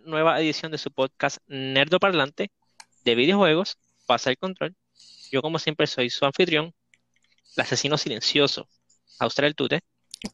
Nueva 0.00 0.40
edición 0.40 0.72
de 0.72 0.78
su 0.78 0.90
podcast 0.90 1.38
Nerdo 1.46 1.98
Parlante 1.98 2.50
de 3.04 3.14
videojuegos, 3.14 3.78
Pasa 4.06 4.30
el 4.30 4.38
Control. 4.38 4.74
Yo, 5.30 5.42
como 5.42 5.58
siempre, 5.58 5.86
soy 5.86 6.10
su 6.10 6.24
anfitrión, 6.24 6.74
el 7.56 7.62
asesino 7.62 7.98
silencioso, 7.98 8.68
Austral 9.18 9.54
Tute. 9.54 9.80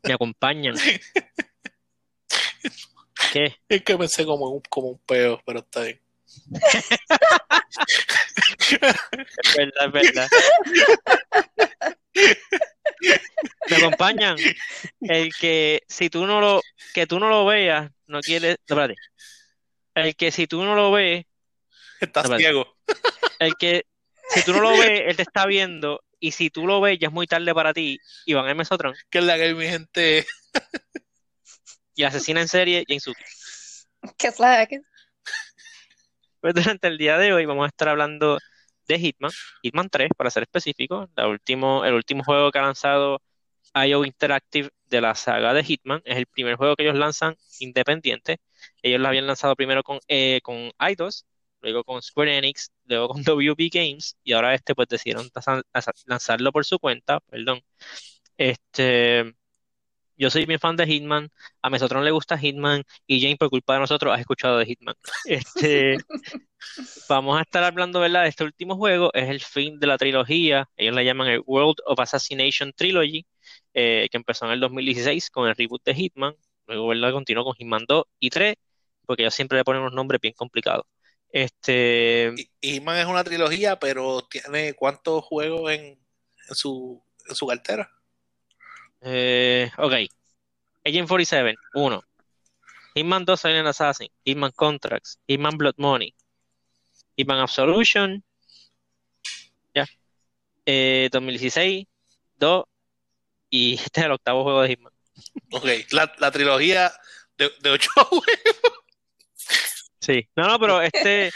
Me 0.04 0.14
acompañan. 0.14 0.74
¿Qué? 3.32 3.56
Es 3.68 3.82
que 3.82 3.96
pensé 3.96 4.24
como 4.24 4.50
un, 4.50 4.62
como 4.68 4.88
un 4.88 4.98
peo, 4.98 5.40
pero 5.44 5.60
está 5.60 5.82
bien. 5.82 6.00
Es 8.68 9.56
verdad, 9.56 9.86
es 9.86 9.92
verdad. 9.92 10.28
Me 13.68 13.76
acompañan 13.76 14.36
el 15.00 15.34
que 15.34 15.82
si 15.88 16.10
tú 16.10 16.26
no 16.26 16.40
lo 16.40 16.62
que 16.94 17.06
tú 17.06 17.18
no 17.18 17.28
lo 17.28 17.46
veas 17.46 17.90
no 18.06 18.20
quiere 18.20 18.48
no, 18.48 18.54
espérate. 18.54 18.94
El 20.06 20.16
que 20.16 20.30
si 20.32 20.46
tú 20.46 20.62
no 20.64 20.74
lo 20.74 20.90
ves 20.92 21.24
Estás 22.00 22.28
ciego. 22.36 22.76
el 23.38 23.54
que 23.56 23.84
si 24.30 24.42
tú 24.44 24.52
no 24.52 24.60
lo 24.60 24.70
ves 24.76 25.02
él 25.06 25.16
te 25.16 25.22
está 25.22 25.46
viendo 25.46 26.02
y 26.20 26.32
si 26.32 26.50
tú 26.50 26.66
lo 26.66 26.80
ves 26.80 26.98
ya 26.98 27.08
es 27.08 27.12
muy 27.12 27.26
tarde 27.26 27.54
para 27.54 27.72
ti 27.72 27.98
Iván 28.26 28.48
M. 28.48 28.64
Sotrón 28.64 28.94
Que 29.10 29.18
es 29.18 29.24
la 29.24 29.36
que 29.36 29.54
mi 29.54 29.66
gente. 29.66 30.26
y 31.94 32.02
la 32.02 32.08
asesina 32.08 32.40
en 32.40 32.48
serie 32.48 32.84
Jane 32.86 33.00
Suki. 33.00 33.22
¿Qué 34.18 34.28
es 34.28 34.38
la 34.38 34.66
que? 34.66 34.80
Pues 36.40 36.54
durante 36.54 36.86
el 36.86 36.98
día 36.98 37.18
de 37.18 37.32
hoy 37.32 37.46
vamos 37.46 37.64
a 37.64 37.68
estar 37.68 37.88
hablando 37.88 38.38
de 38.86 38.98
Hitman, 38.98 39.32
Hitman 39.62 39.88
3 39.90 40.08
para 40.16 40.30
ser 40.30 40.44
específico, 40.44 41.08
la 41.16 41.26
último, 41.28 41.84
el 41.84 41.94
último 41.94 42.22
juego 42.24 42.50
que 42.50 42.58
ha 42.58 42.62
lanzado 42.62 43.20
IO 43.74 44.04
Interactive 44.04 44.70
de 44.88 45.00
la 45.00 45.14
saga 45.14 45.52
de 45.54 45.64
Hitman, 45.64 46.02
es 46.04 46.16
el 46.16 46.26
primer 46.26 46.56
juego 46.56 46.76
que 46.76 46.84
ellos 46.84 46.96
lanzan 46.96 47.36
independiente. 47.60 48.38
Ellos 48.82 49.00
lo 49.00 49.08
habían 49.08 49.26
lanzado 49.26 49.56
primero 49.56 49.82
con, 49.82 50.00
eh, 50.08 50.40
con 50.42 50.72
Eidos, 50.78 51.26
luego 51.60 51.84
con 51.84 52.02
Square 52.02 52.38
Enix, 52.38 52.72
luego 52.84 53.08
con 53.08 53.22
WB 53.24 53.68
Games 53.72 54.16
y 54.22 54.32
ahora 54.32 54.54
este 54.54 54.74
pues 54.74 54.88
decidieron 54.88 55.28
lanzarlo 56.06 56.52
por 56.52 56.64
su 56.64 56.78
cuenta, 56.78 57.20
perdón. 57.20 57.60
Este, 58.36 59.34
yo 60.16 60.30
soy 60.30 60.46
bien 60.46 60.60
fan 60.60 60.76
de 60.76 60.86
Hitman, 60.86 61.30
a 61.62 61.70
Mesotron 61.70 62.04
le 62.04 62.10
gusta 62.10 62.38
Hitman 62.38 62.84
y 63.06 63.20
Jane 63.20 63.36
por 63.36 63.50
culpa 63.50 63.74
de 63.74 63.80
nosotros 63.80 64.12
has 64.14 64.20
escuchado 64.20 64.58
de 64.58 64.66
Hitman. 64.66 64.94
Este, 65.26 65.98
Vamos 67.08 67.38
a 67.38 67.42
estar 67.42 67.64
hablando, 67.64 68.00
¿verdad? 68.00 68.22
De 68.24 68.28
este 68.28 68.44
último 68.44 68.76
juego, 68.76 69.10
es 69.14 69.28
el 69.28 69.40
fin 69.40 69.78
de 69.78 69.86
la 69.86 69.98
trilogía, 69.98 70.68
ellos 70.76 70.94
la 70.94 71.02
llaman 71.02 71.28
el 71.28 71.42
World 71.46 71.76
of 71.86 71.98
Assassination 72.00 72.72
Trilogy, 72.72 73.26
eh, 73.74 74.08
que 74.10 74.16
empezó 74.16 74.46
en 74.46 74.52
el 74.52 74.60
2016 74.60 75.30
con 75.30 75.48
el 75.48 75.54
reboot 75.56 75.84
de 75.84 75.94
Hitman, 75.94 76.34
luego, 76.66 76.88
¿verdad? 76.88 77.12
Continuó 77.12 77.44
con 77.44 77.54
Hitman 77.54 77.84
2 77.86 78.04
y 78.20 78.30
3, 78.30 78.54
porque 79.06 79.22
ellos 79.22 79.34
siempre 79.34 79.58
le 79.58 79.64
ponen 79.64 79.82
unos 79.82 79.94
nombres 79.94 80.20
bien 80.20 80.34
complicados. 80.34 80.86
Este, 81.30 82.32
Hitman 82.60 82.98
es 82.98 83.06
una 83.06 83.22
trilogía, 83.24 83.78
pero 83.78 84.22
tiene 84.22 84.72
cuántos 84.74 85.24
juegos 85.24 85.70
en, 85.72 85.98
en 86.48 86.54
su, 86.54 87.02
en 87.28 87.34
su 87.34 87.46
cartera. 87.46 87.90
eh, 89.02 89.70
ok, 89.76 89.92
Agent 90.84 91.08
47, 91.08 91.54
1, 91.74 92.02
Hitman 92.94 93.24
2 93.24 93.40
Silent 93.40 93.68
Assassin, 93.68 94.08
Hitman 94.24 94.52
Contracts, 94.52 95.18
Hitman 95.26 95.58
Blood 95.58 95.74
Money, 95.76 96.14
Hitman 97.16 97.40
Absolution, 97.40 98.24
ya, 99.74 99.86
eh, 100.64 101.08
2016, 101.12 101.86
2, 102.38 102.64
y 103.50 103.74
este 103.82 104.00
es 104.00 104.06
el 104.06 104.12
octavo 104.12 104.42
juego 104.44 104.62
de 104.62 104.68
Hitman. 104.70 104.92
Ok, 105.50 105.66
la, 105.92 106.12
la 106.18 106.30
trilogía 106.30 106.92
de, 107.36 107.50
de 107.60 107.70
ocho 107.70 107.90
juegos. 108.10 108.24
Sí, 110.00 110.28
no, 110.36 110.46
no, 110.48 110.58
pero 110.58 110.80
este, 110.82 111.34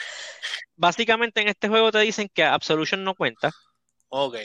básicamente 0.76 1.40
en 1.42 1.48
este 1.48 1.68
juego 1.68 1.92
te 1.92 2.00
dicen 2.00 2.30
que 2.34 2.44
Absolution 2.44 3.04
no 3.04 3.14
cuenta, 3.14 3.52
Ok. 4.10 4.36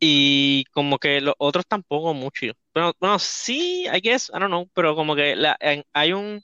y 0.00 0.64
como 0.72 0.98
que 0.98 1.20
los 1.20 1.34
otros 1.38 1.64
tampoco 1.66 2.12
mucho. 2.14 2.46
Bueno, 2.74 2.92
bueno, 3.00 3.18
sí, 3.18 3.86
I 3.92 4.00
guess, 4.00 4.28
I 4.30 4.38
don't 4.40 4.46
know, 4.48 4.68
pero 4.74 4.94
como 4.96 5.14
que 5.14 5.36
la- 5.36 5.56
en- 5.60 5.84
hay 5.92 6.12
un, 6.12 6.42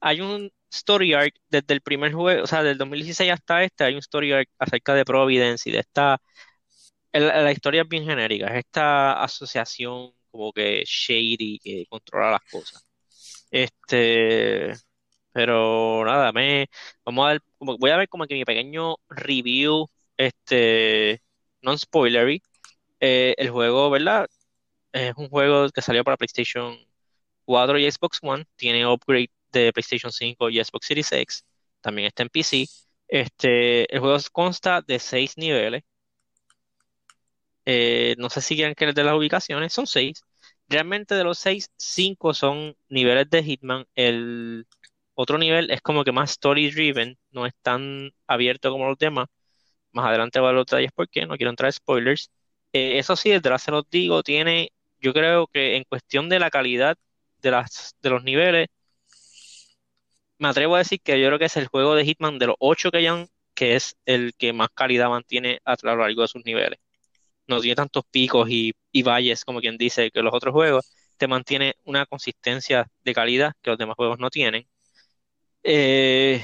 hay 0.00 0.20
un 0.22 0.50
story 0.70 1.14
arc 1.14 1.34
desde 1.50 1.74
el 1.74 1.82
primer 1.82 2.12
juego, 2.14 2.44
o 2.44 2.46
sea, 2.48 2.62
del 2.64 2.78
2016 2.78 3.32
hasta 3.32 3.64
este, 3.64 3.84
hay 3.84 3.94
un 3.94 4.00
story 4.00 4.32
arc 4.32 4.50
acerca 4.58 4.94
de 4.94 5.04
Providence 5.06 5.68
y 5.70 5.72
de 5.74 5.80
esta, 5.80 6.18
la 7.12 7.52
historia 7.52 7.82
es 7.82 7.88
bien 7.88 8.04
genérica, 8.04 8.46
es 8.48 8.64
esta 8.64 9.22
asociación 9.22 10.12
como 10.30 10.52
que 10.52 10.84
shady 10.86 11.58
que 11.58 11.86
controla 11.88 12.32
las 12.32 12.42
cosas. 12.50 12.86
Este, 13.50 14.72
pero 15.32 16.04
nada, 16.04 16.32
me, 16.32 16.68
vamos 17.04 17.26
a 17.26 17.28
ver, 17.32 17.42
voy 17.58 17.90
a 17.90 17.96
ver 17.96 18.08
como 18.08 18.26
que 18.26 18.34
mi 18.34 18.44
pequeño 18.44 18.96
review, 19.08 19.88
este, 20.16 21.22
non 21.62 21.78
spoilery. 21.78 22.42
Eh, 23.00 23.34
el 23.38 23.50
juego, 23.50 23.90
¿verdad? 23.90 24.28
Es 24.92 25.14
un 25.16 25.28
juego 25.28 25.70
que 25.70 25.82
salió 25.82 26.04
para 26.04 26.16
PlayStation 26.16 26.78
4 27.44 27.78
y 27.78 27.90
Xbox 27.90 28.18
One. 28.22 28.46
Tiene 28.56 28.86
upgrade 28.86 29.30
de 29.52 29.72
PlayStation 29.72 30.12
5 30.12 30.50
y 30.50 30.62
Xbox 30.64 30.86
Series 30.86 31.12
X. 31.12 31.44
También 31.80 32.08
está 32.08 32.22
en 32.22 32.28
PC. 32.30 32.66
Este, 33.08 33.92
el 33.94 34.00
juego 34.00 34.18
consta 34.32 34.82
de 34.82 34.98
seis 34.98 35.36
niveles. 35.36 35.82
Eh, 37.72 38.16
no 38.18 38.30
sé 38.30 38.40
si 38.40 38.56
quieren 38.56 38.74
que 38.74 38.86
les 38.86 38.94
dé 38.94 39.04
las 39.04 39.14
ubicaciones. 39.16 39.72
Son 39.72 39.86
seis. 39.86 40.24
Realmente 40.68 41.14
de 41.14 41.24
los 41.24 41.38
seis, 41.38 41.70
cinco 41.76 42.34
son 42.34 42.76
niveles 42.88 43.30
de 43.30 43.42
Hitman. 43.44 43.86
El 43.94 44.66
otro 45.14 45.38
nivel 45.38 45.70
es 45.70 45.80
como 45.82 46.04
que 46.04 46.12
más 46.12 46.32
story 46.32 46.70
driven. 46.70 47.18
No 47.30 47.46
es 47.46 47.52
tan 47.62 48.12
abierto 48.26 48.70
como 48.72 48.88
los 48.88 48.98
demás. 48.98 49.28
Más 49.92 50.06
adelante 50.06 50.40
va 50.40 50.50
a 50.50 50.52
los 50.52 50.66
detalles 50.66 50.92
por 50.92 51.08
qué. 51.08 51.26
No 51.26 51.36
quiero 51.36 51.50
entrar 51.50 51.68
en 51.68 51.72
spoilers. 51.74 52.30
Eh, 52.72 52.98
eso 52.98 53.16
sí, 53.16 53.30
desde 53.30 53.58
se 53.58 53.70
los 53.72 53.84
digo, 53.90 54.22
tiene, 54.22 54.72
yo 55.00 55.12
creo 55.12 55.46
que 55.48 55.76
en 55.76 55.84
cuestión 55.84 56.28
de 56.28 56.38
la 56.40 56.50
calidad 56.50 56.96
de 57.42 57.50
las, 57.52 57.96
de 58.02 58.10
los 58.10 58.24
niveles, 58.24 58.68
me 60.38 60.48
atrevo 60.48 60.74
a 60.74 60.78
decir 60.78 61.00
que 61.02 61.20
yo 61.20 61.26
creo 61.28 61.38
que 61.38 61.44
es 61.46 61.56
el 61.56 61.68
juego 61.68 61.94
de 61.94 62.04
Hitman 62.04 62.38
de 62.38 62.48
los 62.48 62.56
ocho 62.58 62.90
que 62.90 62.98
hayan, 62.98 63.28
que 63.54 63.76
es 63.76 63.96
el 64.06 64.34
que 64.36 64.52
más 64.52 64.70
calidad 64.74 65.08
mantiene 65.08 65.60
a 65.64 65.76
lo 65.82 65.96
largo 65.96 66.22
de 66.22 66.28
sus 66.28 66.44
niveles. 66.44 66.78
No 67.50 67.60
tiene 67.60 67.76
tantos 67.76 68.04
picos 68.10 68.48
y, 68.50 68.72
y 68.92 69.02
valles, 69.02 69.44
como 69.44 69.60
quien 69.60 69.76
dice, 69.78 70.10
que 70.10 70.22
los 70.22 70.34
otros 70.34 70.52
juegos, 70.54 70.92
te 71.18 71.28
mantiene 71.28 71.74
una 71.84 72.06
consistencia 72.06 72.86
de 73.04 73.14
calidad 73.14 73.52
que 73.62 73.70
los 73.70 73.78
demás 73.78 73.96
juegos 73.96 74.18
no 74.18 74.30
tienen. 74.30 74.68
Eh, 75.62 76.42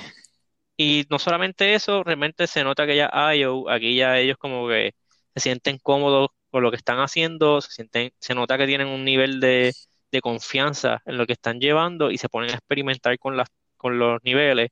y 0.76 1.06
no 1.10 1.18
solamente 1.18 1.74
eso, 1.74 2.04
realmente 2.04 2.46
se 2.46 2.64
nota 2.64 2.86
que 2.86 2.96
ya 2.96 3.10
IO, 3.34 3.70
aquí 3.70 3.96
ya 3.96 4.18
ellos 4.18 4.36
como 4.38 4.68
que 4.68 4.94
se 5.34 5.40
sienten 5.42 5.78
cómodos 5.78 6.30
con 6.50 6.62
lo 6.62 6.70
que 6.70 6.76
están 6.78 6.98
haciendo, 7.00 7.60
se 7.60 7.70
sienten, 7.72 8.12
se 8.20 8.34
nota 8.34 8.58
que 8.58 8.66
tienen 8.66 8.88
un 8.88 9.04
nivel 9.04 9.40
de, 9.40 9.74
de 10.12 10.20
confianza 10.20 11.02
en 11.06 11.18
lo 11.18 11.26
que 11.26 11.34
están 11.34 11.60
llevando 11.60 12.10
y 12.10 12.18
se 12.18 12.28
ponen 12.28 12.50
a 12.50 12.54
experimentar 12.54 13.18
con 13.18 13.36
las, 13.36 13.48
con 13.76 13.98
los 13.98 14.20
niveles 14.24 14.70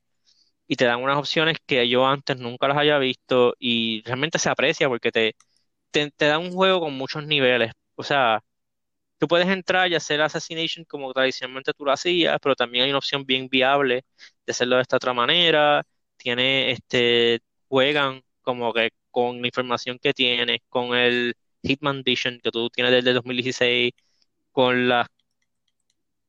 y 0.67 0.75
te 0.75 0.85
dan 0.85 1.01
unas 1.03 1.17
opciones 1.17 1.57
que 1.65 1.87
yo 1.89 2.07
antes 2.07 2.37
nunca 2.37 2.67
las 2.67 2.77
haya 2.77 2.97
visto 2.99 3.55
y 3.59 4.01
realmente 4.05 4.39
se 4.39 4.49
aprecia 4.49 4.87
porque 4.89 5.11
te, 5.11 5.35
te, 6.17 6.25
dan 6.27 6.41
un 6.41 6.51
juego 6.53 6.79
con 6.81 6.93
muchos 6.93 7.25
niveles. 7.25 7.71
O 7.95 8.03
sea, 8.03 8.41
tú 9.17 9.27
puedes 9.27 9.47
entrar 9.47 9.91
y 9.91 9.95
hacer 9.95 10.21
Assassination 10.21 10.85
como 10.85 11.13
tradicionalmente 11.13 11.73
tú 11.73 11.85
lo 11.85 11.91
hacías, 11.93 12.37
pero 12.41 12.55
también 12.55 12.85
hay 12.85 12.91
una 12.91 12.99
opción 12.99 13.25
bien 13.25 13.47
viable 13.49 14.05
de 14.45 14.51
hacerlo 14.51 14.77
de 14.77 14.83
esta 14.83 14.97
otra 14.97 15.13
manera. 15.13 15.83
Tiene, 16.17 16.71
este, 16.71 17.39
juegan 17.67 18.21
como 18.41 18.73
que 18.73 18.91
con 19.11 19.41
la 19.41 19.47
información 19.47 19.99
que 19.99 20.13
tienes, 20.13 20.59
con 20.69 20.95
el 20.97 21.35
Hitman 21.63 22.03
Vision 22.03 22.39
que 22.43 22.51
tú 22.51 22.69
tienes 22.69 22.93
desde 22.93 23.13
2016, 23.13 23.93
con 24.51 24.87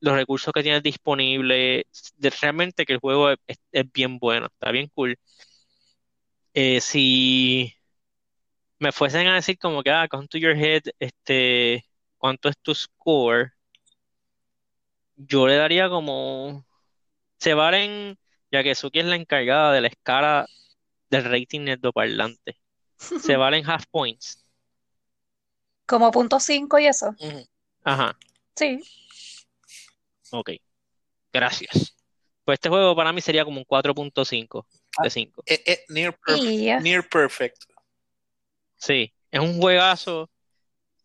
los 0.01 0.15
recursos 0.15 0.53
que 0.53 0.63
tienes 0.63 0.83
disponibles, 0.83 1.85
realmente 2.41 2.85
que 2.85 2.93
el 2.95 2.99
juego 3.01 3.31
es 3.31 3.93
bien 3.93 4.19
bueno, 4.19 4.47
está 4.47 4.71
bien 4.71 4.89
cool. 4.95 5.17
Eh, 6.55 6.81
si 6.81 7.76
me 8.79 8.93
fuesen 8.93 9.27
a 9.29 9.35
decir 9.35 9.59
como 9.59 9.83
que, 9.83 9.91
ah, 9.91 10.07
come 10.09 10.29
to 10.29 10.39
your 10.39 10.57
head, 10.57 10.83
este, 10.99 11.85
¿cuánto 12.19 12.49
es 12.49 12.57
tu 12.59 12.75
score? 12.75 13.53
Yo 15.17 15.47
le 15.47 15.57
daría 15.57 15.89
como, 15.89 16.65
se 17.39 17.55
valen, 17.55 18.19
ya 18.51 18.63
que 18.63 18.75
Suki 18.75 19.01
es 19.01 19.07
la 19.07 19.17
encargada 19.17 19.73
de 19.73 19.81
la 19.81 19.89
escala 19.89 20.47
del 21.11 21.25
rating 21.25 21.63
nerdoparlante, 21.63 22.59
se 22.99 23.37
valen 23.37 23.69
half 23.69 23.85
points. 23.91 24.45
Como 25.87 26.11
punto 26.11 26.41
5 26.41 26.79
y 26.79 26.87
eso. 26.87 27.15
Ajá, 27.85 28.19
Sí. 28.57 28.81
ok, 30.33 30.51
gracias. 31.33 31.95
Pues 32.45 32.57
este 32.57 32.69
juego 32.69 32.95
para 32.95 33.13
mí 33.13 33.21
sería 33.21 33.45
como 33.45 33.59
un 33.59 33.65
4.5 33.65 34.67
de 35.03 35.11
5. 35.11 35.43
Eh, 35.47 35.63
eh, 35.67 35.85
near, 35.89 36.17
perf- 36.27 36.45
Y 36.45 36.65
ya. 36.67 36.81
near 36.81 37.09
perfect. 37.09 37.65
Sí, 38.77 39.15
es 39.31 39.41
un 39.41 39.61
juegazo. 39.61 40.31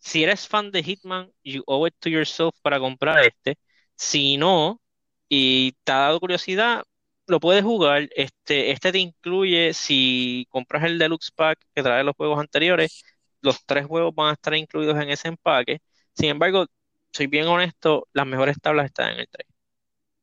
Si 0.00 0.24
eres 0.24 0.48
fan 0.48 0.70
de 0.72 0.82
Hitman, 0.82 1.32
you 1.44 1.62
owe 1.66 1.88
it 1.88 1.94
to 2.00 2.08
yourself 2.10 2.56
para 2.62 2.80
comprar 2.80 3.24
este. 3.24 3.58
Si 3.96 4.36
no, 4.38 4.80
y 5.28 5.72
te 5.84 5.92
ha 5.92 5.96
dado 6.00 6.20
curiosidad, 6.20 6.84
lo 7.26 7.40
puedes 7.40 7.64
jugar. 7.64 8.08
Este, 8.16 8.72
este 8.72 8.92
te 8.92 8.98
incluye, 8.98 9.74
si 9.74 10.46
compras 10.50 10.84
el 10.84 10.98
Deluxe 10.98 11.32
Pack 11.32 11.60
que 11.74 11.82
trae 11.82 12.04
los 12.04 12.16
juegos 12.16 12.40
anteriores, 12.40 13.04
los 13.42 13.64
tres 13.66 13.86
juegos 13.86 14.14
van 14.14 14.30
a 14.30 14.32
estar 14.34 14.54
incluidos 14.54 14.96
en 15.02 15.10
ese 15.10 15.28
empaque. 15.28 15.80
Sin 16.14 16.30
embargo, 16.30 16.66
soy 17.12 17.26
bien 17.28 17.46
honesto, 17.48 18.08
las 18.12 18.26
mejores 18.26 18.58
tablas 18.60 18.86
están 18.86 19.14
en 19.14 19.20
el 19.20 19.28
3. 19.30 19.46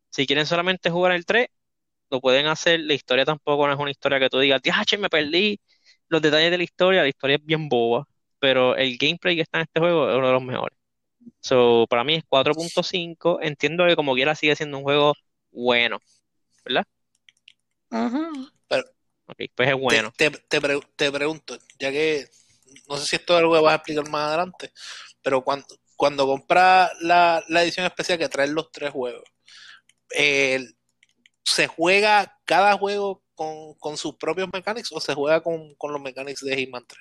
Si 0.10 0.26
quieren 0.28 0.46
solamente 0.46 0.90
jugar 0.90 1.12
el 1.14 1.26
3, 1.26 1.48
lo 2.10 2.22
pueden 2.22 2.48
hacer. 2.48 2.80
La 2.82 2.94
historia 2.94 3.26
tampoco 3.26 3.68
no 3.68 3.74
es 3.74 3.80
una 3.80 3.92
historia 3.92 4.20
que 4.20 4.30
tú 4.30 4.40
digas, 4.40 4.62
che, 4.86 4.98
me 4.98 5.10
perdí 5.10 5.60
los 6.10 6.22
detalles 6.22 6.52
de 6.52 6.58
la 6.58 6.64
historia. 6.64 7.02
La 7.02 7.08
historia 7.08 7.38
es 7.38 7.46
bien 7.46 7.70
boba, 7.70 8.08
pero 8.40 8.76
el 8.76 8.98
gameplay 8.98 9.36
que 9.36 9.44
está 9.44 9.60
en 9.60 9.64
este 9.64 9.80
juego 9.80 10.10
es 10.10 10.18
uno 10.18 10.28
de 10.28 10.34
los 10.34 10.44
mejores. 10.44 10.78
So, 11.40 11.86
para 11.90 12.04
mí 12.04 12.16
es 12.16 12.24
4.5. 12.28 13.40
Entiendo 13.42 13.86
que 13.86 13.96
como 13.96 14.14
quiera 14.14 14.36
sigue 14.36 14.56
siendo 14.56 14.78
un 14.78 14.84
juego 14.84 15.14
bueno, 15.52 16.00
¿verdad? 16.66 16.86
Pero, 18.68 18.84
ok, 19.28 19.38
pues 19.56 19.70
es 19.70 19.76
bueno. 19.76 20.14
Te, 20.16 20.30
te, 20.32 20.60
te, 20.96 21.12
pregunto, 21.12 21.58
ya 21.80 21.92
que 21.92 22.28
no 22.88 22.98
sé 22.98 23.06
si 23.06 23.16
esto 23.16 23.34
es 23.34 23.40
algo 23.40 23.54
que 23.54 23.62
vas 23.62 23.74
a 23.74 23.76
explicar 23.78 24.10
más 24.10 24.28
adelante, 24.28 24.72
pero 25.22 25.44
cuando, 25.44 25.68
cuando 25.96 26.28
compras 26.28 26.92
la, 27.02 27.44
la 27.48 27.64
edición 27.64 27.86
especial 27.86 28.20
que 28.20 28.30
trae 28.30 28.48
los 28.48 28.72
tres 28.72 28.92
juegos, 28.92 29.24
¿se 30.10 31.68
juega 31.68 32.40
cada 32.46 32.78
juego 32.78 33.24
con, 33.40 33.74
con, 33.76 33.96
sus 33.96 34.16
propios 34.16 34.50
mechanics 34.52 34.92
o 34.92 35.00
se 35.00 35.14
juega 35.14 35.40
con, 35.42 35.74
con 35.76 35.94
los 35.94 36.02
mechanics 36.02 36.44
de 36.44 36.58
Hitman 36.58 36.86
3? 36.86 37.00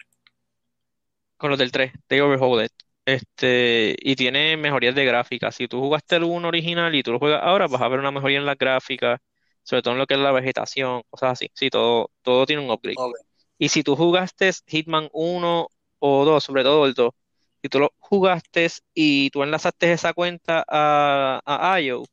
Con 1.37 1.51
los 1.51 1.59
del 1.59 1.73
3, 1.73 1.93
de 2.09 2.23
Overhauled. 2.23 2.71
Este, 3.05 3.97
y 3.99 4.15
tiene 4.15 4.57
mejorías 4.57 4.95
de 4.95 5.05
gráfica. 5.05 5.51
Si 5.51 5.67
tú 5.67 5.81
jugaste 5.81 6.15
el 6.15 6.23
1 6.23 6.47
original 6.47 6.95
y 6.95 7.03
tú 7.03 7.11
lo 7.11 7.19
juegas 7.19 7.43
ahora, 7.43 7.67
vas 7.67 7.83
a 7.83 7.89
ver 7.89 7.99
una 7.99 8.13
mejoría 8.13 8.39
en 8.39 8.47
la 8.47 8.55
gráfica, 8.55 9.21
sobre 9.65 9.83
todo 9.83 9.95
en 9.95 9.99
lo 9.99 10.07
que 10.07 10.15
es 10.15 10.21
la 10.21 10.31
vegetación, 10.31 11.03
cosas 11.11 11.33
así. 11.33 11.51
Sí, 11.55 11.71
todo, 11.71 12.13
todo 12.23 12.47
tiene 12.47 12.63
un 12.63 12.71
upgrade. 12.71 12.97
Y 13.59 13.71
si 13.71 13.83
tú 13.83 13.97
jugaste 13.97 14.53
Hitman 14.67 15.09
1 15.13 15.69
o 15.99 16.25
2, 16.25 16.45
sobre 16.45 16.63
todo 16.63 16.87
el 16.87 16.95
2, 16.95 17.13
si 17.63 17.69
tú 17.69 17.81
lo 17.81 17.93
jugaste 17.99 18.69
y 18.95 19.31
tú 19.31 19.43
enlazaste 19.43 19.93
esa 19.93 20.13
cuenta 20.13 20.65
a, 20.69 21.41
a 21.45 21.81
IO, 21.81 22.05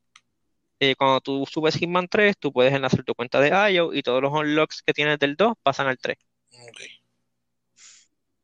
eh, 0.80 0.96
cuando 0.96 1.22
tú 1.22 1.46
subes 1.50 1.76
Hitman 1.76 2.08
3, 2.08 2.38
tú 2.38 2.52
puedes 2.52 2.74
enlazar 2.74 3.04
tu 3.04 3.16
cuenta 3.16 3.40
de 3.40 3.72
IO 3.72 3.94
y 3.94 4.02
todos 4.02 4.22
los 4.22 4.34
unlocks 4.34 4.82
que 4.82 4.94
tienes 4.94 5.20
del 5.20 5.36
2 5.36 5.54
pasan 5.64 5.88
al 5.88 5.98
3. 5.98 6.18
Okay. 6.70 6.88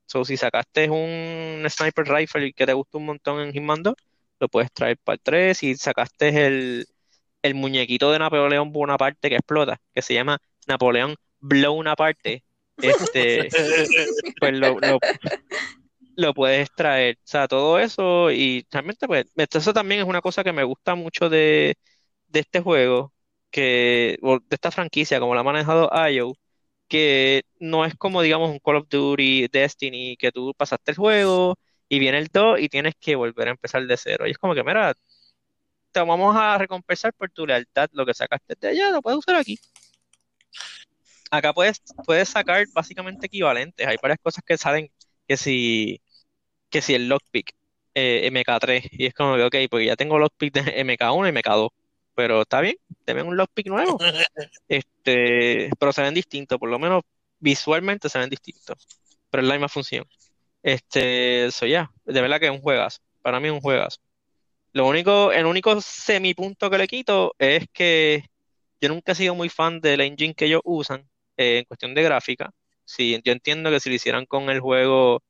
So, 0.05 0.25
si 0.25 0.37
sacaste 0.37 0.89
un 0.89 1.65
sniper 1.69 2.05
rifle 2.05 2.53
que 2.53 2.65
te 2.65 2.73
gusta 2.73 2.97
un 2.97 3.05
montón 3.05 3.41
en 3.41 3.53
Hitman 3.53 3.83
2, 3.83 3.95
lo 4.39 4.49
puedes 4.49 4.71
traer 4.71 4.97
para 4.97 5.15
el 5.15 5.21
3. 5.21 5.57
Si 5.57 5.75
sacaste 5.75 6.45
el, 6.45 6.85
el 7.41 7.55
muñequito 7.55 8.11
de 8.11 8.19
Napoleón 8.19 8.71
Bonaparte 8.71 9.29
que 9.29 9.35
explota, 9.35 9.79
que 9.93 10.01
se 10.01 10.13
llama 10.13 10.37
Napoleón 10.67 11.15
Blown 11.39 11.87
Aparte, 11.87 12.43
este, 12.77 13.49
pues 14.39 14.53
lo, 14.53 14.77
lo 16.15 16.33
puedes 16.33 16.69
traer. 16.75 17.15
O 17.17 17.27
sea, 17.27 17.47
todo 17.47 17.79
eso 17.79 18.31
y 18.31 18.65
realmente 18.71 19.07
pues 19.07 19.25
eso 19.35 19.73
también 19.73 20.01
es 20.01 20.07
una 20.07 20.21
cosa 20.21 20.43
que 20.43 20.53
me 20.53 20.63
gusta 20.63 20.95
mucho 20.95 21.29
de, 21.29 21.75
de 22.31 22.41
este 22.41 22.61
juego, 22.61 23.13
que, 23.51 24.17
de 24.21 24.55
esta 24.55 24.71
franquicia, 24.71 25.19
como 25.19 25.35
la 25.35 25.41
ha 25.41 25.43
manejado 25.43 25.89
IO, 26.09 26.33
que 26.87 27.43
no 27.59 27.85
es 27.85 27.95
como 27.95 28.21
digamos 28.21 28.51
un 28.51 28.59
Call 28.59 28.77
of 28.77 28.89
Duty, 28.89 29.47
Destiny, 29.49 30.17
que 30.17 30.31
tú 30.31 30.53
pasaste 30.57 30.91
el 30.91 30.97
juego 30.97 31.57
y 31.89 31.99
viene 31.99 32.17
el 32.19 32.27
2 32.27 32.59
y 32.61 32.69
tienes 32.69 32.95
que 32.99 33.15
volver 33.15 33.47
a 33.49 33.51
empezar 33.51 33.85
de 33.87 33.97
cero. 33.97 34.27
Y 34.27 34.31
es 34.31 34.37
como 34.37 34.55
que, 34.55 34.63
mira, 34.63 34.93
te 35.91 35.99
vamos 36.01 36.35
a 36.37 36.57
recompensar 36.57 37.13
por 37.13 37.29
tu 37.31 37.45
lealtad, 37.45 37.89
lo 37.93 38.05
que 38.05 38.13
sacaste 38.13 38.55
de 38.59 38.69
allá, 38.69 38.89
lo 38.91 39.01
puedes 39.01 39.19
usar 39.19 39.35
aquí. 39.35 39.59
Acá 41.31 41.53
puedes, 41.53 41.81
puedes 42.05 42.29
sacar 42.29 42.65
básicamente 42.73 43.27
equivalentes. 43.27 43.87
Hay 43.87 43.97
varias 44.01 44.19
cosas 44.21 44.43
que 44.45 44.57
salen 44.57 44.91
que 45.27 45.37
si, 45.37 46.01
que 46.69 46.81
si 46.81 46.95
el 46.95 47.07
lockpick 47.09 47.53
eh, 47.95 48.29
MK3 48.31 48.89
y 48.91 49.05
es 49.07 49.13
como 49.13 49.35
que, 49.35 49.43
ok, 49.43 49.55
pues 49.69 49.85
ya 49.87 49.95
tengo 49.95 50.19
lockpick 50.19 50.53
de 50.53 50.61
MK1 50.85 51.29
y 51.29 51.31
MK2, 51.31 51.69
pero 52.21 52.43
está 52.43 52.61
bien, 52.61 52.75
te 53.03 53.15
ven 53.15 53.25
un 53.25 53.35
lockpick 53.35 53.65
nuevo. 53.65 53.97
este, 54.67 55.71
pero 55.79 55.91
se 55.91 56.03
ven 56.03 56.13
distintos, 56.13 56.59
por 56.59 56.69
lo 56.69 56.77
menos 56.77 57.01
visualmente 57.39 58.09
se 58.09 58.19
ven 58.19 58.29
distintos, 58.29 58.87
pero 59.31 59.41
es 59.41 59.47
la 59.47 59.55
misma 59.55 59.69
función. 59.69 60.05
Este, 60.61 61.47
eso 61.47 61.65
ya, 61.65 61.91
de 62.05 62.21
verdad 62.21 62.39
que 62.39 62.45
es 62.45 62.51
un 62.51 62.61
juegazo, 62.61 62.99
para 63.23 63.39
mí 63.39 63.47
es 63.47 63.53
un 63.55 63.61
juegazo. 63.61 63.99
Lo 64.71 64.87
único, 64.87 65.31
el 65.31 65.47
único 65.47 65.81
semipunto 65.81 66.69
que 66.69 66.77
le 66.77 66.87
quito 66.87 67.33
es 67.39 67.65
que 67.73 68.25
yo 68.79 68.89
nunca 68.89 69.13
he 69.13 69.15
sido 69.15 69.33
muy 69.33 69.49
fan 69.49 69.81
del 69.81 70.01
engine 70.01 70.35
que 70.35 70.45
ellos 70.45 70.61
usan 70.63 71.09
eh, 71.37 71.59
en 71.59 71.65
cuestión 71.65 71.95
de 71.95 72.03
gráfica. 72.03 72.51
Sí, 72.85 73.19
yo 73.23 73.31
entiendo 73.33 73.71
que 73.71 73.79
si 73.79 73.89
lo 73.89 73.95
hicieran 73.95 74.27
con 74.27 74.51
el 74.51 74.59
juego, 74.59 75.23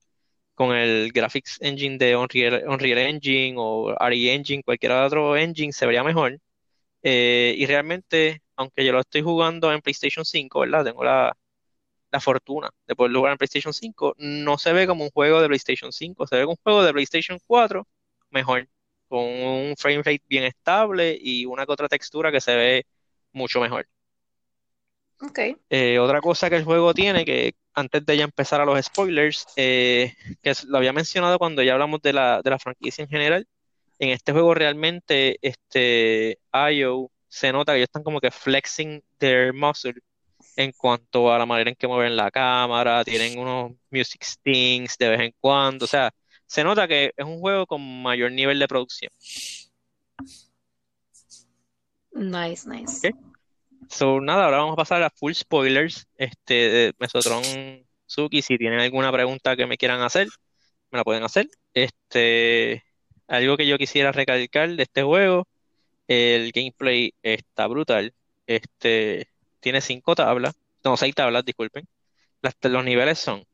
con 0.55 0.75
el 0.75 1.13
graphics 1.13 1.57
engine 1.61 1.97
de 1.97 2.17
Unreal, 2.17 2.97
Engine 2.97 3.55
o 3.57 3.95
RE 3.97 4.33
Engine, 4.33 4.63
cualquier 4.63 4.91
otro 4.91 5.37
engine, 5.37 5.71
se 5.71 5.85
vería 5.85 6.03
mejor. 6.03 6.37
Eh, 7.03 7.55
y 7.57 7.65
realmente, 7.65 8.41
aunque 8.55 8.85
yo 8.85 8.91
lo 8.93 8.99
estoy 9.01 9.21
jugando 9.21 9.71
en 9.73 9.81
PlayStation 9.81 10.25
5, 10.25 10.61
¿verdad? 10.61 10.85
Tengo 10.85 11.03
la, 11.03 11.35
la 12.11 12.19
fortuna 12.19 12.69
de 12.87 12.95
poder 12.95 13.13
jugar 13.15 13.31
en 13.33 13.37
PlayStation 13.37 13.73
5, 13.73 14.15
no 14.17 14.57
se 14.57 14.73
ve 14.73 14.87
como 14.87 15.03
un 15.05 15.11
juego 15.11 15.41
de 15.41 15.47
PlayStation 15.47 15.91
5, 15.91 16.27
se 16.27 16.35
ve 16.37 16.43
como 16.43 16.53
un 16.53 16.63
juego 16.63 16.83
de 16.83 16.93
PlayStation 16.93 17.39
4 17.47 17.87
mejor, 18.29 18.67
con 19.07 19.21
un 19.23 19.75
frame 19.77 19.99
rate 19.99 20.23
bien 20.27 20.43
estable 20.45 21.17
y 21.21 21.45
una 21.45 21.65
que 21.65 21.71
otra 21.73 21.87
textura 21.89 22.31
que 22.31 22.41
se 22.41 22.55
ve 22.55 22.87
mucho 23.33 23.61
mejor. 23.61 23.87
Eh, 25.69 25.99
otra 25.99 26.21
cosa 26.21 26.49
que 26.49 26.57
el 26.57 26.65
juego 26.65 26.93
tiene, 26.93 27.23
que 27.25 27.53
antes 27.73 28.05
de 28.05 28.17
ya 28.17 28.25
empezar 28.25 28.59
a 28.61 28.65
los 28.65 28.83
spoilers, 28.85 29.47
eh, 29.55 30.13
que 30.41 30.53
lo 30.67 30.77
había 30.77 30.91
mencionado 30.93 31.39
cuando 31.39 31.63
ya 31.63 31.73
hablamos 31.73 32.01
de 32.01 32.13
la, 32.13 32.41
de 32.43 32.49
la 32.49 32.59
franquicia 32.59 33.03
en 33.03 33.09
general, 33.09 33.47
en 34.01 34.09
este 34.09 34.31
juego 34.31 34.55
realmente 34.55 35.37
este 35.43 36.39
IO 36.73 37.11
se 37.27 37.51
nota 37.51 37.71
que 37.71 37.77
ellos 37.77 37.87
están 37.87 38.01
como 38.01 38.19
que 38.19 38.31
flexing 38.31 39.03
their 39.19 39.53
muscle 39.53 39.93
en 40.55 40.71
cuanto 40.71 41.31
a 41.31 41.37
la 41.37 41.45
manera 41.45 41.69
en 41.69 41.75
que 41.75 41.87
mueven 41.87 42.15
la 42.15 42.31
cámara, 42.31 43.03
tienen 43.03 43.37
unos 43.37 43.73
music 43.91 44.23
stings 44.23 44.97
de 44.97 45.07
vez 45.07 45.19
en 45.21 45.33
cuando, 45.39 45.85
o 45.85 45.87
sea, 45.87 46.11
se 46.47 46.63
nota 46.63 46.87
que 46.87 47.13
es 47.15 47.25
un 47.25 47.39
juego 47.39 47.67
con 47.67 48.01
mayor 48.01 48.31
nivel 48.31 48.57
de 48.57 48.67
producción. 48.67 49.11
Nice, 52.13 52.67
nice. 52.67 53.13
So, 53.87 54.19
nada, 54.19 54.45
ahora 54.45 54.57
vamos 54.57 54.73
a 54.73 54.77
pasar 54.77 55.03
a 55.03 55.11
full 55.11 55.33
spoilers. 55.33 56.07
Este, 56.17 56.53
de 56.53 56.93
Mesotron 56.97 57.43
Suki, 58.07 58.41
si 58.41 58.57
tienen 58.57 58.79
alguna 58.79 59.11
pregunta 59.11 59.55
que 59.55 59.67
me 59.67 59.77
quieran 59.77 60.01
hacer, 60.01 60.27
me 60.89 60.97
la 60.97 61.03
pueden 61.03 61.23
hacer. 61.23 61.47
Este, 61.73 62.83
algo 63.27 63.57
que 63.57 63.67
yo 63.67 63.77
quisiera 63.77 64.11
recalcar 64.11 64.69
de 64.75 64.83
este 64.83 65.03
juego, 65.03 65.47
el 66.07 66.51
gameplay 66.51 67.13
está 67.23 67.67
brutal. 67.67 68.13
Este, 68.47 69.29
tiene 69.59 69.81
cinco 69.81 70.15
tablas, 70.15 70.55
no, 70.83 70.97
seis 70.97 71.15
tablas, 71.15 71.45
disculpen. 71.45 71.87
los 72.63 72.85
niveles 72.85 73.19
son 73.19 73.45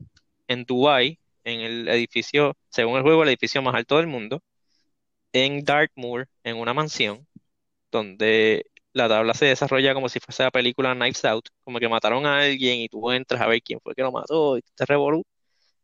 en 0.47 0.65
Dubai, 0.65 1.19
en 1.43 1.61
el 1.61 1.87
edificio, 1.89 2.57
según 2.69 2.97
el 2.97 3.03
juego, 3.03 3.23
el 3.23 3.29
edificio 3.29 3.61
más 3.61 3.75
alto 3.75 3.97
del 3.97 4.07
mundo, 4.07 4.41
en 5.33 5.63
Dartmoor, 5.63 6.27
en 6.43 6.57
una 6.57 6.73
mansión, 6.73 7.27
donde 7.91 8.65
la 8.93 9.07
tabla 9.09 9.33
se 9.33 9.45
desarrolla 9.45 9.93
como 9.93 10.09
si 10.09 10.19
fuese 10.19 10.43
la 10.43 10.51
película 10.51 10.95
Knives 10.95 11.23
Out, 11.25 11.49
como 11.63 11.79
que 11.79 11.89
mataron 11.89 12.25
a 12.25 12.39
alguien 12.39 12.79
y 12.79 12.89
tú 12.89 13.11
entras 13.11 13.41
a 13.41 13.47
ver 13.47 13.61
quién 13.61 13.79
fue 13.81 13.95
que 13.95 14.01
lo 14.03 14.11
mató 14.11 14.57
y 14.57 14.61
te 14.75 14.85
revolú. 14.85 15.23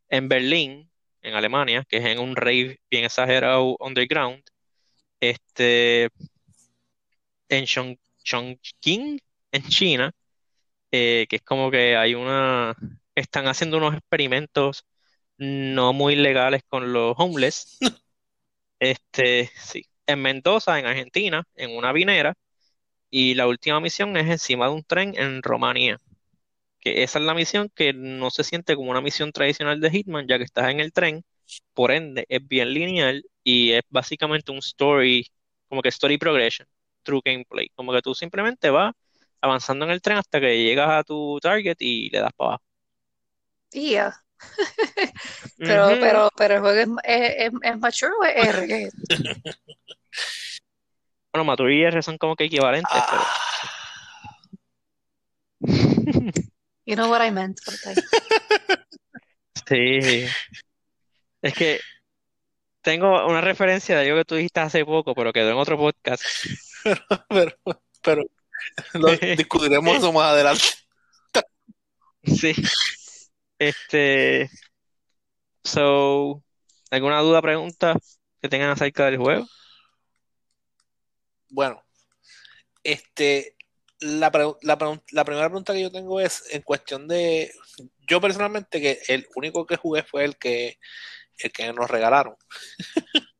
En 0.09 0.29
Berlín, 0.29 0.89
en 1.23 1.35
Alemania, 1.35 1.85
que 1.89 1.97
es 1.97 2.05
en 2.05 2.19
un 2.19 2.35
rave 2.35 2.79
bien 2.91 3.05
exagerado 3.05 3.77
underground, 3.79 4.43
este, 5.19 6.09
en 7.49 7.65
Chongqing, 7.65 9.19
en 9.51 9.63
China, 9.69 10.11
eh, 10.91 11.27
que 11.29 11.37
es 11.37 11.41
como 11.43 11.71
que 11.71 11.95
hay 11.97 12.15
una, 12.15 12.75
están 13.15 13.47
haciendo 13.47 13.77
unos 13.77 13.95
experimentos 13.95 14.85
no 15.37 15.93
muy 15.93 16.15
legales 16.15 16.63
con 16.67 16.93
los 16.93 17.15
homeless. 17.17 17.77
Este, 18.79 19.49
sí. 19.55 19.85
En 20.05 20.21
Mendoza, 20.21 20.77
en 20.77 20.85
Argentina, 20.85 21.45
en 21.55 21.75
una 21.77 21.93
vinera, 21.93 22.35
y 23.09 23.35
la 23.35 23.47
última 23.47 23.79
misión 23.79 24.17
es 24.17 24.27
encima 24.29 24.67
de 24.67 24.73
un 24.73 24.83
tren 24.83 25.13
en 25.17 25.43
Rumanía. 25.43 25.99
Que 26.83 27.03
esa 27.03 27.19
es 27.19 27.25
la 27.25 27.33
misión 27.33 27.69
que 27.73 27.93
no 27.93 28.29
se 28.29 28.43
siente 28.43 28.75
como 28.75 28.91
una 28.91 29.01
misión 29.01 29.31
tradicional 29.31 29.79
de 29.79 29.89
Hitman, 29.89 30.27
ya 30.27 30.37
que 30.37 30.43
estás 30.43 30.69
en 30.69 30.81
el 30.81 30.91
tren, 30.91 31.23
por 31.73 31.91
ende 31.91 32.25
es 32.27 32.45
bien 32.45 32.73
lineal 32.73 33.23
y 33.43 33.71
es 33.71 33.83
básicamente 33.89 34.51
un 34.51 34.57
story, 34.57 35.25
como 35.69 35.81
que 35.81 35.89
story 35.89 36.17
progression, 36.17 36.67
through 37.03 37.21
gameplay. 37.23 37.69
Como 37.75 37.93
que 37.93 38.01
tú 38.01 38.13
simplemente 38.13 38.69
vas 38.69 38.93
avanzando 39.41 39.85
en 39.85 39.91
el 39.91 40.01
tren 40.01 40.17
hasta 40.17 40.41
que 40.41 40.61
llegas 40.61 40.89
a 40.89 41.03
tu 41.03 41.39
target 41.41 41.77
y 41.79 42.09
le 42.09 42.19
das 42.19 42.33
para 42.35 42.49
abajo. 42.49 42.63
Yeah. 43.71 44.13
pero, 45.57 45.87
pero, 46.01 46.29
pero 46.35 46.55
el 46.55 46.61
juego 46.61 46.79
es, 46.79 46.87
es, 47.05 47.51
es, 47.61 47.79
mature 47.79 48.11
o 48.19 48.25
es 48.25 48.93
Bueno, 51.31 51.45
Matur 51.45 51.71
y 51.71 51.83
R 51.83 52.01
son 52.03 52.17
como 52.19 52.35
que 52.35 52.43
equivalentes, 52.43 53.01
pero... 53.09 53.21
Ah, 53.23 53.43
You 56.85 56.95
know 56.95 57.09
what 57.09 57.21
I 57.21 57.31
meant. 57.31 57.59
Sí. 59.65 60.27
Es 61.41 61.53
que 61.53 61.79
tengo 62.81 63.25
una 63.25 63.39
referencia 63.39 63.97
de 63.97 64.05
algo 64.05 64.17
que 64.17 64.25
tú 64.25 64.35
dijiste 64.35 64.59
hace 64.59 64.83
poco, 64.83 65.15
pero 65.15 65.31
quedó 65.31 65.51
en 65.51 65.57
otro 65.57 65.77
podcast. 65.77 66.21
pero, 67.29 67.55
pero 68.01 68.23
lo 68.93 69.15
discutiremos 69.15 69.97
eso 69.97 70.11
más 70.11 70.33
adelante. 70.33 70.65
Sí. 72.23 72.53
Este. 73.57 74.49
So, 75.63 76.43
¿alguna 76.91 77.21
duda, 77.21 77.41
pregunta 77.41 77.97
que 78.41 78.49
tengan 78.49 78.71
acerca 78.71 79.05
del 79.05 79.17
juego? 79.17 79.47
Bueno, 81.49 81.81
este, 82.83 83.52
la, 84.03 84.31
pre- 84.31 84.55
la, 84.61 84.77
primera 84.77 85.47
pregunta 85.47 85.73
que 85.73 85.81
yo 85.81 85.91
tengo 85.91 86.19
es 86.19 86.43
en 86.51 86.61
cuestión 86.61 87.07
de, 87.07 87.51
yo 88.07 88.21
personalmente 88.21 88.81
que 88.81 88.99
el 89.07 89.27
único 89.35 89.65
que 89.65 89.77
jugué 89.77 90.03
fue 90.03 90.25
el 90.25 90.37
que, 90.37 90.77
el 91.39 91.51
que 91.51 91.71
nos 91.73 91.89
regalaron. 91.89 92.35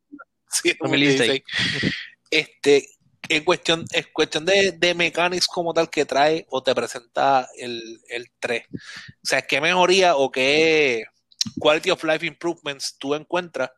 Sí, 0.55 0.70
el 0.70 0.77
2016. 0.82 1.41
2016. 1.41 1.93
Este, 2.29 2.88
en 3.27 3.43
cuestión, 3.43 3.86
en 3.91 4.05
cuestión 4.13 4.46
de, 4.46 4.74
de 4.74 4.93
mechanics 4.93 5.48
como 5.48 5.74
tal 5.74 5.89
que 5.89 6.05
trae 6.05 6.46
o 6.50 6.62
te 6.62 6.75
presenta 6.75 7.50
el, 7.58 8.00
el 8.08 8.32
3. 8.39 8.63
O 8.72 8.77
sea, 9.24 9.41
¿qué 9.41 9.60
mejoría 9.60 10.15
o 10.15 10.32
qué 10.32 11.05
quality 11.60 11.89
of 11.89 12.03
life 12.03 12.25
improvements 12.25 12.98
tú 13.00 13.15
encuentras 13.15 13.72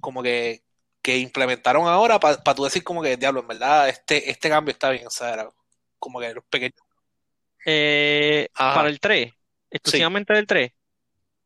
como 0.00 0.22
que, 0.22 0.64
que 1.00 1.16
implementaron 1.16 1.86
ahora 1.86 2.20
para 2.20 2.54
tú 2.54 2.64
decir 2.64 2.84
como 2.84 3.02
que, 3.02 3.16
diablo, 3.16 3.40
en 3.40 3.48
verdad, 3.48 3.88
este, 3.88 4.30
este 4.30 4.48
cambio 4.48 4.72
está 4.72 4.90
bien, 4.90 5.06
o 5.06 5.10
sea, 5.10 5.32
era 5.32 5.50
como 5.98 6.20
que 6.20 6.34
los 6.34 6.44
pequeños. 6.44 6.80
Eh, 7.64 8.48
para 8.54 8.88
el 8.88 9.00
3, 9.00 9.32
exclusivamente 9.70 10.32
del 10.32 10.46
3, 10.46 10.72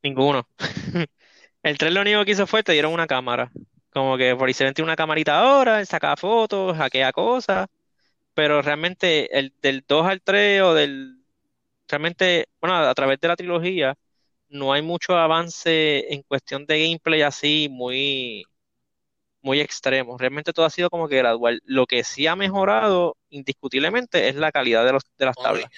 ninguno. 0.01 0.47
El 1.63 1.77
3 1.77 1.93
lo 1.93 2.01
único 2.01 2.25
que 2.25 2.31
hizo 2.31 2.45
fue 2.45 2.61
te 2.61 2.73
dieron 2.73 2.91
una 2.91 3.07
cámara. 3.07 3.49
Como 3.89 4.17
que 4.17 4.35
por 4.35 4.47
ahí 4.47 4.53
se 4.53 4.69
tiene 4.73 4.87
una 4.87 4.97
camarita 4.97 5.39
ahora, 5.39 5.85
saca 5.85 6.17
fotos, 6.17 6.75
hackea 6.77 7.13
cosas, 7.13 7.67
pero 8.33 8.61
realmente 8.61 9.37
el 9.37 9.53
del 9.61 9.83
2 9.87 10.07
al 10.07 10.21
3 10.21 10.61
o 10.63 10.73
del... 10.73 11.23
Realmente, 11.87 12.49
bueno, 12.59 12.75
a 12.77 12.93
través 12.93 13.19
de 13.19 13.27
la 13.29 13.35
trilogía 13.35 13.95
no 14.49 14.73
hay 14.73 14.81
mucho 14.81 15.17
avance 15.17 16.13
en 16.13 16.23
cuestión 16.23 16.65
de 16.65 16.85
gameplay 16.85 17.21
así 17.21 17.67
muy, 17.69 18.45
muy 19.43 19.59
extremo. 19.59 20.17
Realmente 20.17 20.53
todo 20.53 20.65
ha 20.65 20.69
sido 20.69 20.89
como 20.89 21.07
que 21.07 21.17
gradual. 21.17 21.61
Lo 21.65 21.85
que 21.85 22.03
sí 22.03 22.25
ha 22.25 22.35
mejorado 22.35 23.17
indiscutiblemente 23.29 24.29
es 24.29 24.35
la 24.35 24.51
calidad 24.51 24.85
de 24.85 24.93
los, 24.93 25.03
de 25.17 25.25
las 25.25 25.35
tablas. 25.35 25.69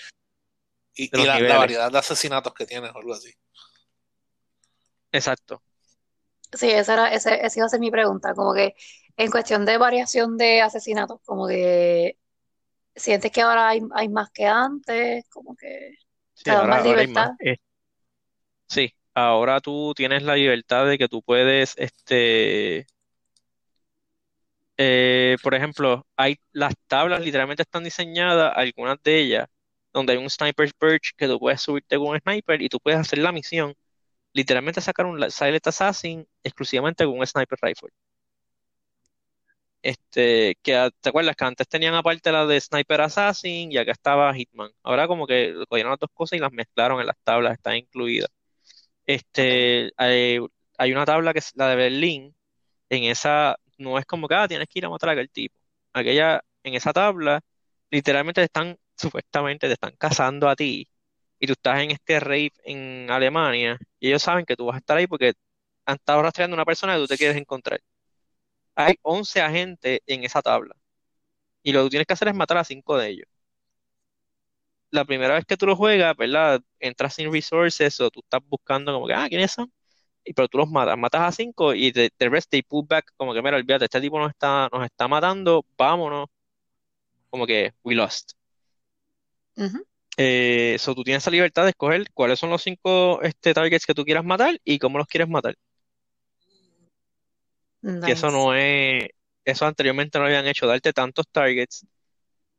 Y, 0.94 1.10
De 1.10 1.22
y 1.22 1.26
los 1.26 1.42
la, 1.42 1.58
variedad 1.58 1.92
de 1.92 1.98
asesinatos 1.98 2.54
que 2.54 2.66
tienes 2.66 2.92
o 2.94 2.98
algo 2.98 3.14
así. 3.14 3.34
Exacto. 5.12 5.62
Sí, 6.54 6.70
esa 6.70 6.94
era, 6.94 7.14
ese, 7.14 7.46
esa 7.46 7.60
iba 7.60 7.66
a 7.66 7.70
ser 7.70 7.80
mi 7.80 7.92
pregunta, 7.92 8.34
como 8.34 8.54
que 8.54 8.76
en 9.18 9.32
cuestión 9.32 9.66
de 9.66 9.78
variación 9.78 10.38
de 10.38 10.62
asesinatos, 10.62 11.20
como 11.26 11.48
que 11.48 12.18
sientes 12.96 13.32
que 13.32 13.42
ahora 13.42 13.70
hay, 13.70 13.82
hay 13.94 14.10
más 14.10 14.30
que 14.32 14.46
antes, 14.46 15.26
como 15.30 15.56
que 15.56 15.96
Sí, 16.34 16.44
te 16.44 16.52
ahora, 16.52 16.68
más 16.68 16.86
ahora 16.86 17.02
hay 17.02 17.08
más. 17.08 17.30
libertad. 17.30 17.32
Eh, 17.40 17.58
sí, 18.68 18.94
ahora 19.14 19.60
tú 19.60 19.94
tienes 19.96 20.24
la 20.24 20.36
libertad 20.36 20.86
de 20.86 20.98
que 20.98 21.08
tú 21.08 21.22
puedes, 21.24 21.74
este, 21.78 22.86
eh, 24.78 25.38
por 25.44 25.56
ejemplo, 25.56 26.06
hay 26.16 26.38
las 26.52 26.74
tablas 26.88 27.22
literalmente 27.22 27.64
están 27.64 27.84
diseñadas, 27.84 28.54
algunas 28.56 29.02
de 29.04 29.20
ellas, 29.20 29.48
donde 29.94 30.14
hay 30.14 30.20
un 30.20 30.30
sniper 30.30 30.72
perch 30.78 31.14
que 31.18 31.28
tú 31.28 31.40
puedes 31.40 31.62
subirte 31.62 31.98
con 31.98 32.08
un 32.10 32.20
sniper 32.20 32.62
y 32.62 32.70
tú 32.70 32.80
puedes 32.80 33.00
hacer 33.00 33.20
la 33.20 33.32
misión, 33.32 33.76
literalmente 34.34 34.82
sacar 34.82 35.06
un 35.08 35.32
Silent 35.32 35.68
Assassin 35.68 36.28
exclusivamente 36.44 37.06
con 37.06 37.20
un 37.20 37.28
sniper 37.28 37.60
rifle. 37.62 37.90
Este, 39.82 40.58
te 40.64 41.10
acuerdas 41.10 41.36
que 41.36 41.46
antes 41.46 41.68
tenían 41.68 41.94
aparte 41.94 42.32
la 42.32 42.46
de 42.48 42.60
Sniper 42.60 43.02
Assassin 43.02 43.72
y 43.72 43.78
acá 43.78 43.92
estaba 43.92 44.34
Hitman. 44.34 44.72
Ahora 44.82 45.08
como 45.08 45.28
que 45.28 45.54
cogieron 45.70 45.92
las 45.92 46.00
dos 46.00 46.10
cosas 46.14 46.38
y 46.38 46.40
las 46.42 46.52
mezclaron 46.52 47.00
en 47.00 47.06
las 47.08 47.18
tablas, 47.24 47.54
están 47.54 47.76
incluidas. 47.78 48.30
Este, 49.06 49.92
hay, 49.98 50.40
hay 50.78 50.92
una 50.92 51.06
tabla 51.06 51.34
que 51.34 51.40
es 51.40 51.52
la 51.56 51.70
de 51.70 51.76
Berlín, 51.78 52.36
en 52.90 53.04
esa 53.06 53.58
no 53.78 53.98
es 54.00 54.06
como 54.06 54.28
que 54.28 54.36
ah, 54.36 54.48
tienes 54.48 54.68
que 54.70 54.80
ir 54.80 54.86
a 54.86 54.90
matar 54.90 55.10
a 55.10 55.12
aquel 55.14 55.30
tipo. 55.30 55.58
Aquella, 55.94 56.44
en 56.64 56.76
esa 56.76 56.94
tabla, 56.94 57.42
literalmente 57.90 58.42
te 58.42 58.46
están, 58.46 58.78
supuestamente 58.98 59.68
te 59.68 59.74
están 59.74 59.96
cazando 59.98 60.50
a 60.50 60.56
ti 60.56 60.90
y 61.40 61.48
tú 61.48 61.54
estás 61.54 61.82
en 61.82 61.92
este 61.92 62.20
raid 62.20 62.52
en 62.64 63.10
Alemania 63.12 63.78
y 64.00 64.08
ellos 64.10 64.24
saben 64.24 64.46
que 64.46 64.56
tú 64.56 64.66
vas 64.68 64.76
a 64.76 64.80
estar 64.80 64.98
ahí 64.98 65.08
porque 65.08 65.34
han 65.86 65.96
estado 65.98 66.22
rastreando 66.24 66.56
a 66.56 66.58
una 66.60 66.66
persona 66.66 66.94
que 66.96 67.00
tú 67.02 67.08
te 67.08 67.18
quieres 67.18 67.38
encontrar. 67.38 67.82
Hay 68.76 68.96
11 69.04 69.42
agentes 69.42 70.00
en 70.08 70.24
esa 70.24 70.42
tabla 70.42 70.76
y 71.64 71.74
lo 71.74 71.82
que 71.82 71.84
tú 71.86 71.90
tienes 71.92 72.08
que 72.08 72.14
hacer 72.14 72.30
es 72.30 72.36
matar 72.36 72.58
a 72.58 72.64
5 72.64 72.98
de 72.98 73.10
ellos. 73.10 73.28
La 74.92 75.06
primera 75.06 75.36
vez 75.36 75.46
que 75.46 75.58
tú 75.58 75.66
lo 75.68 75.76
juegas, 75.76 76.16
¿verdad? 76.18 76.62
Entras 76.80 77.14
sin 77.16 77.32
resources 77.32 78.00
o 78.02 78.10
tú 78.10 78.22
estás 78.22 78.42
buscando 78.48 78.94
como 78.94 79.08
que, 79.08 79.14
ah, 79.14 79.28
¿quiénes 79.30 79.52
son? 79.52 79.72
Y 80.26 80.34
pero 80.34 80.48
tú 80.48 80.58
los 80.58 80.70
matas, 80.70 80.98
matas 80.98 81.22
a 81.22 81.32
5 81.32 81.74
y 81.76 81.92
the, 81.92 82.10
the 82.18 82.30
rest 82.30 82.50
they 82.50 82.64
pull 82.64 82.86
back 82.88 83.06
como 83.18 83.34
que, 83.34 83.42
mira, 83.42 83.58
olvídate, 83.58 83.86
este 83.86 84.02
tipo 84.02 84.20
nos 84.20 84.32
está, 84.32 84.70
nos 84.72 84.84
está 84.86 85.08
matando, 85.08 85.66
vámonos. 85.78 86.28
Como 87.30 87.46
que, 87.46 87.74
we 87.84 87.96
lost. 87.96 88.32
Eh, 90.18 90.78
so 90.80 90.96
tú 90.96 91.04
tienes 91.04 91.24
esa 91.24 91.32
libertad 91.32 91.64
de 91.64 91.70
escoger 91.72 92.06
cuáles 92.14 92.40
son 92.40 92.50
los 92.50 92.64
5 92.64 93.22
este, 93.22 93.54
targets 93.54 93.86
que 93.86 93.94
tú 93.94 94.06
quieras 94.06 94.24
matar 94.24 94.60
y 94.64 94.80
cómo 94.80 94.98
los 94.98 95.08
quieres 95.08 95.30
matar. 95.30 95.56
Que 98.04 98.14
eso 98.14 98.32
no 98.32 98.56
es, 98.56 99.10
eso 99.44 99.66
anteriormente 99.66 100.18
no 100.18 100.26
habían 100.26 100.48
hecho, 100.48 100.66
darte 100.68 100.92
tantos 100.94 101.28
targets. 101.32 101.86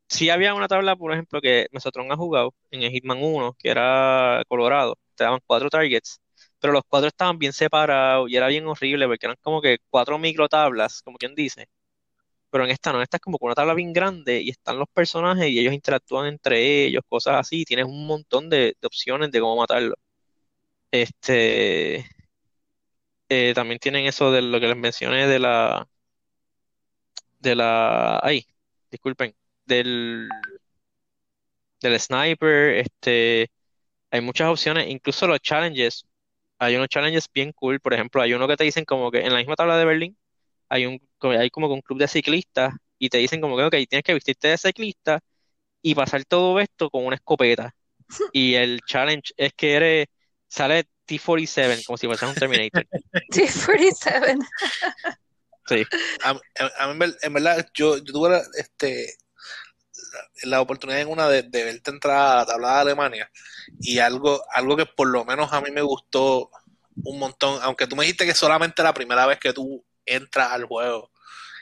Sí 0.09 0.29
había 0.29 0.53
una 0.55 0.67
tabla, 0.69 0.95
por 0.95 1.11
ejemplo, 1.13 1.41
que 1.41 1.67
Mesotron 1.71 2.11
ha 2.11 2.15
jugado 2.17 2.53
en 2.71 2.83
el 2.83 2.91
Hitman 2.91 3.19
1, 3.21 3.53
que 3.59 3.69
era 3.69 4.43
Colorado, 4.47 4.97
te 5.15 5.25
daban 5.25 5.41
cuatro 5.45 5.69
targets, 5.69 6.21
pero 6.59 6.73
los 6.73 6.83
cuatro 6.87 7.07
estaban 7.07 7.37
bien 7.39 7.53
separados 7.53 8.29
y 8.29 8.35
era 8.37 8.47
bien 8.47 8.65
horrible 8.67 9.07
porque 9.07 9.25
eran 9.27 9.37
como 9.41 9.61
que 9.61 9.79
cuatro 9.89 10.17
micro 10.19 10.49
tablas, 10.49 11.01
como 11.03 11.17
quien 11.17 11.35
dice. 11.35 11.67
Pero 12.49 12.65
en 12.65 12.71
esta 12.71 12.93
no, 12.93 13.01
esta 13.01 13.17
es 13.17 13.21
como 13.21 13.37
que 13.39 13.45
una 13.45 13.55
tabla 13.55 13.73
bien 13.73 13.93
grande 13.93 14.41
y 14.41 14.49
están 14.49 14.79
los 14.79 14.87
personajes 14.93 15.49
y 15.49 15.59
ellos 15.59 15.73
interactúan 15.73 16.27
entre 16.27 16.85
ellos, 16.85 17.03
cosas 17.09 17.35
así, 17.39 17.65
tienes 17.65 17.85
un 17.85 18.07
montón 18.07 18.49
de, 18.49 18.75
de 18.81 18.87
opciones 18.87 19.31
de 19.31 19.39
cómo 19.41 19.57
matarlo. 19.57 19.95
Este, 20.91 22.05
eh, 23.29 23.53
también 23.55 23.79
tienen 23.79 24.05
eso 24.05 24.31
de 24.31 24.41
lo 24.41 24.59
que 24.59 24.67
les 24.67 24.77
mencioné 24.77 25.27
de 25.27 25.39
la, 25.39 25.87
de 27.39 27.55
la, 27.55 28.19
ay, 28.19 28.45
disculpen, 28.91 29.35
del, 29.65 30.27
del 31.81 31.99
sniper, 31.99 32.75
este, 32.79 33.51
hay 34.11 34.21
muchas 34.21 34.49
opciones, 34.49 34.89
incluso 34.89 35.27
los 35.27 35.41
challenges, 35.41 36.06
hay 36.59 36.75
unos 36.75 36.87
challenges 36.89 37.27
bien 37.33 37.51
cool, 37.53 37.79
por 37.79 37.93
ejemplo, 37.93 38.21
hay 38.21 38.33
uno 38.33 38.47
que 38.47 38.57
te 38.57 38.63
dicen 38.63 38.85
como 38.85 39.11
que 39.11 39.19
en 39.21 39.31
la 39.31 39.37
misma 39.39 39.55
tabla 39.55 39.77
de 39.77 39.85
Berlín, 39.85 40.17
hay 40.69 40.85
un, 40.85 40.99
hay 41.21 41.49
como 41.49 41.67
que 41.67 41.73
un 41.73 41.81
club 41.81 41.99
de 41.99 42.07
ciclistas 42.07 42.73
y 42.99 43.09
te 43.09 43.17
dicen 43.19 43.41
como 43.41 43.57
que, 43.57 43.63
ok, 43.63 43.75
tienes 43.89 44.03
que 44.03 44.13
vestirte 44.13 44.49
de 44.49 44.57
ciclista 44.57 45.19
y 45.81 45.95
pasar 45.95 46.25
todo 46.25 46.59
esto 46.59 46.89
con 46.89 47.05
una 47.05 47.15
escopeta. 47.15 47.73
Y 48.33 48.55
el 48.55 48.81
challenge 48.87 49.33
es 49.37 49.53
que 49.53 49.73
eres, 49.73 50.07
sale 50.47 50.85
T-47, 51.05 51.83
como 51.85 51.97
si 51.97 52.07
fuese 52.07 52.25
un 52.25 52.33
Terminator. 52.35 52.85
T47. 53.31 54.37
Sí, 55.67 55.83
A, 56.23 56.31
a- 56.31 56.83
a 56.89 56.93
mí, 56.93 57.05
en 57.21 57.33
verdad, 57.33 57.67
yo, 57.73 57.97
yo 57.97 58.03
tuve 58.13 58.29
la, 58.29 58.41
este, 58.57 59.13
la, 60.43 60.61
oportunidad 60.61 61.01
en 61.01 61.09
una 61.09 61.27
de, 61.29 61.43
de 61.43 61.63
verte 61.63 61.91
entrar 61.91 62.17
a 62.17 62.35
la 62.37 62.45
tabla 62.45 62.75
de 62.75 62.81
Alemania. 62.81 63.31
Y 63.79 63.99
algo, 63.99 64.43
algo 64.51 64.75
que 64.77 64.85
por 64.85 65.07
lo 65.07 65.25
menos 65.25 65.51
a 65.53 65.61
mí 65.61 65.71
me 65.71 65.81
gustó 65.81 66.49
un 67.03 67.19
montón, 67.19 67.59
aunque 67.61 67.87
tú 67.87 67.95
me 67.95 68.03
dijiste 68.03 68.25
que 68.25 68.33
solamente 68.33 68.83
la 68.83 68.93
primera 68.93 69.25
vez 69.25 69.39
que 69.39 69.53
tú 69.53 69.85
entras 70.05 70.51
al 70.51 70.65
juego 70.65 71.11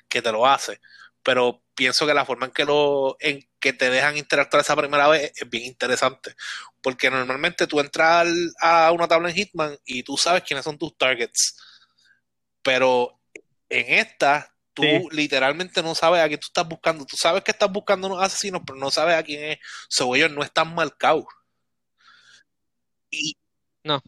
que 0.08 0.22
te 0.22 0.32
lo 0.32 0.46
hace, 0.46 0.80
pero 1.24 1.64
pienso 1.74 2.06
que 2.08 2.14
la 2.14 2.26
forma 2.26 2.46
en 2.46 2.52
que 2.52 2.66
lo 2.66 3.18
en 3.20 3.42
que 3.60 3.74
te 3.74 3.90
dejan 3.90 4.18
interactuar 4.18 4.62
esa 4.62 4.76
primera 4.76 5.08
vez 5.08 5.34
es 5.36 5.50
bien 5.50 5.66
interesante, 5.66 6.36
porque 6.82 7.10
normalmente 7.10 7.68
tú 7.68 7.80
entras 7.80 8.28
a 8.62 8.92
una 8.92 9.08
tabla 9.08 9.30
en 9.30 9.36
Hitman 9.36 9.78
y 9.86 10.04
tú 10.04 10.18
sabes 10.18 10.44
quiénes 10.44 10.64
son 10.64 10.78
tus 10.78 10.98
targets, 10.98 11.58
pero 12.62 13.20
en 13.70 14.00
esta 14.00 14.55
tú 14.76 14.84
Sí. 14.84 15.08
literalmente 15.12 15.82
no 15.82 15.96
sabes 15.96 16.22
a 16.22 16.28
quién 16.28 16.40
tú 16.40 16.48
estás 16.48 16.68
buscando, 16.68 17.06
tú 17.06 17.18
sabes 17.18 17.44
que 17.44 17.52
estás 17.52 17.72
buscando 17.72 18.08
unos 18.08 18.22
asesinos, 18.22 18.62
pero 18.66 18.78
no 18.78 18.92
sabes 18.92 19.16
a 19.16 19.24
quién 19.24 19.52
es, 19.52 19.58
so 19.90 20.14
ellos 20.16 20.30
no 20.32 20.44
están 20.44 20.76
marcados. 20.76 21.26
Y, 23.10 23.36
no, 23.84 24.02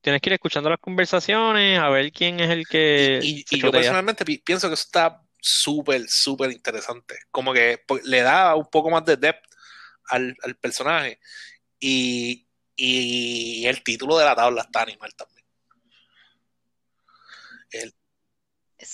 tienes 0.00 0.20
que 0.22 0.30
ir 0.30 0.34
escuchando 0.34 0.70
las 0.70 0.80
conversaciones, 0.80 1.78
a 1.78 1.88
ver 1.90 2.10
quién 2.10 2.40
es 2.40 2.50
el 2.50 2.66
que 2.66 3.20
y- 3.22 3.44
yo 3.60 3.70
personalmente 3.70 4.24
pi- 4.24 4.38
pienso 4.38 4.68
que 4.68 4.74
eso 4.74 4.84
está 4.84 5.22
súper, 5.40 6.08
súper 6.08 6.50
interesante. 6.50 7.18
Como 7.30 7.52
que 7.52 7.78
po- 7.86 8.00
le 8.04 8.22
da 8.22 8.54
un 8.56 8.68
poco 8.70 8.90
más 8.90 9.04
de 9.04 9.16
depth 9.16 9.44
al, 10.08 10.34
al 10.42 10.56
personaje. 10.56 11.20
Y, 11.78 12.48
y 12.74 13.66
el 13.66 13.82
título 13.82 14.16
de 14.16 14.24
la 14.24 14.34
tabla 14.34 14.62
está 14.62 14.82
animal 14.82 15.14
también. 15.14 15.44
El 17.70 17.94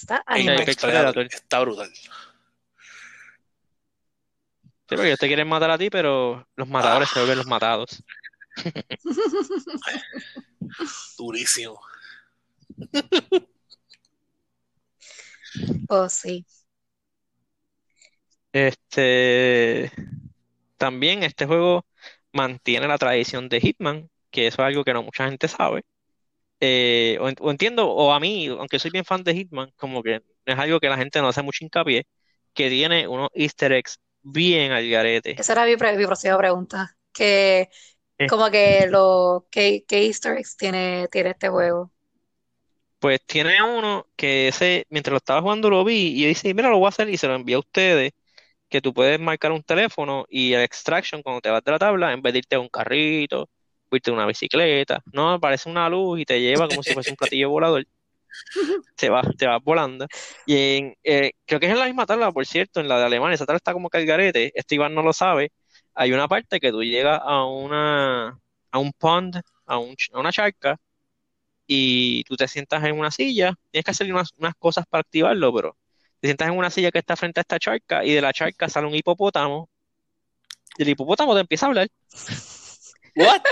Está. 0.03 0.23
Apex 0.27 0.77
Predator 0.77 1.29
brutal. 1.61 1.91
Sí, 1.95 2.09
porque 4.89 5.07
ellos 5.07 5.19
te 5.19 5.29
quieren 5.29 5.49
matar 5.49 5.71
a 5.71 5.79
ti, 5.79 5.91
pero 5.91 6.47
los 6.57 6.69
matadores 6.69 7.09
se 7.09 7.21
vuelven 7.21 7.39
los 7.39 7.47
matados. 7.47 8.03
Durísimo. 11.19 11.81
Oh, 15.91 16.09
sí. 16.09 16.47
Este 18.55 19.93
también 20.79 21.23
este 21.25 21.45
juego 21.45 21.85
mantiene 22.33 22.89
la 22.89 22.97
tradición 22.97 23.51
de 23.51 23.61
Hitman, 23.61 24.09
que 24.31 24.47
eso 24.47 24.63
es 24.63 24.67
algo 24.67 24.83
que 24.83 24.95
no 24.95 25.03
mucha 25.03 25.29
gente 25.29 25.47
sabe. 25.47 25.85
Eh, 26.65 27.19
o, 27.21 27.29
en- 27.29 27.37
o 27.41 27.51
entiendo, 27.51 27.89
o 27.91 28.13
a 28.13 28.21
mí, 28.21 28.47
aunque 28.49 28.79
soy 28.79 28.91
bien 28.93 29.05
fan 29.05 29.25
de 29.25 29.35
Hitman, 29.35 29.73
como 29.77 30.03
que 30.03 30.23
es 30.47 30.59
algo 30.59 30.79
que 30.81 30.89
la 30.89 30.97
gente 30.99 31.21
no 31.21 31.29
hace 31.29 31.43
mucho 31.43 31.65
hincapié, 31.65 32.07
que 32.55 32.71
tiene 32.71 33.09
unos 33.09 33.31
Easter 33.35 33.73
eggs 33.73 34.01
bien 34.23 34.73
al 34.73 34.89
garete. 34.89 35.41
Esa 35.41 35.53
era 35.55 35.65
mi, 35.67 35.77
pre- 35.77 35.97
mi 35.97 36.07
próxima 36.07 36.39
pregunta. 36.39 36.97
Que, 37.13 37.71
Eh. 38.19 38.31
como 38.31 38.51
que 38.51 38.87
lo, 38.89 39.49
¿qué, 39.51 39.85
qué 39.89 40.07
Easter 40.07 40.39
eggs 40.39 40.57
tiene, 40.57 41.09
tiene 41.11 41.31
este 41.33 41.49
juego? 41.49 41.93
Pues 42.99 43.21
tiene 43.27 43.61
uno 43.63 44.07
que 44.17 44.49
ese, 44.49 44.87
mientras 44.91 45.13
lo 45.13 45.17
estaba 45.19 45.43
jugando 45.43 45.69
lo 45.71 45.85
vi 45.85 45.95
y 46.19 46.23
yo 46.23 46.29
dije, 46.29 46.55
mira, 46.55 46.71
lo 46.71 46.79
voy 46.79 46.87
a 46.87 46.89
hacer 46.91 47.09
y 47.09 47.17
se 47.19 47.27
lo 47.27 47.35
envié 47.35 47.57
a 47.57 47.59
ustedes, 47.59 48.13
que 48.71 48.81
tú 48.83 48.95
puedes 48.95 49.21
marcar 49.21 49.53
un 49.53 49.63
teléfono 49.65 50.27
y 50.29 50.55
el 50.55 50.63
extraction 50.63 51.23
cuando 51.23 51.41
te 51.43 51.51
vas 51.51 51.65
de 51.65 51.73
la 51.73 51.79
tabla, 51.81 52.13
en 52.15 52.23
vez 52.23 52.33
de 52.35 52.41
irte 52.41 52.57
a 52.57 52.61
un 52.61 52.69
carrito, 52.71 53.51
irte 53.97 54.11
una 54.11 54.27
bicicleta, 54.27 55.03
no, 55.13 55.33
aparece 55.33 55.69
una 55.69 55.89
luz 55.89 56.21
y 56.21 56.25
te 56.25 56.41
lleva 56.41 56.69
como 56.69 56.83
si 56.83 56.93
fuese 56.95 57.11
un 57.11 57.17
platillo 57.19 57.51
volador, 57.51 57.87
te 58.97 59.11
vas, 59.11 59.27
te 59.37 59.47
vas 59.47 59.63
volando. 59.63 60.07
Y 60.47 60.77
en, 60.77 60.97
eh, 61.05 61.33
creo 61.47 61.61
que 61.61 61.67
es 61.67 61.73
en 61.73 61.79
la 61.79 61.87
misma 61.87 62.07
tabla, 62.07 62.33
por 62.33 62.47
cierto, 62.47 62.81
en 62.81 62.89
la 62.89 62.99
de 62.99 63.05
Alemania, 63.05 63.35
esa 63.35 63.47
tabla 63.47 63.59
está 63.59 63.73
como 63.73 63.91
que 63.91 63.99
al 63.99 64.07
garete, 64.07 64.53
este 64.55 64.75
Iván 64.77 64.95
no 64.95 65.03
lo 65.03 65.13
sabe, 65.13 65.53
hay 65.95 66.13
una 66.13 66.29
parte 66.29 66.61
que 66.61 66.71
tú 66.71 66.83
llegas 66.83 67.21
a 67.23 67.45
una, 67.45 68.39
a 68.71 68.79
un 68.79 68.93
pond, 68.93 69.41
a, 69.67 69.79
un, 69.79 69.95
a 70.13 70.21
una 70.21 70.33
charca, 70.33 70.79
y 71.67 72.25
tú 72.25 72.37
te 72.37 72.49
sientas 72.49 72.85
en 72.85 72.99
una 72.99 73.11
silla, 73.11 73.55
tienes 73.71 73.85
que 73.85 73.91
hacer 73.93 74.13
unas, 74.13 74.31
unas 74.37 74.55
cosas 74.57 74.85
para 74.89 75.01
activarlo, 75.03 75.55
pero 75.55 75.77
te 76.21 76.29
sientas 76.29 76.49
en 76.49 76.57
una 76.59 76.71
silla 76.71 76.91
que 76.91 76.99
está 76.99 77.17
frente 77.17 77.41
a 77.41 77.43
esta 77.43 77.59
charca 77.59 78.05
y 78.05 78.13
de 78.13 78.21
la 78.21 78.33
charca 78.33 78.69
sale 78.69 78.87
un 78.87 78.95
hipopótamo. 78.95 79.69
Y 80.77 80.83
el 80.83 80.91
hipopótamo 80.91 81.35
te 81.35 81.41
empieza 81.41 81.67
a 81.67 81.69
hablar. 81.71 81.89
What? 83.15 83.43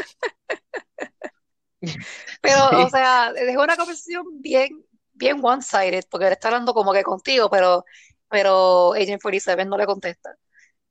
Pero, 2.42 2.84
o 2.84 2.88
sea, 2.90 3.32
es 3.36 3.56
una 3.56 3.76
conversación 3.76 4.24
bien, 4.40 4.84
bien 5.12 5.38
one-sided, 5.42 6.04
porque 6.10 6.26
él 6.26 6.32
está 6.32 6.48
hablando 6.48 6.72
como 6.74 6.92
que 6.92 7.02
contigo, 7.02 7.50
pero, 7.50 7.84
pero 8.28 8.92
Agent 8.94 9.22
47 9.22 9.64
no 9.64 9.76
le 9.76 9.86
contesta. 9.86 10.34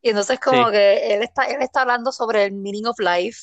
Y 0.01 0.09
entonces 0.09 0.39
como 0.39 0.69
Sí. 0.69 0.71
que 0.71 1.15
él 1.15 1.23
está, 1.23 1.45
él 1.45 1.61
está 1.61 1.81
hablando 1.83 2.11
sobre 2.11 2.45
el 2.45 2.53
meaning 2.53 2.85
of 2.87 2.99
life, 2.99 3.39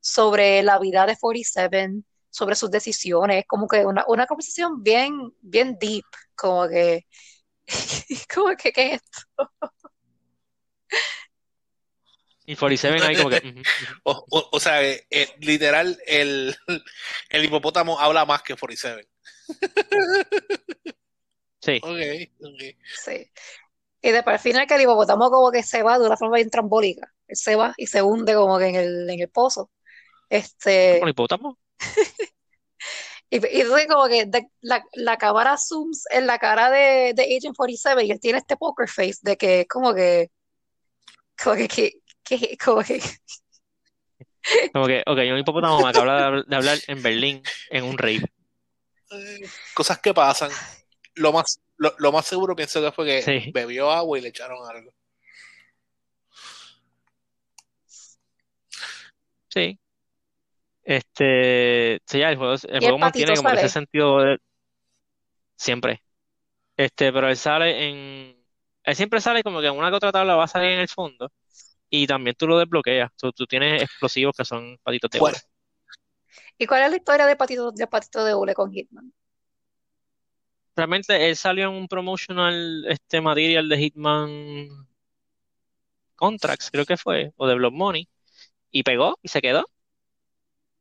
sobre 0.00 0.62
la 0.62 0.78
vida 0.78 1.06
de 1.06 1.16
47, 1.18 1.90
sobre 2.30 2.56
sus 2.56 2.70
decisiones, 2.70 3.44
como 3.48 3.68
que 3.68 3.86
una, 3.86 4.04
una 4.08 4.26
conversación 4.26 4.82
bien, 4.82 5.32
bien 5.42 5.78
deep, 5.80 6.04
como 6.36 6.68
que, 6.68 7.06
como 8.34 8.56
que, 8.56 8.72
¿qué 8.72 8.94
es 8.94 9.02
esto? 9.02 9.28
Y 12.46 12.54
47 12.56 13.02
ahí 13.04 13.16
como 13.16 13.30
que... 13.30 13.62
O, 14.04 14.24
o- 14.30 14.48
o 14.52 14.60
sea, 14.60 14.82
eh, 14.82 15.06
eh, 15.10 15.28
literal, 15.40 15.98
el, 16.06 16.56
el 17.30 17.44
hipopótamo 17.44 17.98
habla 17.98 18.24
más 18.24 18.42
que 18.42 18.54
47. 18.54 19.08
Sí, 21.60 21.80
Ok, 21.82 21.98
ok. 22.40 22.62
Sí. 23.04 23.30
Y 24.02 24.10
después 24.10 24.34
al 24.34 24.40
final 24.40 24.66
que 24.66 24.74
el 24.76 24.82
hipopótamo 24.82 25.30
como 25.30 25.50
que 25.50 25.62
se 25.62 25.82
va 25.82 25.98
de 25.98 26.06
una 26.06 26.16
forma 26.16 26.36
bien 26.36 26.50
trambólica. 26.50 27.12
Él 27.26 27.36
se 27.36 27.56
va 27.56 27.74
y 27.76 27.86
se 27.88 28.02
hunde 28.02 28.34
como 28.34 28.58
que 28.58 28.66
en 28.66 28.76
el, 28.76 29.10
en 29.10 29.20
el 29.20 29.28
pozo. 29.28 29.70
Este, 30.28 30.98
con 31.00 31.08
hipopótamo. 31.08 31.58
y, 33.30 33.36
y 33.56 33.60
entonces 33.62 33.86
como 33.88 34.06
que 34.06 34.26
de- 34.26 34.48
la, 34.60 34.84
la 34.94 35.16
cámara 35.18 35.56
zooms 35.58 36.04
en 36.10 36.26
la 36.26 36.38
cara 36.38 36.70
de, 36.70 37.12
de 37.14 37.22
Agent 37.36 37.56
47 37.56 38.04
y 38.04 38.10
él 38.12 38.20
tiene 38.20 38.38
este 38.38 38.56
poker 38.56 38.88
face 38.88 39.18
de 39.22 39.36
que 39.36 39.62
es 39.62 39.68
como 39.68 39.92
que, 39.94 40.30
como 41.42 41.56
que, 41.56 41.66
que, 41.66 41.92
que- 42.26 42.56
como 42.62 42.82
que, 42.82 43.00
Como 44.72 44.86
que, 44.86 45.02
ok, 45.06 45.18
un 45.32 45.38
hipopótamo 45.38 45.82
me 45.82 45.88
acaba 45.90 46.16
de, 46.16 46.22
hab- 46.22 46.46
de 46.46 46.56
hablar 46.56 46.78
en 46.86 47.02
Berlín 47.02 47.42
en 47.70 47.84
un 47.84 47.98
rave. 47.98 48.22
Cosas 49.74 49.98
que 50.00 50.14
pasan. 50.14 50.50
Lo 51.14 51.32
más, 51.32 51.60
lo, 51.76 51.94
lo 51.98 52.12
más 52.12 52.26
seguro 52.26 52.54
pienso 52.54 52.80
que 52.80 52.92
fue 52.92 53.06
que 53.06 53.22
Sí. 53.22 53.50
bebió 53.52 53.90
agua 53.90 54.18
y 54.18 54.22
le 54.22 54.28
echaron 54.28 54.58
algo. 54.68 54.92
Sí. 59.48 59.78
Este, 60.84 62.00
sí, 62.06 62.20
ya 62.20 62.30
el 62.30 62.36
juego, 62.36 62.54
el 62.54 62.80
juego 62.80 62.98
mantiene 62.98 63.34
como 63.36 63.50
ese 63.50 63.68
sentido 63.68 64.18
de 64.20 64.38
siempre. 65.56 66.02
Este, 66.76 67.12
pero 67.12 67.28
él 67.28 67.36
sale 67.36 67.88
en, 67.88 68.36
él 68.84 68.96
siempre 68.96 69.20
sale 69.20 69.42
como 69.42 69.60
que 69.60 69.66
en 69.66 69.76
una 69.76 69.90
que 69.90 69.96
otra 69.96 70.12
tabla 70.12 70.36
va 70.36 70.44
a 70.44 70.48
salir 70.48 70.70
en 70.72 70.80
el 70.80 70.88
fondo 70.88 71.32
y 71.90 72.06
también 72.06 72.36
tú 72.36 72.46
lo 72.46 72.58
desbloqueas. 72.58 73.10
Tú, 73.16 73.32
tú 73.32 73.46
tienes 73.46 73.82
explosivos 73.82 74.34
que 74.36 74.44
son 74.44 74.78
patitos 74.82 75.10
de 75.10 75.20
Bueno, 75.20 75.36
hule. 75.36 75.40
¿Y 76.58 76.66
cuál 76.66 76.82
es 76.84 76.90
la 76.90 76.96
historia 76.96 77.26
de 77.26 77.36
Patito, 77.36 77.72
de 77.72 77.86
Patito 77.86 78.24
de 78.24 78.34
Hule 78.34 78.54
con 78.54 78.70
Hitman? 78.72 79.12
Realmente 80.76 81.28
él 81.28 81.36
salió 81.36 81.64
en 81.68 81.74
un 81.74 81.88
promotional 81.88 82.84
este 82.88 83.20
material 83.20 83.68
de 83.68 83.78
Hitman 83.78 84.68
Contracts, 86.14 86.70
creo 86.70 86.84
que 86.84 86.96
fue, 86.98 87.32
o 87.36 87.46
de 87.46 87.54
Blood 87.54 87.72
Money, 87.72 88.08
y 88.70 88.82
pegó 88.84 89.18
y 89.22 89.28
se 89.28 89.40
quedó. 89.42 89.64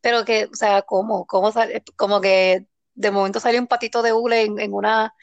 Pero 0.02 0.24
que, 0.26 0.46
o 0.46 0.56
sea, 0.56 0.82
¿cómo? 0.84 1.26
¿Cómo 1.26 1.52
sale? 1.52 1.84
Como 1.96 2.22
que 2.22 2.68
de 2.94 3.12
momento 3.12 3.40
salió 3.40 3.60
un 3.60 3.68
patito 3.68 4.02
de 4.04 4.14
hule 4.14 4.44
en, 4.44 4.60
en 4.60 4.74
una, 4.74 5.14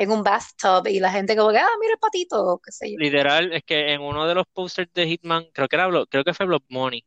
en 0.00 0.10
un 0.10 0.22
bathtub 0.22 0.86
y 0.88 0.98
la 0.98 1.12
gente 1.12 1.36
como 1.36 1.50
que, 1.50 1.58
ah, 1.58 1.68
mira 1.78 1.92
el 1.92 1.98
patito, 1.98 2.58
qué 2.64 2.72
sé 2.72 2.90
yo. 2.90 2.96
Literal, 2.98 3.52
es 3.52 3.62
que 3.64 3.92
en 3.92 4.00
uno 4.00 4.26
de 4.26 4.34
los 4.34 4.46
posters 4.50 4.90
de 4.94 5.06
Hitman, 5.06 5.44
creo 5.52 5.68
que 5.68 5.76
era 5.76 5.90
creo 6.08 6.24
que 6.24 6.32
fue 6.32 6.46
Blood 6.46 6.62
Money, 6.70 7.04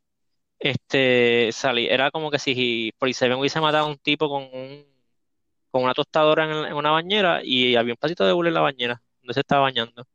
este 0.60 1.50
salí, 1.50 1.88
era 1.88 2.12
como 2.12 2.30
que 2.30 2.38
si 2.38 2.92
47 2.96 3.34
hubiese 3.34 3.60
matado 3.60 3.86
a 3.86 3.88
un 3.88 3.98
tipo 3.98 4.28
con 4.28 4.44
un 4.44 4.86
con 5.72 5.82
una 5.82 5.92
tostadora 5.92 6.44
en, 6.44 6.66
en 6.66 6.74
una 6.74 6.92
bañera 6.92 7.40
y 7.42 7.74
había 7.74 7.94
un 7.94 7.98
patito 7.98 8.24
de 8.24 8.32
hule 8.32 8.50
en 8.50 8.54
la 8.54 8.60
bañera 8.60 9.02
donde 9.20 9.34
se 9.34 9.40
estaba 9.40 9.62
bañando. 9.62 10.06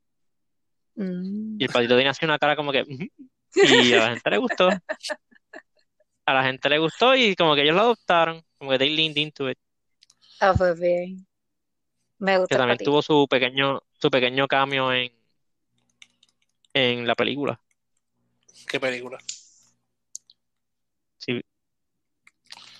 Mm. 0.95 1.59
Y 1.59 1.63
el 1.65 1.69
patito 1.69 1.97
tenía 1.97 2.11
así 2.11 2.23
una 2.23 2.39
cara 2.39 2.55
como 2.55 2.71
que 2.71 2.85
y 3.55 3.93
a 3.93 3.97
la 3.97 4.09
gente 4.11 4.29
le 4.29 4.37
gustó. 4.37 4.69
A 6.25 6.33
la 6.33 6.43
gente 6.43 6.69
le 6.69 6.79
gustó 6.79 7.13
y 7.13 7.35
como 7.35 7.55
que 7.55 7.63
ellos 7.63 7.75
lo 7.75 7.81
adoptaron, 7.81 8.41
como 8.57 8.71
que 8.71 8.77
they 8.77 8.95
leaned 8.95 9.17
into 9.17 9.49
it, 9.49 9.57
Ah, 10.39 10.53
pues 10.57 10.79
bien. 10.79 11.28
Me 12.19 12.33
que 12.33 12.37
gusta 12.39 12.55
el 12.55 12.59
también 12.59 12.77
patito. 12.77 12.91
tuvo 12.91 13.01
su 13.01 13.27
pequeño 13.29 13.81
su 13.99 14.09
pequeño 14.09 14.47
cambio 14.47 14.91
en 14.93 15.11
en 16.73 17.07
la 17.07 17.15
película. 17.15 17.59
qué 18.67 18.79
película. 18.79 19.17
Sí. 21.17 21.41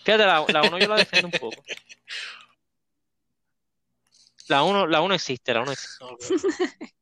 Fíjate, 0.04 0.26
la, 0.26 0.46
la 0.48 0.62
uno 0.64 0.78
yo 0.80 0.88
la 0.88 0.96
defiendo 0.98 1.28
un 1.28 1.40
poco. 1.40 1.62
La 4.48 4.64
uno, 4.64 4.88
la 4.88 5.02
uno 5.02 5.14
existe, 5.14 5.54
la 5.54 5.62
uno 5.62 5.72
existe. 5.72 6.06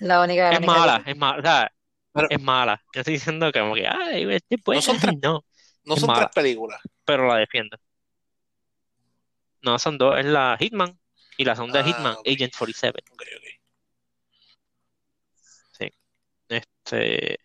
La 0.00 0.20
única, 0.22 0.42
la 0.48 0.52
Es 0.54 0.58
única 0.58 0.72
mala, 0.72 1.02
que- 1.04 1.10
es 1.12 1.16
mala, 1.16 1.38
o 1.38 1.42
sea, 1.42 1.72
Pero- 2.12 2.26
es 2.28 2.40
mala. 2.42 2.82
Yo 2.92 3.00
estoy 3.00 3.14
diciendo 3.14 3.52
que 3.52 3.60
como 3.60 3.74
que, 3.76 3.86
ay, 3.86 4.26
este 4.34 4.56
No 4.66 4.82
son 4.82 4.98
tres- 4.98 5.14
no, 5.22 5.44
No 5.84 5.94
Es 5.94 6.00
son 6.00 6.08
mala. 6.08 6.26
tres 6.28 6.34
películas. 6.34 6.80
pero 7.04 7.28
la 7.28 7.36
defiendo. 7.36 7.76
No, 9.62 9.78
son 9.78 9.98
dos, 9.98 10.18
es 10.18 10.26
la 10.26 10.56
Hitman 10.58 10.98
y 11.36 11.44
la 11.44 11.56
segunda 11.56 11.80
es 11.80 11.86
Ah, 11.86 11.88
Hitman, 11.88 12.14
ok. 12.14 12.28
Agent 12.28 12.54
47. 12.56 13.04
Ok, 13.12 13.22
ok. 13.22 13.44
Este, 16.48 17.38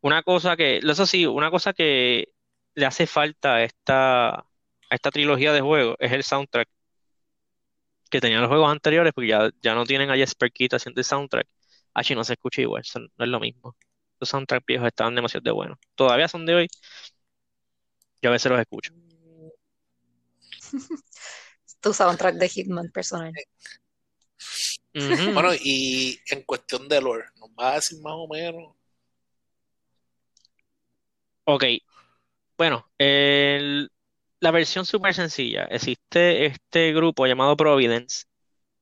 una 0.00 0.22
cosa 0.22 0.56
que, 0.56 0.78
eso 0.78 1.06
sí, 1.06 1.26
una 1.26 1.50
cosa 1.50 1.72
que 1.72 2.32
le 2.74 2.86
hace 2.86 3.06
falta 3.06 3.56
a 3.56 3.64
esta, 3.64 4.30
a 4.40 4.46
esta 4.90 5.10
trilogía 5.10 5.52
de 5.52 5.60
juegos 5.60 5.96
es 6.00 6.12
el 6.12 6.24
soundtrack 6.24 6.68
que 8.10 8.20
tenían 8.20 8.42
los 8.42 8.48
juegos 8.48 8.70
anteriores, 8.70 9.12
porque 9.12 9.28
ya, 9.28 9.50
ya 9.62 9.74
no 9.74 9.84
tienen 9.84 10.10
a 10.10 10.16
Jesper 10.16 10.52
Kit 10.52 10.74
haciendo 10.74 11.00
el 11.00 11.04
soundtrack. 11.04 11.48
Así 11.94 12.14
no 12.14 12.24
se 12.24 12.34
escucha 12.34 12.60
igual, 12.62 12.82
no 13.16 13.24
es 13.24 13.30
lo 13.30 13.40
mismo. 13.40 13.76
Los 14.20 14.28
soundtracks 14.28 14.66
viejos 14.66 14.86
estaban 14.88 15.14
demasiado 15.14 15.42
de 15.42 15.50
buenos. 15.52 15.78
Todavía 15.94 16.28
son 16.28 16.46
de 16.46 16.54
hoy, 16.54 16.68
yo 18.22 18.30
a 18.30 18.32
veces 18.32 18.50
los 18.50 18.60
escucho. 18.60 18.92
tu 21.84 21.92
soundtrack 21.92 22.36
de 22.36 22.48
Hitman 22.48 22.90
personal. 22.90 23.32
Bueno, 25.32 25.50
y 25.54 26.18
en 26.30 26.42
cuestión 26.42 26.88
de 26.88 27.00
lore, 27.00 27.24
¿nos 27.38 27.50
va 27.50 27.72
a 27.72 27.74
decir 27.76 28.00
más 28.00 28.14
o 28.16 28.26
menos? 28.28 28.74
Ok, 31.44 31.64
bueno, 32.56 32.90
el- 32.98 33.90
la 34.40 34.50
versión 34.50 34.86
súper 34.86 35.14
sencilla. 35.14 35.64
Existe 35.64 36.46
este 36.46 36.92
grupo 36.92 37.26
llamado 37.26 37.56
Providence, 37.56 38.24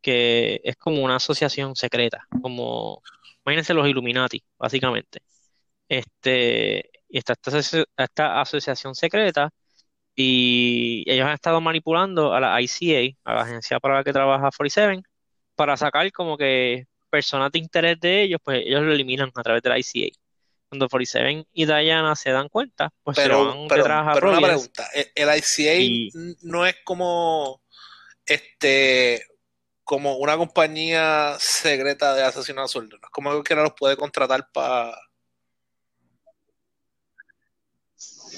que 0.02 0.60
es 0.64 0.76
como 0.76 1.02
una 1.04 1.16
asociación 1.16 1.76
secreta, 1.76 2.26
como, 2.42 3.02
imagínense 3.44 3.74
los 3.74 3.88
Illuminati, 3.88 4.42
básicamente. 4.58 5.20
Este, 5.88 6.90
y 7.08 7.18
está 7.18 7.34
esta, 7.34 7.84
esta 7.98 8.40
asociación 8.40 8.94
secreta 8.94 9.50
y 10.14 11.04
ellos 11.06 11.26
han 11.26 11.34
estado 11.34 11.60
manipulando 11.60 12.34
a 12.34 12.40
la 12.40 12.60
ICA, 12.60 13.16
a 13.24 13.34
la 13.34 13.42
agencia 13.42 13.80
para 13.80 13.96
la 13.96 14.04
que 14.04 14.12
trabaja 14.12 14.50
47, 14.56 15.02
para 15.54 15.76
sacar 15.76 16.10
como 16.12 16.36
que 16.36 16.86
personas 17.10 17.52
de 17.52 17.58
interés 17.58 18.00
de 18.00 18.22
ellos, 18.22 18.40
pues 18.42 18.62
ellos 18.64 18.82
lo 18.82 18.92
eliminan 18.92 19.30
a 19.34 19.42
través 19.42 19.62
de 19.62 19.68
la 19.68 19.78
ICA. 19.78 20.16
Cuando 20.68 20.88
47 20.88 21.46
y 21.52 21.66
Diana 21.66 22.16
se 22.16 22.30
dan 22.30 22.48
cuenta, 22.48 22.90
pues 23.02 23.16
se 23.16 23.24
Pero, 23.24 23.46
van 23.46 23.68
pero, 23.68 23.82
detrás 23.82 24.08
a 24.08 24.12
pero 24.14 24.30
una 24.30 24.40
pregunta, 24.40 24.88
¿el, 24.94 25.10
el 25.14 25.38
ICA 25.38 25.74
y 25.74 26.10
no 26.42 26.66
es 26.66 26.76
como 26.84 27.62
este 28.24 29.26
como 29.84 30.16
una 30.16 30.36
compañía 30.36 31.36
secreta 31.38 32.14
de 32.14 32.22
asesinato 32.22 32.64
a 32.64 32.68
sueldo? 32.68 32.96
¿No 32.96 33.06
es 33.06 33.10
como 33.10 33.42
que 33.42 33.54
no 33.54 33.62
los 33.62 33.74
puede 33.74 33.96
contratar 33.96 34.50
para 34.52 34.96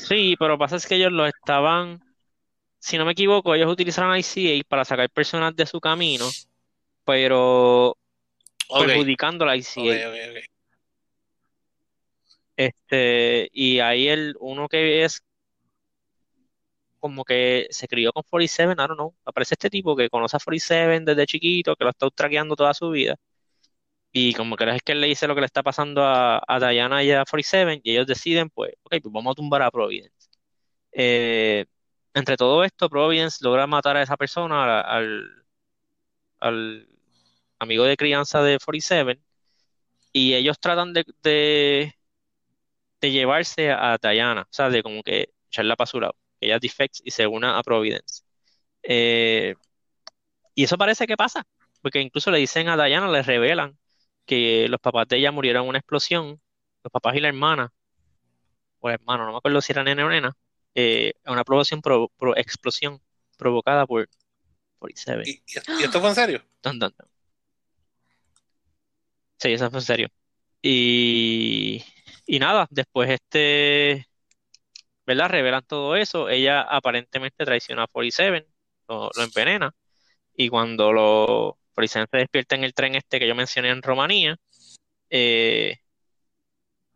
sí, 0.06 0.36
pero 0.38 0.58
pasa 0.58 0.76
es 0.76 0.86
que 0.86 0.96
ellos 0.96 1.12
lo 1.12 1.26
estaban, 1.26 2.00
si 2.78 2.98
no 2.98 3.04
me 3.04 3.12
equivoco, 3.12 3.54
ellos 3.54 3.70
utilizaron 3.70 4.16
ICA 4.16 4.66
para 4.68 4.84
sacar 4.84 5.08
personas 5.10 5.54
de 5.56 5.66
su 5.66 5.80
camino, 5.80 6.26
pero 7.04 7.96
perjudicando 8.68 9.44
a 9.44 9.48
la 9.48 9.56
ICA. 9.56 10.42
Este, 12.56 13.48
y 13.52 13.80
ahí 13.80 14.08
el 14.08 14.36
uno 14.38 14.68
que 14.68 15.04
es 15.04 15.22
como 17.04 17.22
que 17.22 17.66
se 17.68 17.86
crió 17.86 18.14
con 18.14 18.22
47, 18.22 18.72
I 18.72 18.76
don't 18.76 18.94
know. 18.94 19.14
Aparece 19.26 19.54
este 19.56 19.68
tipo 19.68 19.94
que 19.94 20.08
conoce 20.08 20.38
a 20.38 20.40
47 20.40 21.00
desde 21.04 21.26
chiquito, 21.26 21.76
que 21.76 21.84
lo 21.84 21.90
estado 21.90 22.10
traqueando 22.10 22.56
toda 22.56 22.72
su 22.72 22.88
vida. 22.88 23.16
Y 24.14 24.34
como 24.34 24.56
que 24.56 24.64
es 24.70 24.82
que 24.82 24.92
él 24.92 25.00
le 25.02 25.08
dice 25.08 25.26
lo 25.26 25.34
que 25.36 25.40
le 25.42 25.46
está 25.46 25.62
pasando 25.64 26.04
a, 26.04 26.42
a 26.46 26.60
Diana 26.60 27.02
y 27.04 27.10
a 27.12 27.24
47, 27.24 27.80
y 27.84 27.92
ellos 27.92 28.06
deciden, 28.06 28.48
pues, 28.50 28.72
ok, 28.84 28.96
pues 29.02 29.12
vamos 29.12 29.32
a 29.32 29.34
tumbar 29.36 29.62
a 29.62 29.70
Providence. 29.72 30.28
Eh, 30.92 31.66
entre 32.14 32.36
todo 32.36 32.64
esto, 32.64 32.90
Providence 32.90 33.38
logra 33.44 33.66
matar 33.66 33.96
a 33.98 34.02
esa 34.02 34.16
persona, 34.16 34.80
al, 34.82 35.44
al 36.40 36.88
amigo 37.58 37.84
de 37.84 37.96
crianza 37.96 38.42
de 38.42 38.58
47, 38.58 39.22
y 40.12 40.34
ellos 40.34 40.60
tratan 40.60 40.92
de, 40.94 41.04
de, 41.22 41.94
de 43.00 43.10
llevarse 43.12 43.70
a 43.70 43.98
Diana, 44.00 44.42
o 44.42 44.46
sea, 44.52 44.70
de 44.70 44.82
como 44.82 45.02
que 45.02 45.34
echarla 45.48 45.76
para 45.76 45.86
su 45.86 46.00
lado, 46.00 46.16
que 46.40 46.46
ella 46.46 46.58
defects 46.58 47.02
y 47.04 47.10
se 47.10 47.26
una 47.26 47.58
a 47.58 47.62
Providence. 47.62 48.22
Eh, 48.82 49.56
y 50.54 50.64
eso 50.64 50.78
parece 50.78 51.06
que 51.06 51.16
pasa, 51.16 51.46
porque 51.82 52.00
incluso 52.00 52.30
le 52.30 52.38
dicen 52.38 52.68
a 52.68 52.76
Diana, 52.82 53.08
le 53.10 53.22
revelan 53.22 53.78
que 54.26 54.68
los 54.68 54.80
papás 54.80 55.08
de 55.08 55.18
ella 55.18 55.32
murieron 55.32 55.64
en 55.64 55.68
una 55.70 55.78
explosión, 55.78 56.40
los 56.82 56.90
papás 56.92 57.16
y 57.16 57.20
la 57.20 57.28
hermana, 57.28 57.72
o 58.80 58.88
el 58.88 58.94
hermano, 58.94 59.24
no 59.26 59.32
me 59.32 59.38
acuerdo 59.38 59.60
si 59.60 59.72
era 59.72 59.82
nene 59.84 60.04
o 60.04 60.08
nena, 60.08 60.36
eh, 60.74 61.14
una 61.26 61.40
explosión, 61.40 61.80
pro- 61.80 62.10
pro- 62.16 62.36
explosión 62.36 63.00
provocada 63.38 63.86
por 63.86 64.08
47. 64.78 65.22
¿Y, 65.26 65.30
y- 65.32 65.80
y 65.80 65.84
esto 65.84 66.00
fue 66.00 66.10
en 66.10 66.14
serio? 66.14 66.42
Dun, 66.62 66.78
dun, 66.78 66.94
dun. 66.98 67.08
Sí, 69.38 69.52
eso 69.52 69.70
fue 69.70 69.78
en 69.80 69.84
serio. 69.84 70.08
Y, 70.62 71.84
y 72.26 72.38
nada, 72.38 72.66
después 72.70 73.10
este, 73.10 74.06
¿verdad? 75.06 75.28
Revelan 75.30 75.64
todo 75.66 75.96
eso. 75.96 76.28
Ella 76.28 76.62
aparentemente 76.62 77.44
traiciona 77.44 77.84
a 77.84 77.86
47, 77.88 78.48
lo, 78.88 79.10
lo 79.14 79.22
envenena. 79.22 79.74
Y 80.36 80.48
cuando 80.48 80.92
lo 80.92 81.58
47 81.74 82.08
se 82.10 82.18
despierta 82.18 82.54
en 82.54 82.64
el 82.64 82.74
tren 82.74 82.94
este 82.94 83.18
que 83.18 83.26
yo 83.28 83.34
mencioné 83.34 83.70
en 83.70 83.82
Rumanía, 83.82 84.36
eh, 85.10 85.76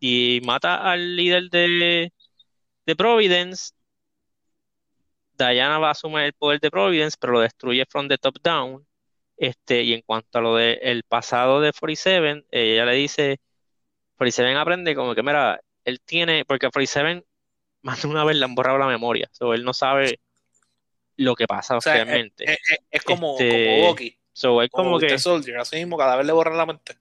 y 0.00 0.40
mata 0.44 0.90
al 0.90 1.16
líder 1.16 1.50
de, 1.50 2.12
de 2.86 2.96
Providence, 2.96 3.72
Diana 5.36 5.78
va 5.78 5.88
a 5.88 5.92
asumir 5.92 6.20
el 6.20 6.32
poder 6.32 6.60
de 6.60 6.70
Providence, 6.70 7.16
pero 7.20 7.34
lo 7.34 7.40
destruye 7.40 7.84
from 7.88 8.08
the 8.08 8.18
top 8.18 8.36
down. 8.42 8.84
Este, 9.36 9.82
y 9.82 9.94
en 9.94 10.02
cuanto 10.02 10.38
a 10.38 10.40
lo 10.40 10.56
del 10.56 11.04
pasado 11.04 11.60
de 11.60 11.72
47, 11.72 12.44
ella 12.50 12.84
le 12.84 12.94
dice, 12.94 13.38
47 14.16 14.56
aprende 14.56 14.96
como 14.96 15.14
que, 15.14 15.22
mira, 15.22 15.60
él 15.84 16.00
tiene, 16.04 16.44
porque 16.44 16.68
47 16.68 17.24
más 17.82 18.02
de 18.02 18.08
una 18.08 18.24
vez 18.24 18.36
le 18.36 18.44
han 18.44 18.56
borrado 18.56 18.78
la 18.78 18.88
memoria, 18.88 19.28
so, 19.30 19.54
él 19.54 19.62
no 19.62 19.72
sabe 19.72 20.18
lo 21.16 21.36
que 21.36 21.46
pasa 21.46 21.76
O 21.76 21.80
sea, 21.80 21.98
es, 21.98 22.04
realmente. 22.04 22.44
es- 22.44 22.58
es- 22.70 22.78
es 22.90 23.02
como, 23.02 23.36
como 23.36 23.38
Este, 23.40 23.80
Bucky, 23.80 24.17
so, 24.38 24.62
él 24.62 24.70
como 24.70 24.98
como 24.98 24.98
que, 24.98 25.18
Soldier, 25.18 25.58
así 25.58 25.76
mismo, 25.76 25.96
cada 25.98 26.16
vez 26.16 26.26
le 26.26 26.32
borran 26.32 26.56
la 26.56 26.66
mente. 26.66 26.96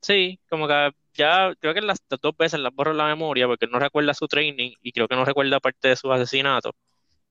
sí, 0.00 0.40
como 0.48 0.68
que 0.68 0.90
ya, 1.14 1.54
creo 1.60 1.74
que 1.74 1.80
las, 1.82 1.98
las 2.08 2.20
dos 2.20 2.36
veces 2.36 2.60
le 2.60 2.68
han 2.68 2.74
borrado 2.76 2.96
la 2.96 3.06
memoria 3.06 3.46
porque 3.46 3.66
no 3.66 3.78
recuerda 3.78 4.14
su 4.14 4.26
training 4.28 4.72
y 4.82 4.92
creo 4.92 5.08
que 5.08 5.16
no 5.16 5.24
recuerda 5.24 5.60
parte 5.60 5.88
de 5.88 5.96
sus 5.96 6.10
asesinatos. 6.12 6.72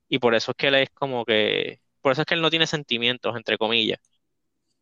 Y 0.09 0.19
por 0.19 0.35
eso 0.35 0.51
es 0.53 0.57
que 0.57 0.67
él 0.69 0.75
es 0.77 0.89
como 0.91 1.25
que, 1.25 1.81
por 2.01 2.13
eso 2.13 2.21
es 2.23 2.27
que 2.27 2.35
él 2.35 2.41
no 2.41 2.49
tiene 2.51 2.67
sentimientos, 2.67 3.35
entre 3.37 3.57
comillas. 3.57 3.99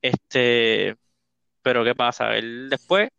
Este, 0.01 0.95
pero 1.63 1.83
¿qué 1.85 1.95
pasa? 1.95 2.37
Él 2.37 2.69
después, 2.69 3.09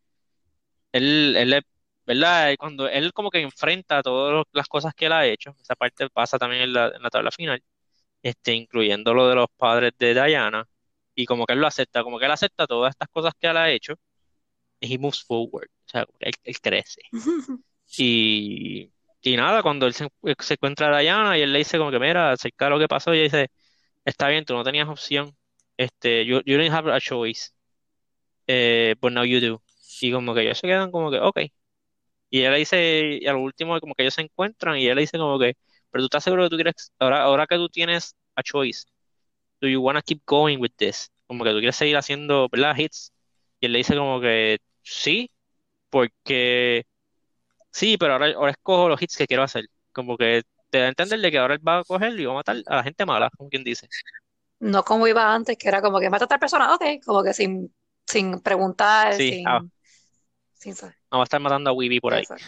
él, 0.92 1.37
él, 1.37 1.53
es- 1.55 1.62
¿verdad? 2.07 2.55
Cuando 2.59 2.88
él 2.88 3.12
como 3.12 3.31
que 3.31 3.40
enfrenta 3.40 4.03
todas 4.03 4.44
las 4.53 4.68
cosas 4.68 4.94
que 4.94 5.07
él 5.07 5.12
ha 5.12 5.26
hecho, 5.26 5.55
esa 5.62 5.74
parte 5.76 6.09
pasa 6.11 6.38
también 6.38 6.62
en 6.62 6.72
la, 6.72 6.88
en 6.88 7.03
la 7.03 7.11
tabla 7.11 7.31
final, 7.31 7.62
este, 8.22 8.54
incluyendo 8.54 9.14
lo 9.14 9.28
de 9.28 9.35
los 9.37 9.46
padres 9.56 9.92
de 9.98 10.14
Diana, 10.14 10.66
y 11.14 11.26
como 11.26 11.46
que 11.46 11.54
él 11.54 11.61
lo 11.61 11.66
acepta, 11.66 12.02
como 12.02 12.18
que 12.18 12.26
él 12.26 12.33
acepta 12.33 12.66
todas 12.66 12.90
estas 12.90 13.09
cosas 13.11 13.33
que 13.40 13.48
él 13.48 13.56
ha 13.56 13.70
hecho, 13.70 13.94
y 14.80 14.94
he 14.94 14.98
moves 14.98 15.22
forward, 15.24 15.68
o 15.87 15.90
sea, 15.90 16.06
él, 16.20 16.33
él 16.44 16.61
crece. 16.61 17.02
Y, 17.98 18.92
y 19.22 19.37
nada, 19.37 19.62
cuando 19.62 19.87
él 19.87 19.94
se, 19.94 20.09
se 20.38 20.54
encuentra 20.54 20.96
a 20.96 21.00
Diana 21.00 21.37
y 21.38 21.42
él 21.42 21.52
le 21.52 21.59
dice 21.59 21.78
como 21.78 21.90
que, 21.90 21.98
mira, 21.98 22.33
acerca 22.33 22.66
de 22.66 22.70
lo 22.70 22.78
que 22.78 22.88
pasó, 22.88 23.12
y 23.14 23.18
ella 23.18 23.24
dice, 23.24 23.48
está 24.04 24.28
bien, 24.28 24.44
tú 24.44 24.54
no 24.54 24.64
tenías 24.64 24.88
opción, 24.88 25.37
este, 25.76 26.26
you, 26.26 26.40
you 26.46 26.59
didn't 26.59 26.72
have 26.74 26.90
a 26.92 27.00
choice, 27.00 27.50
eh, 28.46 28.94
but 29.00 29.12
now 29.12 29.24
you 29.24 29.40
do. 29.40 29.62
Y 30.00 30.12
como 30.12 30.35
que 30.35 30.42
ellos 30.42 30.59
se 30.59 30.66
quedan 30.66 30.90
como 30.90 31.11
que, 31.11 31.18
ok. 31.20 31.38
Y 32.30 32.42
él 32.42 32.52
le 32.52 32.59
dice, 32.59 33.18
y 33.22 33.26
al 33.26 33.37
último 33.37 33.78
como 33.80 33.94
que 33.94 34.02
ellos 34.04 34.14
se 34.14 34.22
encuentran 34.22 34.78
y 34.78 34.87
él 34.87 34.96
le 34.96 35.02
dice 35.02 35.18
como 35.18 35.38
que, 35.38 35.54
pero 35.90 36.03
tú 36.03 36.07
estás 36.07 36.24
seguro 36.24 36.44
que 36.44 36.50
tú 36.50 36.57
quieres, 36.57 36.92
ahora, 36.98 37.22
ahora 37.22 37.46
que 37.46 37.57
tú 37.57 37.68
tienes 37.68 38.16
a 38.37 38.42
choice, 38.42 38.85
do 39.61 39.68
you 39.68 39.81
wanna 39.81 40.03
keep 40.03 40.22
going 40.26 40.59
with 40.61 40.72
this? 40.76 41.11
Como 41.26 41.44
que 41.44 41.50
tú 41.50 41.59
quieres 41.59 41.76
seguir 41.76 41.96
haciendo, 41.96 42.48
¿verdad? 42.50 42.76
Hits. 42.76 43.12
Y 43.61 43.66
él 43.66 43.72
le 43.72 43.79
dice 43.79 43.96
como 43.96 44.20
que, 44.20 44.59
sí, 44.83 45.31
porque, 45.90 46.87
sí, 47.70 47.96
pero 47.98 48.14
ahora, 48.14 48.33
ahora 48.35 48.53
escojo 48.53 48.88
los 48.88 49.00
hits 49.00 49.16
que 49.16 49.26
quiero 49.26 49.42
hacer. 49.42 49.66
Como 49.92 50.16
que 50.16 50.42
te 50.70 50.79
da 50.79 50.87
a 50.87 50.88
entender 50.88 51.20
de 51.20 51.31
que 51.31 51.38
ahora 51.38 51.55
él 51.55 51.66
va 51.66 51.79
a 51.79 51.85
coger 51.85 52.18
y 52.18 52.24
va 52.24 52.33
a 52.33 52.37
matar 52.37 52.57
a 52.66 52.76
la 52.76 52.83
gente 52.83 53.05
mala, 53.05 53.31
como 53.37 53.50
quien 53.50 53.64
dice. 53.64 53.88
No 54.61 54.85
como 54.85 55.07
iba 55.07 55.35
antes, 55.35 55.57
que 55.59 55.68
era 55.68 55.83
como 55.83 56.00
que 56.00 56.11
mata 56.11 56.24
a 56.26 56.29
tal 56.29 56.38
persona, 56.38 56.74
ok, 56.74 56.85
como 57.05 57.22
que 57.22 57.33
sin, 57.33 57.74
sin 58.07 58.40
preguntar, 58.40 59.14
Sí, 59.14 59.42
ah, 59.46 59.61
sin, 59.61 59.72
sin 60.55 60.74
saber. 60.76 60.96
no 61.11 61.18
va 61.18 61.22
a 61.22 61.24
estar 61.24 61.40
matando 61.40 61.70
a 61.70 61.72
Weeby 61.72 62.00
por 62.00 62.14
ahí. 62.14 62.22
Exacto. 62.22 62.44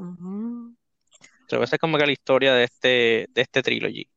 Ujú. 0.00 0.74
Pero 1.48 1.62
esa 1.64 1.76
es 1.76 1.80
como 1.80 1.98
que 1.98 2.06
la 2.06 2.12
historia 2.12 2.54
de 2.54 2.64
este, 2.64 3.26
de 3.30 3.42
este 3.42 3.62
trilogy. 3.62 4.08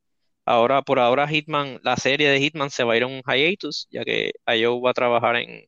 Ahora, 0.46 0.82
por 0.82 1.00
ahora, 1.00 1.28
Hitman, 1.28 1.80
la 1.84 1.98
serie 1.98 2.30
de 2.30 2.40
Hitman 2.40 2.70
se 2.70 2.84
va 2.84 2.94
a 2.94 2.98
ir 2.98 3.04
a 3.04 3.08
un 3.08 3.22
hiatus, 3.22 3.88
ya 3.90 4.04
que 4.04 4.32
Ayo 4.46 4.80
va 4.82 4.92
a 4.92 4.94
trabajar 4.94 5.38
en, 5.38 5.50
en 5.50 5.68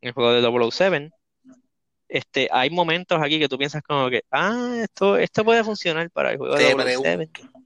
el 0.00 0.12
juego 0.12 0.32
de 0.32 0.40
007. 0.42 1.10
Este, 2.08 2.48
hay 2.50 2.70
momentos 2.70 3.20
aquí 3.22 3.38
que 3.38 3.48
tú 3.48 3.56
piensas 3.56 3.82
como 3.82 4.10
que, 4.10 4.22
ah, 4.32 4.80
esto, 4.82 5.16
esto 5.16 5.44
puede 5.44 5.62
funcionar 5.62 6.10
para 6.10 6.32
el 6.32 6.38
juego 6.38 6.56
de 6.56 6.64
Te 6.64 6.74
007. 6.74 7.30
pregunto, 7.32 7.60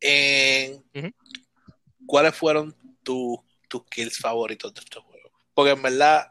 en- 0.00 0.84
Ujú. 0.94 1.10
¿cuáles 2.06 2.34
fueron 2.34 2.74
tu- 3.02 3.42
tus 3.68 3.84
kills 3.86 4.18
favoritos 4.18 4.74
de 4.74 4.80
estos 4.80 5.04
juegos? 5.04 5.32
Porque 5.54 5.72
en 5.72 5.82
verdad, 5.82 6.26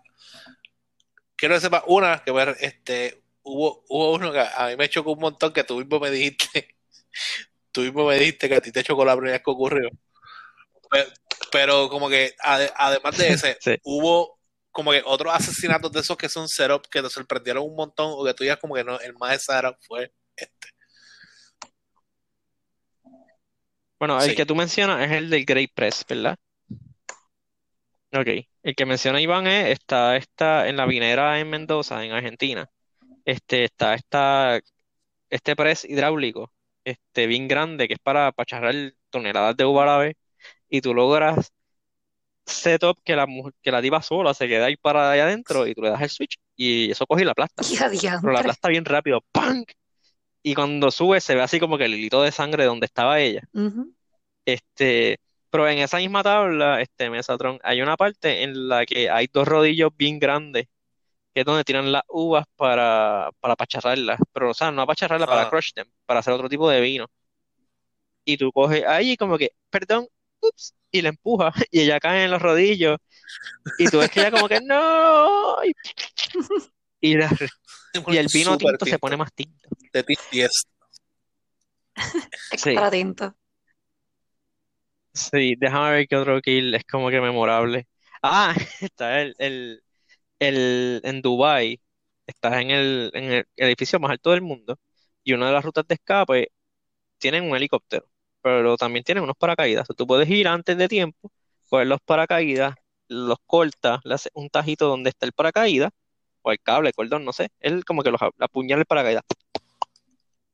quiero 1.40 1.56
que 1.56 1.62
sepas, 1.62 1.84
una, 1.88 2.22
que 2.24 2.32
ver, 2.32 2.56
este, 2.60 3.24
hubo, 3.44 3.84
hubo 3.88 4.14
uno 4.14 4.32
que 4.32 4.40
a 4.40 4.68
mí 4.68 4.76
me 4.76 4.90
chocó 4.90 5.14
un 5.14 5.20
montón 5.20 5.54
que 5.54 5.64
tú 5.64 5.78
mismo 5.78 6.00
me 6.00 6.12
dijiste, 6.12 6.76
tú 7.72 7.82
mismo 7.82 8.06
me 8.06 8.20
dijiste 8.20 8.50
que 8.50 8.56
a 8.56 8.62
ti 8.62 8.72
te 8.72 8.84
chocó 8.84 9.06
la 9.06 9.14
primera 9.16 9.34
vez 9.38 9.44
que 9.44 9.52
ocurrió. 9.52 9.90
Pero, 10.92 11.10
pero 11.52 11.90
como 11.90 12.10
que 12.10 12.36
ade- 12.44 12.72
además 12.76 13.18
de 13.18 13.30
ese, 13.30 13.58
Sí. 13.62 13.78
hubo 13.84 14.38
como 14.72 14.92
que 14.92 15.02
otros 15.06 15.34
asesinatos 15.34 15.92
de 15.92 16.02
esos 16.02 16.18
que 16.18 16.30
son 16.30 16.48
setup 16.48 16.88
que 16.90 17.02
te 17.02 17.10
sorprendieron 17.10 17.64
un 17.64 17.76
montón 17.76 18.12
o 18.16 18.24
que 18.24 18.34
tú 18.34 18.44
ya 18.44 18.58
como 18.58 18.76
que 18.76 18.84
no, 18.84 19.00
el 19.00 19.14
más 19.16 19.32
de 19.32 19.40
setup 19.40 19.78
fue 19.82 20.12
este. 20.36 20.70
Bueno, 24.00 24.22
el 24.22 24.30
Sí. 24.30 24.36
que 24.36 24.46
tú 24.46 24.56
mencionas 24.56 25.02
es 25.06 25.12
el 25.12 25.30
del 25.30 25.46
Great 25.46 25.72
Press, 25.74 26.06
¿verdad? 26.08 26.38
Ok. 28.14 28.28
El 28.64 28.76
que 28.76 28.86
menciona 28.86 29.22
Iván 29.22 29.48
es, 29.48 29.68
está, 29.70 30.18
está 30.18 30.68
en 30.68 30.78
la 30.78 30.86
vinera 30.86 31.40
en 31.40 31.50
Mendoza, 31.50 32.04
en 32.04 32.12
Argentina. 32.12 32.70
Este, 33.26 33.66
está 33.66 33.96
esta, 33.96 34.60
este 35.30 35.56
press 35.56 35.86
hidráulico, 35.86 36.54
este, 36.86 37.28
bien 37.28 37.48
grande, 37.48 37.88
que 37.88 37.96
es 37.96 38.00
para 38.02 38.32
pacharrar 38.34 38.76
toneladas 39.12 39.58
de 39.58 39.66
uva 39.66 39.84
a 39.84 39.88
la 39.88 39.98
vez, 40.00 40.16
y 40.70 40.82
tú 40.82 40.94
logras 40.94 41.54
setup 42.46 43.00
que 43.04 43.16
la, 43.16 43.28
mujer- 43.28 43.54
que 43.62 43.72
la 43.72 43.82
diva 43.82 44.02
sola 44.02 44.34
se 44.34 44.48
queda 44.48 44.66
ahí 44.68 44.78
para 44.78 45.12
ahí 45.12 45.20
adentro, 45.20 45.68
y 45.68 45.76
tú 45.76 45.82
le 45.84 45.90
das 45.92 46.02
el 46.02 46.10
switch, 46.10 46.38
y 46.56 46.92
eso 46.92 47.06
coge 47.08 47.24
y 47.24 47.26
la 47.26 47.32
aplasta. 47.34 47.64
Pero 48.22 48.34
la 48.34 48.40
aplasta 48.42 48.70
bien 48.70 48.86
rápido, 48.86 49.22
¡pam! 49.32 49.66
Y 50.44 50.56
cuando 50.56 50.92
sube 50.92 51.22
se 51.22 51.36
ve 51.36 51.42
así 51.44 51.60
como 51.60 51.78
que 51.78 51.86
el 51.86 51.96
hilito 51.96 52.24
de 52.24 52.32
sangre 52.32 52.66
donde 52.66 52.86
estaba 52.88 53.20
ella. 53.22 53.44
Este, 54.46 55.18
pero 55.50 55.68
en 55.68 55.80
esa 55.80 55.98
misma 55.98 56.24
tabla, 56.24 56.82
este 56.82 57.10
Mesatron, 57.10 57.60
hay 57.64 57.82
una 57.82 57.98
parte 57.98 58.44
en 58.44 58.68
la 58.70 58.86
que 58.86 59.10
hay 59.10 59.28
dos 59.32 59.48
rodillos 59.48 59.92
bien 59.98 60.20
grandes, 60.20 60.68
que 61.34 61.42
es 61.42 61.46
donde 61.46 61.64
tiran 61.64 61.92
las 61.92 62.04
uvas 62.10 62.46
para, 62.56 63.30
para 63.40 63.54
apacharrarlas. 63.54 64.20
Pero, 64.34 64.52
o 64.52 64.54
sea, 64.54 64.72
no 64.72 64.82
apacharrarlas, 64.84 65.28
para 65.30 65.44
Ah. 65.44 65.50
crush 65.50 65.72
them, 65.74 65.88
para 66.06 66.20
hacer 66.22 66.34
otro 66.34 66.50
tipo 66.50 66.70
de 66.70 66.82
vino. 66.82 67.08
Y 68.26 68.38
tú 68.38 68.52
coges 68.52 68.86
ahí 68.86 69.18
como 69.18 69.38
que, 69.38 69.52
perdón, 69.70 70.08
ups, 70.42 70.76
y 70.92 71.02
la 71.02 71.10
empujas, 71.10 71.54
y 71.72 71.82
ella 71.82 72.00
cae 72.00 72.26
en 72.26 72.32
los 72.32 72.42
rodillos, 72.42 72.98
y 73.78 73.88
tú 73.90 74.00
ves 74.00 74.10
que 74.12 74.20
ella 74.22 74.32
como 74.32 74.48
que, 74.48 74.60
no, 74.62 75.58
y, 75.64 75.72
y 77.02 77.16
la- 77.18 77.30
y 78.08 78.18
el 78.18 78.28
vino 78.32 78.58
tinto 78.58 78.86
se 78.86 79.00
pone 79.00 79.18
más 79.18 79.34
tinto. 79.34 79.68
De 79.94 80.04
ti 80.04 80.16
10. 80.32 80.52
Es 82.52 82.62
Sí. 82.62 82.74
para 82.76 82.92
tinto. 82.92 83.36
Sí, 85.14 85.56
déjame 85.58 85.92
ver 85.92 86.08
qué 86.08 86.16
otro 86.16 86.40
kill 86.42 86.74
es 86.76 86.84
como 86.86 87.10
que 87.10 87.20
memorable. 87.22 87.88
Ah, 88.22 88.54
está 88.82 89.22
el, 89.22 89.36
el, 89.40 89.84
el 90.40 91.02
en 91.06 91.22
Dubai, 91.22 91.82
estás 92.28 92.62
en 92.62 92.72
el, 92.72 93.12
en 93.16 93.24
el 93.34 93.48
edificio 93.58 94.00
más 94.00 94.12
alto 94.12 94.32
del 94.32 94.42
mundo 94.42 94.80
y 95.24 95.34
una 95.34 95.48
de 95.48 95.54
las 95.54 95.66
rutas 95.66 95.88
de 95.88 95.96
escape 95.96 96.52
tienen 97.20 97.46
un 97.50 97.56
helicóptero, 97.58 98.10
pero 98.42 98.78
también 98.78 99.04
tienen 99.06 99.24
unos 99.26 99.38
paracaídas. 99.38 99.88
Tú 99.98 100.08
puedes 100.08 100.30
ir 100.30 100.48
antes 100.48 100.78
de 100.78 100.88
tiempo, 100.90 101.32
coger 101.70 101.88
los 101.88 102.02
paracaídas, 102.02 102.76
los 103.10 103.38
cortas, 103.46 104.00
le 104.06 104.16
haces 104.16 104.32
un 104.36 104.50
tajito 104.50 104.88
donde 104.88 105.10
está 105.12 105.26
el 105.28 105.34
paracaídas, 105.34 105.92
o 106.44 106.52
el 106.54 106.60
cable, 106.62 106.90
el 106.90 106.96
cordón, 106.96 107.26
no 107.26 107.34
sé. 107.34 107.50
Él 107.60 107.86
como 107.86 108.04
que 108.04 108.12
los 108.12 108.22
apuñala 108.40 108.82
el 108.82 108.88
paracaídas 108.88 109.24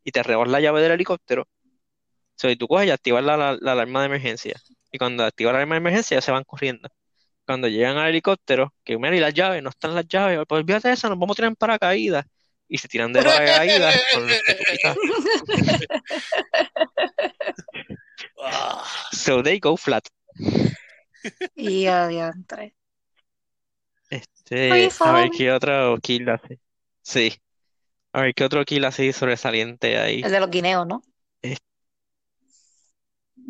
y 0.05 0.11
te 0.11 0.23
robas 0.23 0.49
la 0.49 0.61
llave 0.61 0.81
del 0.81 0.93
helicóptero. 0.93 1.47
So, 2.35 2.49
y 2.49 2.55
tú 2.55 2.67
coges 2.67 2.87
y 2.87 2.91
activas 2.91 3.23
la, 3.23 3.37
la- 3.37 3.57
la 3.59 3.71
alarma 3.73 4.01
de 4.01 4.07
emergencia. 4.07 4.59
Y 4.91 4.97
cuando 4.97 5.23
activas 5.25 5.53
la 5.53 5.59
alarma 5.59 5.75
de 5.75 5.79
emergencia, 5.79 6.21
se 6.21 6.31
van 6.31 6.43
corriendo. 6.43 6.89
Cuando 7.45 7.67
llegan 7.67 7.97
al 7.97 8.09
helicóptero, 8.09 8.73
que 8.83 8.97
mira, 8.97 9.15
y 9.15 9.19
las 9.19 9.33
llaves, 9.33 9.61
no 9.61 9.69
están 9.69 9.93
las 9.95 10.07
llaves, 10.07 10.39
pues 10.47 10.59
olvídate 10.61 10.87
de 10.89 10.93
eso, 10.95 11.09
nos 11.09 11.19
vamos 11.19 11.35
a 11.35 11.37
tirar 11.37 11.49
en 11.49 11.55
paracaídas. 11.55 12.25
Y 12.67 12.77
se 12.79 12.87
tiran 12.87 13.13
de 13.13 13.21
paracaídas 13.21 13.95
con 14.13 14.27
los 14.27 14.41
que 14.41 14.53
tú 14.55 14.63
quitas. 14.71 14.97
So 19.11 19.41
they 19.43 19.59
go 19.59 19.77
flat. 19.77 20.07
Y 21.55 21.87
a 21.87 22.07
diantre. 22.07 22.75
Este, 24.09 24.89
a 24.99 25.11
ver 25.13 25.29
qué 25.31 25.51
otro 25.51 25.97
kill 26.01 26.29
hace. 26.29 26.59
Sí. 27.01 27.33
A 28.13 28.21
ver 28.21 28.33
qué 28.33 28.43
otro 28.43 28.63
kill 28.63 28.85
así 28.85 29.11
sobresaliente 29.11 29.97
ahí. 29.97 30.21
El 30.23 30.31
de 30.31 30.39
los 30.39 30.49
guineos, 30.49 30.87
¿no? 30.87 31.01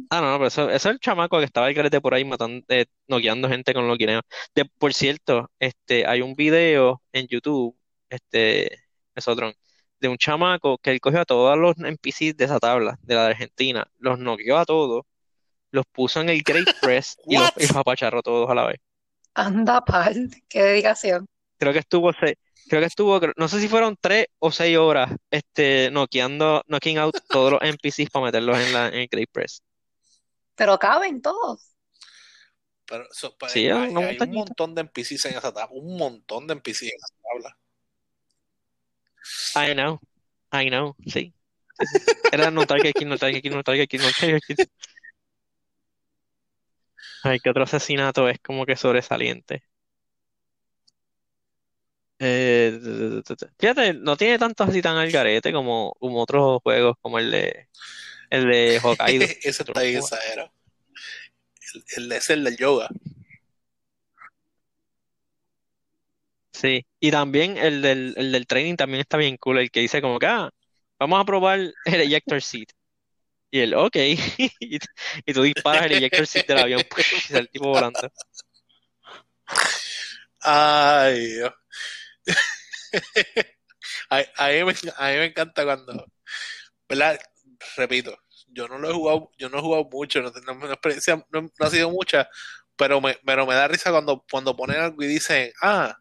Ah, 0.09 0.21
no, 0.21 0.31
no, 0.31 0.37
pero 0.37 0.47
eso, 0.47 0.69
eso 0.69 0.89
es 0.89 0.93
el 0.93 0.99
chamaco 0.99 1.39
que 1.39 1.45
estaba 1.45 1.69
el 1.69 1.75
carete 1.75 2.01
por 2.01 2.13
ahí 2.13 2.25
matando, 2.25 2.63
eh, 2.69 2.85
noqueando 3.07 3.49
gente 3.49 3.73
con 3.73 3.87
los 3.87 3.97
guineos. 3.97 4.23
De, 4.53 4.65
por 4.65 4.93
cierto, 4.93 5.51
este, 5.59 6.05
hay 6.07 6.21
un 6.21 6.35
video 6.35 7.01
en 7.11 7.27
YouTube, 7.27 7.77
este, 8.09 8.81
es 9.15 9.27
otro, 9.27 9.53
de 9.99 10.07
un 10.07 10.17
chamaco 10.17 10.77
que 10.77 10.91
él 10.91 10.99
cogió 10.99 11.21
a 11.21 11.25
todos 11.25 11.57
los 11.57 11.75
NPCs 11.77 12.37
de 12.37 12.45
esa 12.45 12.59
tabla, 12.59 12.97
de 13.01 13.15
la 13.15 13.23
de 13.25 13.31
Argentina, 13.31 13.87
los 13.97 14.19
noqueó 14.19 14.57
a 14.57 14.65
todos, 14.65 15.03
los 15.71 15.85
puso 15.91 16.21
en 16.21 16.29
el 16.29 16.41
Great 16.43 16.67
Press 16.81 17.17
y 17.25 17.37
los, 17.37 17.51
y 17.57 17.67
los 17.67 17.75
apacharró 17.75 18.21
todos 18.21 18.49
a 18.49 18.55
la 18.55 18.67
vez. 18.67 18.77
Anda, 19.33 19.83
pal. 19.83 20.29
Qué 20.47 20.63
dedicación. 20.63 21.27
Creo 21.57 21.73
que 21.73 21.79
estuvo 21.79 22.11
seis, 22.13 22.35
creo 22.67 22.81
que 22.81 22.87
estuvo, 22.87 23.19
no 23.37 23.47
sé 23.47 23.59
si 23.59 23.67
fueron 23.67 23.97
tres 23.99 24.27
o 24.39 24.51
seis 24.51 24.77
horas, 24.77 25.11
este, 25.31 25.89
noqueando, 25.91 26.63
knocking 26.67 26.97
out 26.97 27.15
todos 27.29 27.53
los 27.53 27.61
NPCs 27.61 28.09
para 28.09 28.25
meterlos 28.25 28.59
en 28.59 28.73
la, 28.73 28.87
en 28.89 28.95
el 28.95 29.07
Great 29.07 29.29
Press. 29.31 29.61
Pero 30.55 30.79
caben 30.79 31.21
todos. 31.21 31.75
pero 32.85 33.05
Sí, 33.47 33.67
hay, 33.67 34.17
un 34.19 34.33
montón 34.33 34.75
de 34.75 34.81
NPCs 34.81 35.25
en 35.25 35.37
esa 35.37 35.53
tabla. 35.53 35.69
Un 35.71 35.97
montón 35.97 36.47
de 36.47 36.53
NPCs 36.53 36.83
en 36.83 36.97
esa 36.97 37.15
tabla. 37.23 37.57
I 39.55 39.73
know, 39.73 39.99
I 40.51 40.69
know, 40.69 40.95
sí. 41.07 41.33
Era 42.31 42.51
no 42.51 42.65
target 42.65 42.93
kill, 42.93 43.09
no 43.09 43.17
target 43.17 43.41
kill, 43.41 43.53
no 43.53 43.63
target 43.63 43.87
kill, 43.87 44.01
no 44.01 44.09
target 44.11 44.41
kill. 44.45 44.57
Ay, 47.23 47.39
qué 47.39 47.49
otro 47.49 47.63
asesinato 47.63 48.29
es 48.29 48.39
como 48.39 48.65
que 48.65 48.75
sobresaliente. 48.75 49.63
Eh, 52.19 53.21
fíjate, 53.59 53.93
no 53.93 54.15
tiene 54.15 54.39
tantos 54.39 54.69
así 54.69 54.81
tan 54.81 54.95
al 54.95 55.11
garete 55.11 55.51
como, 55.51 55.95
como 55.99 56.21
otros 56.21 56.61
juegos, 56.63 56.95
como 57.01 57.19
el 57.19 57.31
de 57.31 57.67
el 58.29 58.47
de 58.47 58.79
Hokkaido. 58.81 59.25
Ese 59.41 59.63
está 59.63 59.73
juego. 59.73 59.99
exagerado. 59.99 60.51
El, 61.73 62.03
el, 62.03 62.11
es 62.11 62.29
el 62.29 62.43
del 62.43 62.57
yoga. 62.57 62.89
Sí, 66.53 66.85
y 67.01 67.11
también 67.11 67.57
el 67.57 67.81
del, 67.81 68.13
el 68.17 68.31
del 68.31 68.47
training 68.47 68.75
también 68.77 69.01
está 69.01 69.17
bien 69.17 69.35
cool, 69.37 69.59
el 69.59 69.69
que 69.71 69.81
dice 69.81 70.01
como 70.01 70.19
que, 70.19 70.27
ah, 70.27 70.49
vamos 70.97 71.21
a 71.21 71.25
probar 71.25 71.59
el 71.59 72.01
ejector 72.01 72.41
seat. 72.41 72.69
Y 73.51 73.59
él, 73.61 73.73
ok, 73.75 73.95
y, 74.59 74.79
y 75.25 75.33
tú 75.33 75.43
disparas 75.43 75.85
el 75.85 75.93
ejector 75.93 76.25
seat 76.27 76.47
del 76.47 76.59
avión, 76.59 76.81
y 76.81 77.03
sale 77.21 77.39
el 77.41 77.49
tipo 77.49 77.67
volando. 77.69 77.99
Ay, 80.41 81.25
Dios. 81.27 81.53
A, 84.09 84.17
a 84.37 84.49
mí 84.49 84.63
me, 84.63 84.71
a 84.97 85.09
mí 85.11 85.17
me 85.17 85.25
encanta 85.25 85.63
cuando, 85.63 86.05
¿verdad? 86.87 87.19
Repito, 87.77 88.17
yo 88.47 88.67
no 88.67 88.77
lo 88.77 88.89
he 88.89 88.93
jugado, 88.93 89.31
yo 89.37 89.49
no 89.49 89.57
he 89.57 89.61
jugado 89.61 89.87
mucho, 89.91 90.21
no 90.21 90.31
tengo 90.31 90.53
una 90.53 90.73
experiencia, 90.73 91.15
no, 91.31 91.41
no 91.41 91.65
ha 91.65 91.69
sido 91.69 91.89
mucha, 91.89 92.29
pero 92.75 93.01
me, 93.01 93.17
pero 93.25 93.45
me 93.45 93.55
da 93.55 93.67
risa 93.67 93.91
cuando, 93.91 94.25
cuando 94.29 94.55
ponen 94.55 94.79
algo 94.79 95.03
y 95.03 95.07
dicen, 95.07 95.51
ah, 95.61 95.97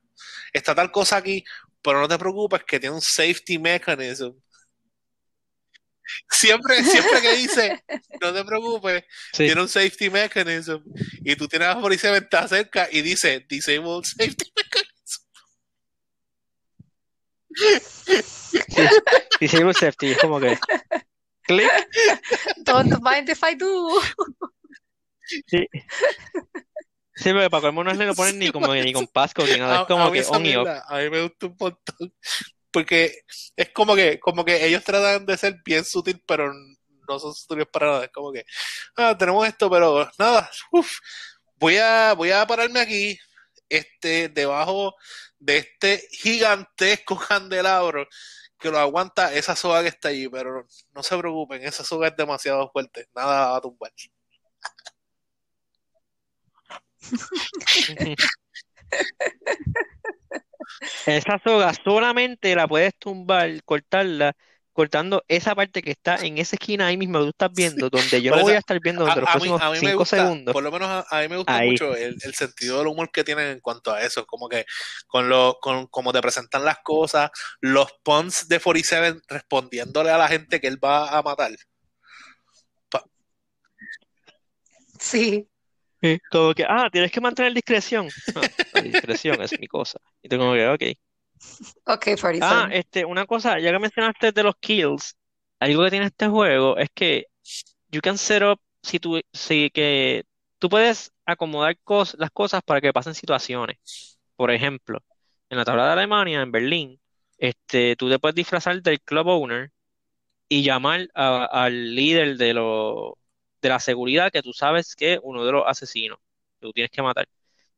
está 0.52 0.74
tal 0.74 0.90
cosa 0.90 1.16
aquí, 1.16 1.44
pero 1.82 2.00
no 2.00 2.08
te 2.08 2.18
preocupes 2.18 2.64
que 2.64 2.80
tiene 2.80 2.94
un 2.94 3.02
safety 3.02 3.58
mechanism. 3.58 4.32
Siempre, 6.30 6.82
siempre 6.84 7.22
que 7.22 7.36
dice, 7.36 7.84
no 8.20 8.32
te 8.32 8.44
preocupes, 8.44 9.04
Sí, 9.32 9.46
tiene 9.46 9.62
un 9.62 9.68
safety 9.68 10.10
mechanism, 10.10 10.82
y 11.24 11.34
tú 11.36 11.48
tienes 11.48 11.68
a 11.68 11.80
policía 11.80 12.10
que 12.10 12.18
está 12.18 12.46
cerca 12.46 12.88
y 12.90 13.02
dice, 13.02 13.44
disabled 13.48 14.04
safety 14.04 14.52
sí, 17.54 18.88
disable 19.40 19.74
safety, 19.74 20.14
como 20.20 20.40
que, 20.40 20.58
clic, 21.46 21.68
Don't 22.64 23.00
mind 23.02 23.28
if 23.28 23.42
I 23.42 23.54
do. 23.54 24.00
sí. 25.46 25.66
Sí, 27.16 27.33
porque 27.33 27.48
para 27.48 27.61
colmo 27.62 27.85
no 27.85 27.92
le 27.92 28.07
lo 28.07 28.14
ponen 28.14 28.38
ni 28.40 28.50
como 28.50 28.74
ni 28.74 28.92
con 28.92 29.07
passcode 29.07 29.52
ni 29.52 29.61
nada, 29.61 29.78
A, 29.78 29.80
es 29.83 29.87
como 29.87 30.11
que 30.11 30.24
on 30.28 30.46
y 30.46 30.57
off. 30.57 30.68
a 30.88 30.98
mí 30.98 31.11
me 31.11 31.22
gusta 31.22 31.46
un 31.46 31.57
montón. 31.59 32.14
Porque 32.72 33.20
es 33.54 33.70
como 33.70 33.94
que, 33.94 34.18
como 34.18 34.44
que 34.44 34.66
ellos 34.66 34.83
tratan 34.83 35.24
de 35.24 35.37
ser 35.37 35.61
bien 35.64 35.85
sutil, 35.85 36.20
pero 36.26 36.52
no 36.52 37.18
son 37.20 37.33
sutiles 37.33 37.68
para 37.68 37.87
nada. 37.87 38.04
Es 38.07 38.11
como 38.11 38.33
que, 38.33 38.44
ah, 38.96 39.16
tenemos 39.16 39.46
esto, 39.46 39.70
pero 39.70 40.11
nada, 40.18 40.50
uf, 40.72 40.90
voy 41.54 41.76
a, 41.76 42.14
voy 42.14 42.33
a 42.33 42.44
pararme 42.46 42.80
aquí, 42.80 43.16
este, 43.68 44.28
debajo 44.28 44.96
de 45.38 45.59
este 45.59 46.09
gigantesco 46.11 47.16
candelabro 47.16 48.09
que 48.64 48.70
lo 48.70 48.79
aguanta 48.79 49.35
esa 49.35 49.55
soga 49.55 49.83
que 49.83 49.88
está 49.88 50.09
allí, 50.09 50.27
pero 50.27 50.66
no 50.94 51.03
se 51.03 51.18
preocupen, 51.18 51.62
esa 51.62 51.85
soga 51.85 52.09
es 52.09 52.16
demasiado 52.16 52.70
fuerte, 52.70 53.09
nada 53.14 53.50
va 53.50 53.57
a 53.59 53.61
tumbar. 53.61 53.92
Esa 61.05 61.38
soga 61.44 61.74
solamente 61.85 62.55
la 62.55 62.66
puedes 62.66 62.94
tumbar, 62.98 63.62
cortarla, 63.64 64.35
cortando 64.74 65.24
esa 65.28 65.54
parte 65.54 65.80
que 65.82 65.92
está 65.92 66.16
en 66.16 66.37
esa 66.37 66.56
esquina 66.56 66.88
ahí 66.88 66.98
mismo 66.98 67.18
que 67.20 67.24
tú 67.24 67.30
estás 67.30 67.50
viendo, 67.54 67.88
donde 67.88 68.20
yo 68.20 68.34
no 68.37 68.42
voy 68.42 68.52
a 68.52 68.58
estar 68.58 68.78
viendo 68.80 69.06
A, 69.06 69.14
durante 69.14 69.20
los 69.22 69.30
a 69.30 69.32
mí, 69.34 69.38
próximos 69.40 69.62
a 69.62 69.66
mí 69.70 69.78
me 69.80 69.87
5 69.92 69.98
gusta, 69.98 70.16
segundos. 70.18 70.52
por 70.52 70.62
lo 70.62 70.70
menos 70.72 70.88
a, 70.90 71.06
a 71.18 71.22
mí 71.22 71.28
me 71.28 71.37
gusta 71.38 71.56
Ahí. 71.56 71.70
mucho 71.70 71.96
el, 71.96 72.16
el 72.20 72.34
sentido 72.34 72.78
del 72.78 72.88
humor 72.88 73.10
que 73.10 73.24
tienen 73.24 73.46
en 73.48 73.60
cuanto 73.60 73.92
a 73.94 74.02
eso, 74.02 74.26
como 74.26 74.48
que 74.48 74.66
con 75.06 75.28
lo, 75.30 75.56
con 75.62 75.87
cómo 75.87 76.12
te 76.12 76.20
presentan 76.20 76.64
las 76.64 76.78
cosas, 76.82 77.30
los 77.60 77.88
puns 78.02 78.48
de 78.48 78.60
47 78.60 79.20
respondiéndole 79.28 80.10
a 80.10 80.18
la 80.18 80.28
gente 80.28 80.60
que 80.60 80.66
él 80.66 80.78
va 80.84 81.08
a 81.16 81.22
matar. 81.22 81.52
Pa- 82.90 83.04
Sí. 84.98 85.48
Como 86.30 86.52
que, 86.52 86.64
ah, 86.68 86.88
tienes 86.92 87.10
que 87.10 87.20
mantener 87.20 87.54
discreción. 87.54 88.08
Ah, 88.34 88.42
la 88.74 88.80
discreción 88.82 89.40
es 89.40 89.58
mi 89.58 89.66
cosa. 89.66 89.98
Y 90.22 90.28
tú 90.28 90.37
como 90.37 90.52
que, 90.52 90.68
ok. 90.68 90.82
Ok, 91.87 92.04
Ah, 92.40 92.66
47. 92.66 92.70
este, 92.70 93.04
una 93.04 93.26
cosa, 93.26 93.59
ya 93.59 93.72
que 93.72 93.78
mencionaste 93.78 94.33
de 94.33 94.42
los 94.42 94.54
kills, 94.61 95.16
algo 95.61 95.85
que 95.85 95.90
tiene 95.90 96.07
este 96.07 96.28
juego 96.28 96.76
es 96.76 96.88
que 96.94 97.26
you 97.90 98.00
can 98.00 98.18
set 98.18 98.42
up, 98.42 98.61
si 98.83 98.98
tú, 99.00 99.20
si 99.33 99.70
que 99.70 100.24
tú 100.59 100.68
puedes 100.68 101.12
acomodar 101.26 101.76
cos- 101.85 102.16
las 102.18 102.30
cosas 102.30 102.62
para 102.64 102.80
que 102.80 102.92
pasen 102.92 103.14
situaciones. 103.14 104.18
Por 104.37 104.50
ejemplo, 104.50 105.00
en 105.50 105.59
la 105.59 105.64
tabla 105.64 105.87
de 105.87 105.92
Alemania, 105.92 106.42
en 106.42 106.52
Berlín, 106.52 107.00
este, 107.38 107.96
tú 107.96 108.09
te 108.11 108.18
puedes 108.18 108.35
disfrazar 108.37 108.83
del 108.83 109.00
club 109.02 109.28
owner 109.28 109.72
y 110.48 110.62
llamar 110.64 111.09
a- 111.14 111.46
al 111.46 111.94
líder 111.94 112.37
de, 112.37 112.54
lo, 112.54 113.18
de 113.62 113.68
la 113.70 113.80
seguridad 113.80 114.33
que 114.33 114.42
tú 114.42 114.52
sabes 114.52 114.94
que 114.96 115.14
es 115.14 115.20
uno 115.22 115.44
de 115.44 115.52
los 115.52 115.64
asesinos 115.66 116.18
que 116.61 116.66
tú 116.68 116.72
tienes 116.72 116.90
que 116.90 117.02
matar. 117.02 117.28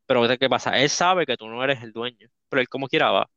Pero 0.06 0.22
¿qué 0.38 0.48
pasa? 0.50 0.78
Él 0.80 0.90
sabe 0.90 1.26
que 1.26 1.36
tú 1.36 1.48
no 1.48 1.62
eres 1.64 1.82
el 1.82 1.92
dueño, 1.92 2.28
pero 2.48 2.60
él 2.62 2.68
como 2.68 2.88
quiera 2.88 3.10
va. 3.12 3.30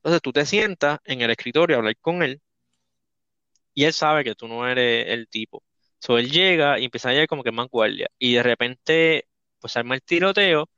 Entonces 0.00 0.22
tú 0.22 0.32
te 0.32 0.46
sientas 0.46 0.98
en 1.04 1.20
el 1.22 1.30
escritorio 1.30 1.76
a 1.76 1.78
hablar 1.80 1.96
con 2.00 2.22
él 2.22 2.40
y 3.74 3.84
él 3.84 3.92
sabe 3.92 4.24
que 4.24 4.34
tú 4.34 4.48
no 4.48 4.66
eres 4.68 5.06
el 5.08 5.28
tipo. 5.28 5.62
So, 5.98 6.18
él 6.18 6.30
llega 6.30 6.78
y 6.78 6.84
empieza 6.86 7.10
a 7.10 7.12
llegar 7.12 7.28
como 7.28 7.44
que 7.44 7.52
más 7.52 7.68
guardia. 7.68 8.08
Y 8.18 8.34
de 8.34 8.42
repente, 8.42 9.28
pues 9.60 9.76
arma 9.76 9.94
el 9.94 10.02
tiroteo. 10.02 10.68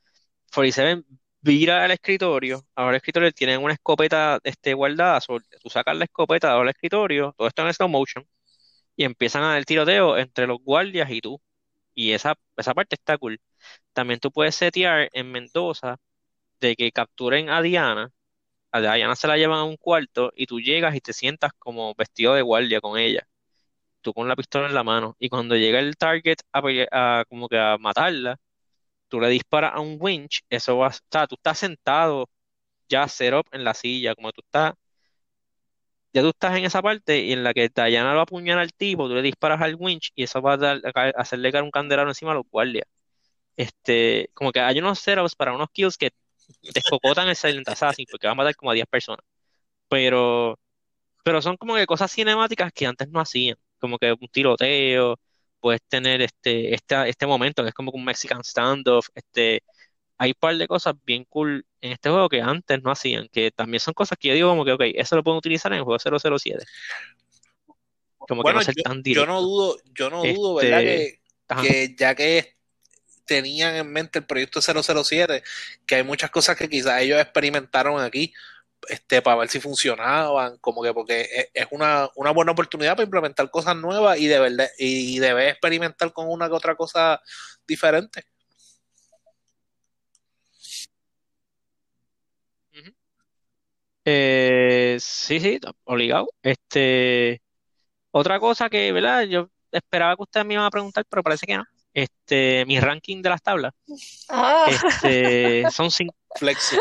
47 0.55 1.05
vira 1.41 1.85
al 1.85 1.93
escritorio. 1.93 2.67
Ahora 2.75 2.93
el 2.93 2.97
escritorio 2.97 3.33
tiene 3.33 3.59
una 3.59 3.75
escopeta 3.75 4.41
este, 4.45 4.75
guardada. 4.75 5.21
So, 5.21 5.39
tú 5.63 5.71
sacas 5.71 5.97
la 5.97 6.05
escopeta 6.05 6.57
del 6.59 6.69
escritorio, 6.69 7.35
todo 7.37 7.49
esto 7.49 7.63
en 7.67 7.75
slow 7.75 7.89
motion, 7.89 8.27
y 8.97 9.05
empiezan 9.05 9.45
a 9.45 9.49
dar 9.51 9.59
el 9.59 9.67
tiroteo 9.67 10.19
entre 10.19 10.47
los 10.47 10.59
guardias 10.61 11.11
y 11.11 11.21
tú. 11.21 11.41
Y 11.95 12.13
esa, 12.13 12.37
esa 12.57 12.75
parte 12.75 12.97
está 12.97 13.19
cool. 13.19 13.41
También 13.93 14.21
tú 14.21 14.33
puedes 14.33 14.55
setear 14.57 15.11
en 15.13 15.33
Mendoza 15.33 15.99
de 16.61 16.77
que 16.77 16.93
capturen 16.93 17.51
a 17.51 17.63
Diana. 17.63 18.11
A 18.73 18.81
Diana 18.81 19.17
se 19.17 19.29
la 19.29 19.37
llevan 19.37 19.59
a 19.61 19.65
un 19.65 19.77
cuarto 19.77 20.33
y 20.37 20.47
tú 20.47 20.61
llegas 20.61 20.95
y 20.97 21.01
te 21.01 21.13
sientas 21.13 21.53
como 21.59 21.95
vestido 21.95 22.35
de 22.35 22.43
guardia 22.43 22.81
con 22.81 22.99
ella 22.99 23.27
tú 24.01 24.13
con 24.15 24.29
la 24.29 24.37
pistola 24.37 24.67
en 24.69 24.75
la 24.75 24.85
mano 24.85 25.17
y 25.19 25.29
cuando 25.29 25.57
llega 25.57 25.79
el 25.81 25.97
target 25.97 26.39
a, 26.53 27.25
como 27.29 27.49
que 27.49 27.59
a 27.59 27.79
matarla, 27.79 28.39
tú 29.09 29.21
le 29.21 29.29
disparas 29.31 29.73
a 29.75 29.81
un 29.81 29.97
winch, 30.01 30.43
eso 30.51 30.79
va, 30.79 30.89
o 30.89 30.93
sea, 31.13 31.27
tú 31.29 31.37
estás 31.37 31.59
sentado 31.61 32.29
ya 32.89 33.09
set 33.09 33.35
up 33.35 33.47
en 33.53 33.65
la 33.65 33.75
silla, 33.75 34.15
como 34.17 34.33
tú 34.33 34.43
estás, 34.45 34.75
ya 36.13 36.23
tú 36.23 36.29
estás 36.31 36.57
en 36.57 36.65
esa 36.65 36.83
parte 36.83 37.21
y 37.21 37.33
en 37.33 37.43
la 37.45 37.55
que 37.55 37.69
Diana 37.75 38.15
lo 38.15 38.21
apuñala 38.21 38.63
al 38.63 38.73
tipo, 38.75 39.09
tú 39.09 39.15
le 39.15 39.23
disparas 39.23 39.61
al 39.63 39.77
winch 39.77 40.13
y 40.15 40.25
eso 40.25 40.43
va 40.43 40.55
a, 40.55 40.57
dar- 40.59 40.81
a 40.95 41.11
hacerle 41.21 41.51
caer 41.53 41.65
un 41.65 41.71
candelabro 41.71 42.11
encima 42.11 42.33
a 42.33 42.35
los 42.35 42.45
guardias. 42.51 42.87
Este, 43.57 44.31
como 44.35 44.53
que 44.53 44.61
hay 44.61 44.79
unos 44.81 45.01
setups 45.01 45.37
para 45.37 45.55
unos 45.55 45.71
kills 45.73 45.99
que 45.99 46.13
te 46.73 46.81
escocotan 46.81 47.29
el 47.29 47.37
Silent 47.37 47.69
Assassin 47.69 48.07
porque 48.11 48.27
va 48.27 48.33
a 48.33 48.37
matar 48.37 48.57
como 48.57 48.71
a 48.71 48.75
10 48.75 48.87
personas. 48.87 49.25
Pero 49.89 50.59
pero 51.25 51.43
son 51.43 51.57
como 51.57 51.77
que 51.77 51.87
cosas 51.87 52.13
cinemáticas 52.13 52.73
que 52.73 52.87
antes 52.87 53.09
no 53.09 53.21
hacían, 53.21 53.57
como 53.79 53.99
que 53.99 54.13
un 54.13 54.29
tiroteo, 54.29 55.19
puedes 55.61 55.83
tener 55.89 56.23
este, 56.23 56.75
este, 56.75 57.09
este 57.09 57.27
momento 57.27 57.63
que 57.63 57.69
es 57.71 57.75
como 57.75 57.93
un 57.93 58.05
Mexican 58.05 58.43
standoff, 58.45 59.09
este, 59.15 59.63
hay 60.19 60.31
un 60.31 60.37
par 60.41 60.57
de 60.57 60.67
cosas 60.69 60.95
bien 61.05 61.25
cool 61.27 61.65
en 61.81 61.93
este 61.93 62.11
juego 62.11 62.29
que 62.29 62.41
antes 62.43 62.83
no 62.83 62.91
hacían, 62.91 63.29
que 63.33 63.51
también 63.53 63.81
son 63.81 63.95
cosas 63.95 64.19
que 64.19 64.29
yo 64.29 64.35
digo 64.35 64.49
como 64.51 64.65
que, 64.65 64.73
ok, 64.73 64.83
eso 64.95 65.17
lo 65.17 65.23
puedo 65.25 65.39
utilizar 65.39 65.73
en 65.73 65.79
el 65.79 65.85
juego 65.85 65.99
007, 65.99 66.65
como 68.19 68.45
que 68.45 68.45
Bueno, 68.45 68.59
no 68.59 68.65
ser 68.65 68.75
yo, 68.77 68.83
tan 68.83 69.03
yo 69.07 69.27
no 69.27 69.41
directo. 69.41 69.43
dudo, 69.43 69.77
yo 69.95 70.11
no 70.11 70.23
dudo, 70.25 70.55
¿verdad? 70.57 70.83
Este, 70.83 70.87
Que, 70.87 71.21
ajá, 71.49 71.63
que 71.63 71.95
ya 71.97 72.15
que 72.15 72.57
tenían 73.25 73.77
en 73.77 73.93
mente 73.93 74.19
el 74.21 74.27
proyecto 74.27 74.61
007, 74.61 75.43
que 75.87 75.97
hay 75.97 76.03
muchas 76.05 76.31
cosas 76.31 76.57
que 76.57 76.69
quizás 76.69 77.01
ellos 77.03 77.21
experimentaron 77.21 78.01
aquí, 78.01 78.33
este, 78.89 79.23
para 79.23 79.37
ver 79.39 79.49
si 79.49 79.61
funcionaban, 79.61 80.59
como 80.59 80.83
que 80.83 80.93
porque 80.93 81.23
es, 81.23 81.49
es 81.55 81.67
una, 81.71 82.09
una 82.17 82.31
buena 82.33 82.53
oportunidad 82.53 82.93
para 82.97 83.05
implementar 83.05 83.51
cosas 83.51 83.77
nuevas 83.77 84.19
y 84.19 84.27
de 84.27 84.41
verdad, 84.41 84.69
y 84.79 85.19
debes 85.21 85.53
experimentar 85.53 86.13
con 86.13 86.29
una 86.31 86.49
que 86.49 86.55
otra 86.55 86.75
cosa 86.77 87.21
diferente. 87.67 88.25
Eh, 94.05 94.97
sí, 95.01 95.41
sí, 95.41 95.61
obligado. 95.85 96.29
Este, 96.43 97.43
otra 98.13 98.41
cosa 98.41 98.71
que, 98.71 98.93
¿verdad? 98.93 99.25
Yo 99.25 99.51
esperaba 99.73 100.17
que 100.17 100.23
ustedes 100.23 100.47
me 100.47 100.55
iban 100.55 100.67
a 100.67 100.71
preguntar, 100.71 101.05
pero 101.09 101.23
parece 101.23 101.47
que 101.47 101.57
no. 101.57 101.65
Este, 101.95 102.65
mi 102.67 102.81
ranking 102.81 103.21
de 103.23 103.29
las 103.29 103.43
tablas. 103.43 103.73
Ah, 104.29 104.67
Este, 104.69 105.65
son 105.71 105.91
cinco, 105.91 106.15
Flexing, 106.37 106.81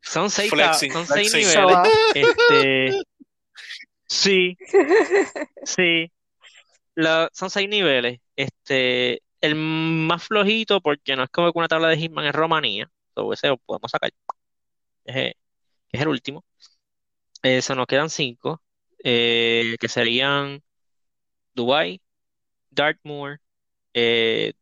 son 0.00 0.30
seis, 0.30 0.50
flexing, 0.50 0.92
son 0.92 1.06
seis 1.06 1.32
niveles. 1.34 1.76
ah. 1.76 1.88
Este, 2.14 3.02
sí, 4.06 4.56
sí. 5.64 6.12
La- 6.94 7.28
son 7.32 7.50
seis 7.50 7.68
niveles. 7.68 8.20
Este, 8.36 9.22
el 9.40 9.54
más 9.54 10.24
flojito, 10.24 10.80
porque 10.80 11.16
no 11.16 11.24
es 11.24 11.30
como 11.30 11.52
que 11.52 11.58
una 11.58 11.68
tabla 11.68 11.88
de 11.88 11.96
Hitman 11.96 12.26
es 12.26 12.32
Romanía. 12.34 12.90
So, 13.14 13.32
ese 13.32 13.48
lo 13.48 13.56
podemos 13.58 13.90
sacar. 13.90 14.10
Es, 15.04 15.16
el- 15.16 15.34
es 15.92 16.00
el 16.00 16.08
último. 16.08 16.44
Eso 17.42 17.74
nos 17.74 17.86
quedan 17.86 18.10
cinco. 18.10 18.62
eh, 19.02 19.76
que 19.80 19.88
serían 19.88 20.62
Dubai, 21.54 22.02
Dartmoor, 22.70 23.40
eh, 23.94 24.54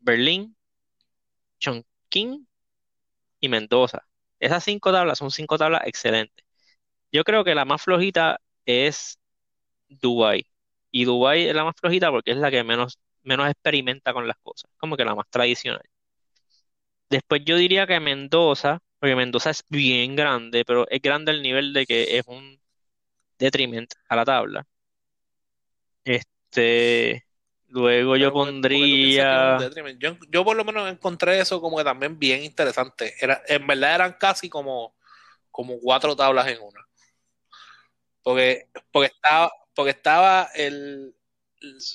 Berlín, 0.00 0.56
Chongqing 1.60 2.46
y 3.40 3.48
Mendoza. 3.48 4.06
Esas 4.40 4.64
cinco 4.64 4.92
tablas 4.92 5.18
son 5.18 5.30
cinco 5.30 5.58
tablas 5.58 5.82
excelentes. 5.86 6.44
Yo 7.12 7.24
creo 7.24 7.44
que 7.44 7.54
la 7.54 7.64
más 7.64 7.82
flojita 7.82 8.40
es 8.66 9.18
Dubai. 9.88 10.46
Y 10.90 11.04
Dubai 11.04 11.48
es 11.48 11.54
la 11.54 11.64
más 11.64 11.76
flojita 11.80 12.10
porque 12.10 12.32
es 12.32 12.38
la 12.38 12.50
que 12.50 12.64
menos, 12.64 12.98
menos 13.22 13.48
experimenta 13.50 14.12
con 14.14 14.28
las 14.28 14.38
cosas. 14.42 14.70
Como 14.78 14.96
que 14.96 15.04
la 15.04 15.14
más 15.14 15.28
tradicional. 15.30 15.82
Después 17.10 17.42
yo 17.44 17.56
diría 17.56 17.86
que 17.86 18.00
Mendoza, 18.00 18.80
porque 18.98 19.14
Mendoza 19.16 19.50
es 19.50 19.64
bien 19.68 20.16
grande, 20.16 20.64
pero 20.64 20.88
es 20.90 21.00
grande 21.02 21.30
al 21.30 21.42
nivel 21.42 21.72
de 21.72 21.86
que 21.86 22.18
es 22.18 22.24
un 22.26 22.60
detrimento 23.38 23.96
a 24.08 24.16
la 24.16 24.24
tabla. 24.24 24.66
Este, 26.04 27.24
luego 27.72 28.16
yo 28.16 28.32
pondría. 28.32 29.58
Yo, 29.98 30.16
yo 30.28 30.44
por 30.44 30.56
lo 30.56 30.64
menos 30.64 30.90
encontré 30.90 31.40
eso 31.40 31.60
como 31.60 31.78
que 31.78 31.84
también 31.84 32.18
bien 32.18 32.42
interesante. 32.44 33.14
Era, 33.20 33.42
en 33.46 33.66
verdad 33.66 33.94
eran 33.94 34.12
casi 34.14 34.48
como, 34.48 34.94
como 35.50 35.78
cuatro 35.80 36.14
tablas 36.14 36.46
en 36.48 36.60
una. 36.60 36.86
Porque, 38.22 38.68
porque 38.92 39.12
estaba, 39.12 39.50
porque 39.74 39.90
estaba 39.90 40.50
el, 40.54 41.14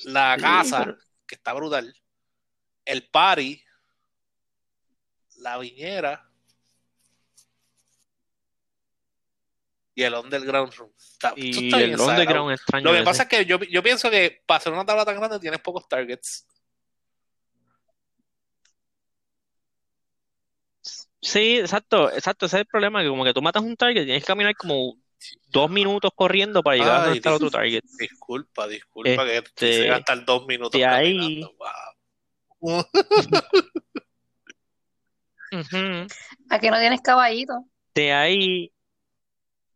la 0.04 0.34
sí, 0.34 0.42
casa, 0.42 0.84
pero 0.84 0.98
que 1.26 1.34
está 1.34 1.52
brutal, 1.52 1.94
el 2.84 3.08
party, 3.08 3.62
la 5.36 5.58
viñera 5.58 6.27
y 9.98 10.04
el 10.04 10.14
underground 10.14 10.72
room. 10.74 10.92
Está- 10.96 11.28
esto 11.30 11.40
y 11.40 11.50
está 11.50 11.76
bien 11.78 11.88
el 11.88 11.92
exagerado. 11.94 12.10
underground 12.20 12.52
extraño 12.52 12.84
Lo 12.84 12.90
que 12.92 12.96
ese. 12.98 13.04
pasa 13.04 13.22
es 13.24 13.28
que 13.28 13.44
yo, 13.46 13.58
yo 13.58 13.82
pienso 13.82 14.08
que 14.10 14.42
para 14.46 14.58
hacer 14.58 14.72
una 14.72 14.86
tabla 14.86 15.04
tan 15.04 15.16
grande 15.16 15.40
tienes 15.40 15.58
pocos 15.60 15.88
targets. 15.88 16.46
Sí, 21.20 21.58
exacto, 21.58 22.12
exacto, 22.12 22.46
ese 22.46 22.58
es 22.58 22.60
el 22.60 22.66
problema, 22.66 23.02
que 23.02 23.08
como 23.08 23.24
que 23.24 23.34
tú 23.34 23.42
matas 23.42 23.64
un 23.64 23.74
target, 23.76 24.04
tienes 24.04 24.22
que 24.22 24.26
caminar 24.28 24.54
como 24.54 24.94
dos 25.48 25.68
minutos 25.68 26.12
corriendo 26.14 26.62
para 26.62 26.76
llegar 26.76 27.00
a 27.00 27.04
donde 27.06 27.20
dis- 27.20 27.50
target. 27.50 27.82
disculpa, 27.98 28.68
disculpa 28.68 29.24
que 29.24 29.42
quise 29.56 29.70
Este, 29.80 29.86
gastar 29.88 30.24
dos 30.24 30.46
minutos 30.46 30.78
de 30.78 30.86
ahí. 30.86 31.42
Wow. 32.60 32.60
ujú, 35.52 36.06
Aquí 36.50 36.70
no 36.70 36.78
tienes 36.78 37.00
caballito. 37.00 37.54
de 37.94 38.12
ahí, 38.12 38.72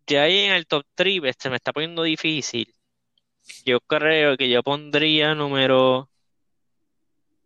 de 0.06 0.18
ahí 0.18 0.38
en 0.40 0.52
el 0.52 0.66
top 0.66 0.84
3, 0.94 1.34
se 1.38 1.50
me 1.50 1.56
está 1.56 1.72
poniendo 1.72 2.02
difícil. 2.02 2.72
Yo 3.64 3.80
creo 3.80 4.36
que 4.36 4.48
yo 4.48 4.62
pondría 4.62 5.34
número, 5.34 6.10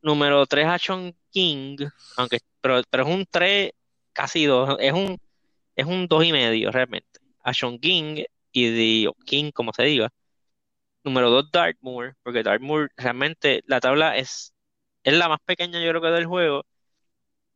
número 0.02 0.46
3 0.46 0.66
a 0.66 0.78
Sean 0.78 1.14
King, 1.30 1.78
aunque, 2.16 2.40
pero, 2.60 2.82
pero 2.90 3.04
es 3.04 3.08
un 3.14 3.26
3 3.30 3.72
casi 4.12 4.44
2, 4.46 4.76
es 4.80 4.92
un, 4.92 5.18
es 5.76 5.86
un 5.86 6.06
2 6.08 6.24
y 6.24 6.32
medio 6.32 6.70
realmente. 6.72 7.20
A 7.42 7.54
Sean 7.54 7.78
King 7.78 8.24
y 8.52 9.04
de 9.04 9.12
King, 9.24 9.50
como 9.52 9.72
se 9.72 9.84
diga. 9.84 10.10
Número 11.04 11.30
2, 11.30 11.50
Dartmoor, 11.52 12.16
porque 12.22 12.42
Dartmoor 12.42 12.90
realmente 12.96 13.62
la 13.66 13.80
tabla 13.80 14.16
es, 14.16 14.52
es 15.04 15.14
la 15.14 15.28
más 15.28 15.40
pequeña 15.44 15.80
yo 15.80 15.90
creo 15.90 16.02
que 16.02 16.08
del 16.08 16.26
juego, 16.26 16.64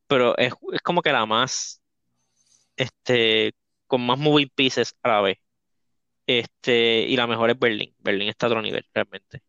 pero 0.07 0.37
es, 0.39 0.53
es 0.73 0.83
como 0.83 1.03
que 1.03 1.13
la 1.13 1.27
más, 1.27 1.81
este, 2.77 3.53
con 3.91 4.07
más 4.07 4.19
moving 4.19 4.49
pieces 4.55 4.95
a 5.03 5.09
la 5.09 5.21
vez. 5.21 5.39
Este, 6.25 7.01
y 7.01 7.17
la 7.17 7.27
mejor 7.27 7.51
es 7.51 7.59
Berlín. 7.59 7.93
Berlín 7.99 8.29
está 8.29 8.47
a 8.47 8.51
otro 8.51 8.63
nivel, 8.63 8.87
realmente. 8.95 9.43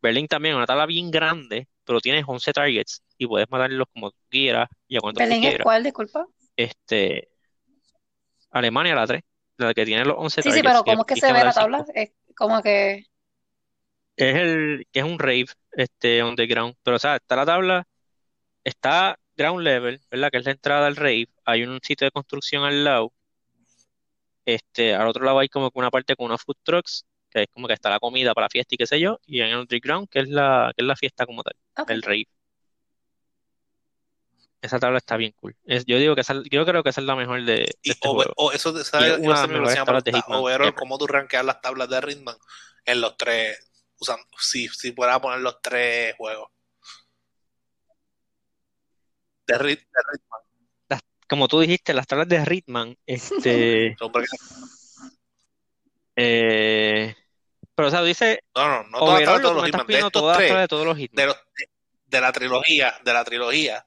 Berlín 0.00 0.26
también, 0.26 0.56
una 0.56 0.64
tabla 0.64 0.86
bien 0.86 1.10
grande, 1.10 1.68
pero 1.84 2.00
tienes 2.00 2.24
11 2.26 2.52
targets 2.54 3.02
y 3.18 3.26
puedes 3.26 3.50
matarlos 3.50 3.86
como 3.92 4.10
tú 4.10 4.16
quieras 4.30 4.66
y 4.88 4.96
a 4.96 5.00
cuanto 5.00 5.20
¿Belén 5.20 5.44
es 5.44 5.48
quieras. 5.50 5.64
cuál, 5.64 5.84
disculpa? 5.84 6.26
Este, 6.56 7.28
Alemania 8.50 8.94
la 8.94 9.06
3, 9.06 9.22
la 9.58 9.74
que 9.74 9.84
tiene 9.84 10.06
los 10.06 10.16
11 10.16 10.40
Sí, 10.40 10.48
sí, 10.52 10.62
targets, 10.62 10.66
pero 10.70 10.84
que 10.84 10.90
¿cómo 10.92 11.02
es 11.02 11.06
que 11.06 11.16
se 11.16 11.26
que 11.26 11.32
ve 11.34 11.44
la 11.44 11.52
tabla? 11.52 11.84
5. 11.84 11.92
Es 11.94 12.12
como 12.34 12.62
que... 12.62 13.04
Es 14.16 14.36
el, 14.36 14.86
que 14.90 15.00
es 15.00 15.04
un 15.04 15.18
rave, 15.18 15.46
este, 15.72 16.24
underground. 16.24 16.76
Pero, 16.82 16.96
o 16.96 16.98
sea, 16.98 17.16
está 17.16 17.36
la 17.36 17.44
tabla, 17.44 17.86
está 18.64 19.18
ground 19.36 19.60
level, 19.62 20.00
¿verdad? 20.10 20.30
Que 20.30 20.38
es 20.38 20.44
la 20.46 20.52
entrada 20.52 20.86
al 20.86 20.96
rave. 20.96 21.28
Hay 21.44 21.64
un 21.64 21.78
sitio 21.82 22.06
de 22.06 22.10
construcción 22.10 22.64
al 22.64 22.84
lado. 22.84 23.12
Este, 24.54 24.94
al 24.94 25.06
otro 25.08 25.24
lado 25.24 25.38
hay 25.38 25.48
como 25.48 25.70
que 25.70 25.78
una 25.78 25.90
parte 25.90 26.16
con 26.16 26.26
unos 26.26 26.42
food 26.42 26.56
trucks, 26.62 27.04
que 27.30 27.42
es 27.42 27.48
como 27.52 27.68
que 27.68 27.74
está 27.74 27.90
la 27.90 28.00
comida 28.00 28.34
para 28.34 28.46
la 28.46 28.50
fiesta 28.50 28.74
y 28.74 28.78
qué 28.78 28.86
sé 28.86 28.98
yo. 29.00 29.18
Y 29.26 29.40
hay 29.40 29.52
un 29.52 29.60
underground, 29.60 30.08
que 30.08 30.20
es 30.20 30.28
la, 30.28 30.72
que 30.76 30.82
es 30.82 30.86
la 30.86 30.96
fiesta 30.96 31.26
como 31.26 31.42
tal, 31.42 31.54
el 31.88 32.02
rave. 32.02 32.26
Esa 34.62 34.78
tabla 34.78 34.98
está 34.98 35.16
bien 35.16 35.32
cool. 35.40 35.56
Es- 35.64 35.86
yo 35.86 35.98
digo 35.98 36.14
que 36.14 36.20
esa, 36.20 36.34
yo 36.50 36.66
creo 36.66 36.82
que 36.82 36.90
esa 36.90 37.00
es 37.00 37.06
la 37.06 37.16
mejor 37.16 37.42
de, 37.44 37.52
de 37.54 37.78
Y 37.82 37.90
este 37.92 38.08
over- 38.08 38.26
juego. 38.26 38.34
o 38.36 38.52
eso, 38.52 38.78
Y 38.78 38.84
¿sabes? 38.84 39.12
es 39.12 39.18
Yo 39.18 39.24
una 39.24 39.40
de 39.40 39.46
se 39.46 39.52
las 39.58 39.78
me 39.78 39.84
tablas 39.84 40.04
de 40.04 40.12
Hitman 40.12 40.38
overall. 40.40 40.74
¿cómo 40.74 40.98
tú 40.98 41.06
rankeas 41.06 41.44
las 41.44 41.60
tablas 41.62 41.88
de 41.88 42.00
Ritman 42.00 42.36
en 42.84 43.00
los 43.00 43.16
tres, 43.16 43.70
usando, 43.98 44.24
si, 44.38 44.68
si 44.68 44.92
fuera 44.92 45.14
a 45.14 45.20
poner 45.20 45.40
los 45.40 45.62
tres 45.62 46.14
juegos? 46.16 46.50
De, 49.46 49.58
Rit, 49.58 49.80
de 49.80 50.00
Ritman. 50.12 50.29
Como 51.30 51.48
tú 51.48 51.60
dijiste, 51.60 51.94
las 51.94 52.06
tablas 52.06 52.28
de 52.28 52.44
Hitman, 52.44 52.98
este, 53.06 53.96
eh, 56.16 57.14
pero 57.74 57.88
o 57.88 57.90
sea, 57.90 58.02
dice 58.02 58.42
no, 58.54 58.82
no, 58.82 58.90
no 58.90 58.98
todas 58.98 59.20
las 59.20 59.24
tablas 59.24 59.38
de 59.38 59.42
todos 59.42 59.56
los 59.56 59.66
Hitman, 59.66 59.86
de 59.86 60.10
todas 60.10 60.36
las 60.36 60.36
tablas 60.36 60.36
tres, 60.36 60.60
de 60.60 60.68
todos 60.68 60.86
los 60.86 60.96
de, 60.96 61.02
Hitman. 61.02 61.26
los, 61.26 61.36
de, 61.36 61.68
de 62.06 62.20
la 62.20 62.32
trilogía, 62.32 63.00
de 63.04 63.12
la 63.12 63.24
trilogía, 63.24 63.86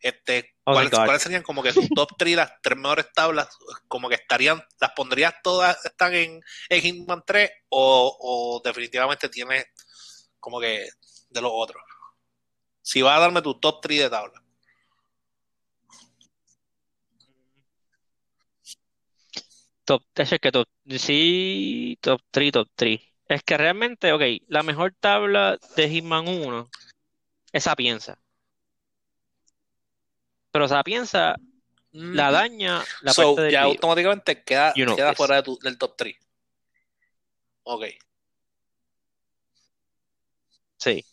este, 0.00 0.56
Oh 0.68 0.72
¿cuáles, 0.72 0.90
cuáles 0.90 1.22
serían 1.22 1.44
como 1.44 1.62
que 1.62 1.72
tus 1.72 1.88
top 1.90 2.08
3, 2.18 2.34
las 2.34 2.52
tres 2.60 2.76
mejores 2.76 3.06
tablas? 3.14 3.48
Como 3.86 4.08
que 4.08 4.16
estarían, 4.16 4.60
¿las 4.80 4.90
pondrías 4.96 5.32
todas, 5.40 5.84
están 5.84 6.12
en, 6.12 6.42
en 6.68 6.80
Hitman 6.80 7.22
3 7.24 7.48
o, 7.68 8.16
o 8.20 8.60
definitivamente 8.64 9.28
tienes 9.28 9.64
como 10.40 10.58
que 10.58 10.88
de 11.30 11.40
los 11.40 11.52
otros? 11.54 11.80
Si 12.82 13.00
vas 13.00 13.16
a 13.16 13.20
darme 13.20 13.42
tu 13.42 13.60
top 13.60 13.80
3 13.80 14.00
de 14.00 14.10
tabla. 14.10 14.42
Top, 19.86 20.02
es 20.16 20.34
que 20.40 20.50
top, 20.50 20.68
sí, 20.98 21.96
top 22.00 22.20
3, 22.32 22.50
top 22.50 22.68
3. 22.74 23.00
Es 23.28 23.42
que 23.44 23.56
realmente, 23.56 24.12
ok, 24.12 24.22
la 24.48 24.64
mejor 24.64 24.92
tabla 24.98 25.58
de 25.76 25.88
Hitman 25.88 26.26
1 26.26 26.68
es 27.52 27.62
Sapienza. 27.64 28.18
Pero 30.50 30.66
Sapienza 30.66 31.36
la 31.92 32.30
Mm, 32.30 32.32
daña 32.32 32.84
la 33.02 33.14
so, 33.14 33.22
parte 33.22 33.42
del 33.42 33.52
ya 33.52 33.60
video. 33.60 33.74
automáticamente 33.74 34.42
queda, 34.42 34.74
You 34.74 34.86
know 34.86 34.96
queda 34.96 35.14
fuera 35.14 35.36
de 35.36 35.42
tu- 35.44 35.58
del 35.60 35.78
top 35.78 35.94
3. 35.96 36.16
Ok. 37.62 37.84
Sí. 40.78 41.04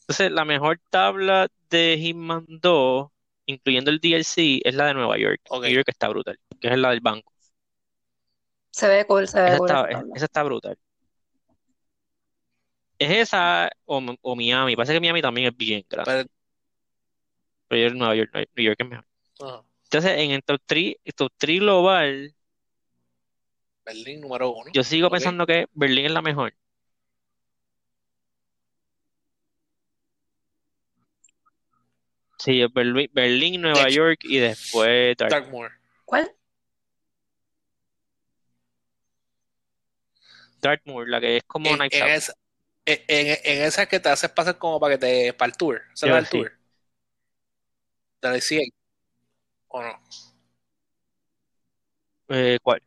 Entonces, 0.00 0.30
la 0.32 0.46
mejor 0.46 0.80
tabla 0.90 1.48
de 1.68 1.98
Hitman 1.98 2.46
2, 2.48 3.10
incluyendo 3.46 3.90
el 3.90 4.00
DLC, 4.00 4.62
es 4.64 4.74
la 4.74 4.86
de 4.86 4.94
Nueva 4.94 5.18
York. 5.18 5.42
Ok. 5.50 5.64
New 5.64 5.72
York 5.74 5.88
está 5.88 6.08
brutal, 6.08 6.38
que 6.58 6.68
es 6.68 6.78
la 6.78 6.90
del 6.90 7.00
banco. 7.00 7.33
Se 8.74 8.88
ve 8.88 9.06
cool, 9.06 9.28
se 9.28 9.40
ve 9.40 9.48
Esa 9.50 9.58
cool 9.58 9.68
está, 9.70 9.88
esa 10.16 10.24
está 10.24 10.42
brutal. 10.42 10.76
Es 12.98 13.08
esa 13.10 13.70
o, 13.84 14.02
o 14.20 14.34
Miami. 14.34 14.74
Parece 14.74 14.94
que 14.94 15.00
Miami 15.00 15.22
también 15.22 15.46
es 15.46 15.56
bien 15.56 15.84
grande. 15.88 16.10
Pero- 16.10 16.28
Pero 17.68 17.88
yo 17.88 17.94
Nueva 17.94 18.16
York, 18.16 18.30
New 18.34 18.64
York 18.66 18.76
es 18.80 18.88
mejor. 18.88 19.06
Entonces, 19.84 20.10
en 20.18 20.32
el 20.32 20.42
top 20.42 20.60
3, 20.66 20.96
top 21.14 21.32
3 21.38 21.60
global, 21.60 22.34
Berlín 23.84 24.20
número 24.20 24.50
1. 24.50 24.72
yo 24.72 24.82
sigo 24.82 25.08
pensando 25.08 25.46
que 25.46 25.66
Berlín 25.72 26.06
es 26.06 26.12
la 26.12 26.22
mejor. 26.22 26.52
Sí, 32.38 32.62
Berlín, 32.74 33.10
Berlín, 33.12 33.60
Nueva. 33.62 33.88
York 33.88 34.20
y 34.24 34.38
después 34.38 35.16
Dark- 35.16 35.30
Darkmoor. 35.30 35.70
¿Cuál? 36.04 36.30
Dartmoor, 40.64 41.08
la 41.08 41.20
que 41.20 41.36
es 41.38 41.42
como 41.46 41.70
En, 41.70 41.76
Knives 41.76 41.94
en 41.94 42.08
esa, 42.08 42.32
en, 42.86 43.00
en- 43.08 43.62
esa 43.64 43.86
que 43.86 44.00
te 44.00 44.08
haces 44.08 44.30
pasar 44.30 44.58
como 44.58 44.80
para 44.80 44.94
que 44.94 44.98
te 44.98 45.32
para 45.34 45.50
el 45.50 45.56
tour. 45.56 45.82
¿Esa 45.94 46.06
es 46.06 46.12
el 46.24 46.28
tour? 46.28 46.52
¿De 48.22 48.28
la 48.30 48.40
100? 48.40 48.62
¿O 49.68 49.82
no? 49.82 50.00
Eh, 52.28 52.58
¿cuál? 52.62 52.80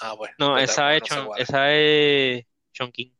Ah, 0.00 0.14
bueno. 0.14 0.34
No, 0.38 0.52
pues 0.52 0.64
esa 0.70 0.96
es, 0.96 1.02
no 1.10 1.34
es. 1.36 1.42
esa 1.42 1.72
es 1.72 2.44
Chongqing. 2.72 3.14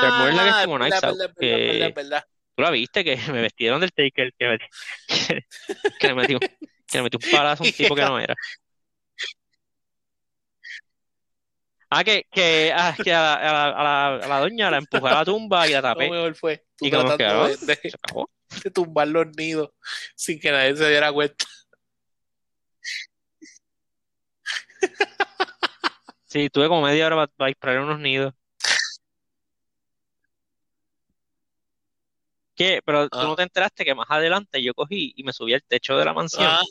Dartmoor 0.00 0.30
es 0.30 0.34
la 0.36 0.42
que 0.44 0.48
es 0.50 0.56
Ah, 0.56 0.62
como 0.64 0.76
Knives 0.78 1.00
verdad, 1.00 1.16
verdad, 1.36 1.90
que 1.90 1.94
verdad. 1.94 2.24
tú 2.56 2.62
la 2.62 2.70
viste, 2.70 3.04
que 3.04 3.16
me 3.32 3.40
vestieron 3.42 3.80
del 3.80 3.92
Taker, 3.92 4.32
que, 4.38 4.48
me- 4.48 4.58
que, 5.98 6.14
metí 6.14 6.34
un, 6.34 6.40
que 6.86 6.98
le 6.98 7.02
metí 7.04 7.16
un 7.16 7.24
palazo 7.30 7.64
a 7.64 7.66
un 7.66 7.72
tipo 7.72 7.94
que 7.94 8.04
no 8.04 8.18
era. 8.20 8.34
Ah, 11.94 12.02
que, 12.04 12.24
que, 12.32 12.72
ah, 12.74 12.96
que 13.04 13.12
a, 13.12 13.20
la, 13.20 13.34
a 13.34 13.52
la- 13.52 13.68
a 13.68 13.82
la- 13.84 14.24
a 14.24 14.28
la 14.28 14.40
doña 14.40 14.70
la 14.70 14.78
empujé 14.78 15.08
a 15.08 15.14
la 15.14 15.24
tumba 15.26 15.68
y 15.68 15.72
la 15.72 15.78
Lo 15.78 15.82
tapé. 15.82 16.08
mejor 16.10 16.34
fue 16.34 16.64
Y 16.80 16.90
tratando 16.90 17.48
de 17.48 18.70
tumbar 18.70 19.08
los 19.08 19.26
nidos 19.36 19.70
sin 20.14 20.40
que 20.40 20.50
nadie 20.50 20.74
se 20.74 20.88
diera 20.88 21.12
cuenta. 21.12 21.44
Sí, 26.24 26.48
tuve 26.48 26.68
como 26.68 26.80
media 26.80 27.06
hora 27.06 27.26
para, 27.36 27.48
disparar 27.48 27.80
unos 27.80 28.00
nidos. 28.00 28.32
¿Qué? 32.54 32.80
Pero 32.86 33.08
tú 33.10 33.18
Ah. 33.18 33.24
no 33.24 33.36
te 33.36 33.42
enteraste 33.42 33.84
que 33.84 33.94
más 33.94 34.06
adelante 34.08 34.62
yo 34.62 34.72
cogí 34.72 35.12
y 35.14 35.24
me 35.24 35.32
subí 35.34 35.52
al 35.52 35.62
techo 35.62 35.98
de 35.98 36.06
la 36.06 36.14
mansión 36.14 36.46
Ah, 36.46 36.62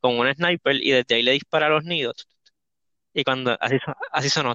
con 0.00 0.18
un 0.18 0.32
sniper 0.34 0.76
y 0.82 0.90
desde 0.90 1.14
ahí 1.14 1.22
le 1.22 1.32
disparé 1.32 1.66
a 1.66 1.68
los 1.68 1.84
nidos. 1.84 2.26
Y 3.14 3.22
cuando, 3.24 3.56
así, 3.60 3.76
así 4.10 4.28
sonó. 4.28 4.54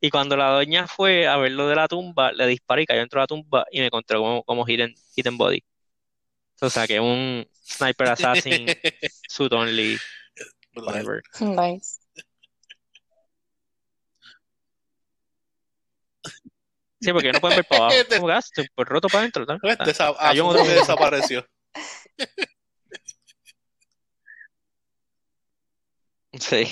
Y 0.00 0.10
cuando 0.10 0.36
la 0.36 0.50
doña 0.50 0.86
fue 0.86 1.26
a 1.26 1.36
ver 1.36 1.52
lo 1.52 1.68
de 1.68 1.76
la 1.76 1.88
tumba, 1.88 2.32
le 2.32 2.46
disparé 2.46 2.82
y 2.82 2.86
cayó 2.86 3.00
dentro 3.00 3.20
de 3.20 3.22
la 3.22 3.26
tumba 3.28 3.64
y 3.70 3.80
me 3.80 3.86
encontró 3.86 4.20
como, 4.20 4.42
como 4.44 4.66
hit 4.66 4.80
and 4.80 5.38
body. 5.38 5.62
O 6.60 6.68
sea, 6.68 6.86
que 6.86 6.98
un 6.98 7.48
sniper 7.64 8.08
assassin, 8.08 8.66
suit 9.28 9.52
only, 9.52 9.96
whatever. 10.74 11.22
Nice. 11.40 11.98
Sí, 17.00 17.12
porque 17.12 17.32
no 17.32 17.40
pueden 17.40 17.56
ver 17.56 17.64
para 17.64 17.86
abajo. 17.86 17.96
Como 18.16 18.26
que 18.26 18.32
ah, 18.32 18.38
estoy 18.38 18.66
por 18.74 18.88
roto 18.88 19.08
para 19.08 19.20
adentro, 19.20 19.44
¿no? 19.46 19.56
Pues, 19.60 19.78
desa- 19.78 20.10
en 20.10 20.16
asumo 20.18 20.50
otro 20.50 20.64
desapareció. 20.66 21.46
Sí. 26.38 26.66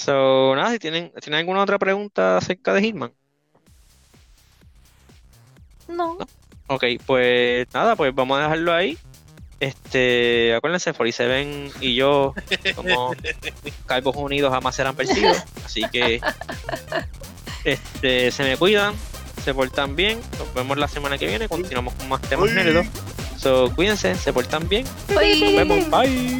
So, 0.00 0.56
nada, 0.56 0.70
si 0.72 0.78
tienen, 0.78 1.12
¿tienen 1.20 1.40
alguna 1.40 1.62
otra 1.62 1.78
pregunta 1.78 2.38
acerca 2.38 2.72
de 2.72 2.80
Hitman? 2.80 3.12
No. 5.88 6.16
Ok, 6.68 6.84
pues 7.04 7.66
nada, 7.74 7.96
pues 7.96 8.14
vamos 8.14 8.38
a 8.38 8.44
dejarlo 8.44 8.72
ahí. 8.72 8.96
Este, 9.58 10.54
acuérdense, 10.54 10.94
47 10.94 11.72
y 11.82 11.94
yo 11.96 12.32
somos 12.74 13.14
calvos 13.84 14.16
unidos 14.16 14.50
jamás 14.50 14.74
serán 14.74 14.96
vencidos. 14.96 15.36
Así 15.66 15.82
que 15.92 16.18
este, 17.64 18.30
se 18.30 18.42
me 18.42 18.56
cuidan, 18.56 18.94
se 19.44 19.52
portan 19.52 19.96
bien. 19.96 20.18
Nos 20.38 20.54
vemos 20.54 20.78
la 20.78 20.88
semana 20.88 21.18
que 21.18 21.26
viene. 21.26 21.46
Continuamos 21.46 21.92
con 21.92 22.08
más 22.08 22.22
temas 22.22 22.50
nerdos. 22.52 22.86
So, 23.36 23.70
cuídense, 23.74 24.14
se 24.14 24.32
portan 24.32 24.66
bien. 24.66 24.86
Nos 25.10 25.18
vemos. 25.18 25.90
Bye. 25.90 26.38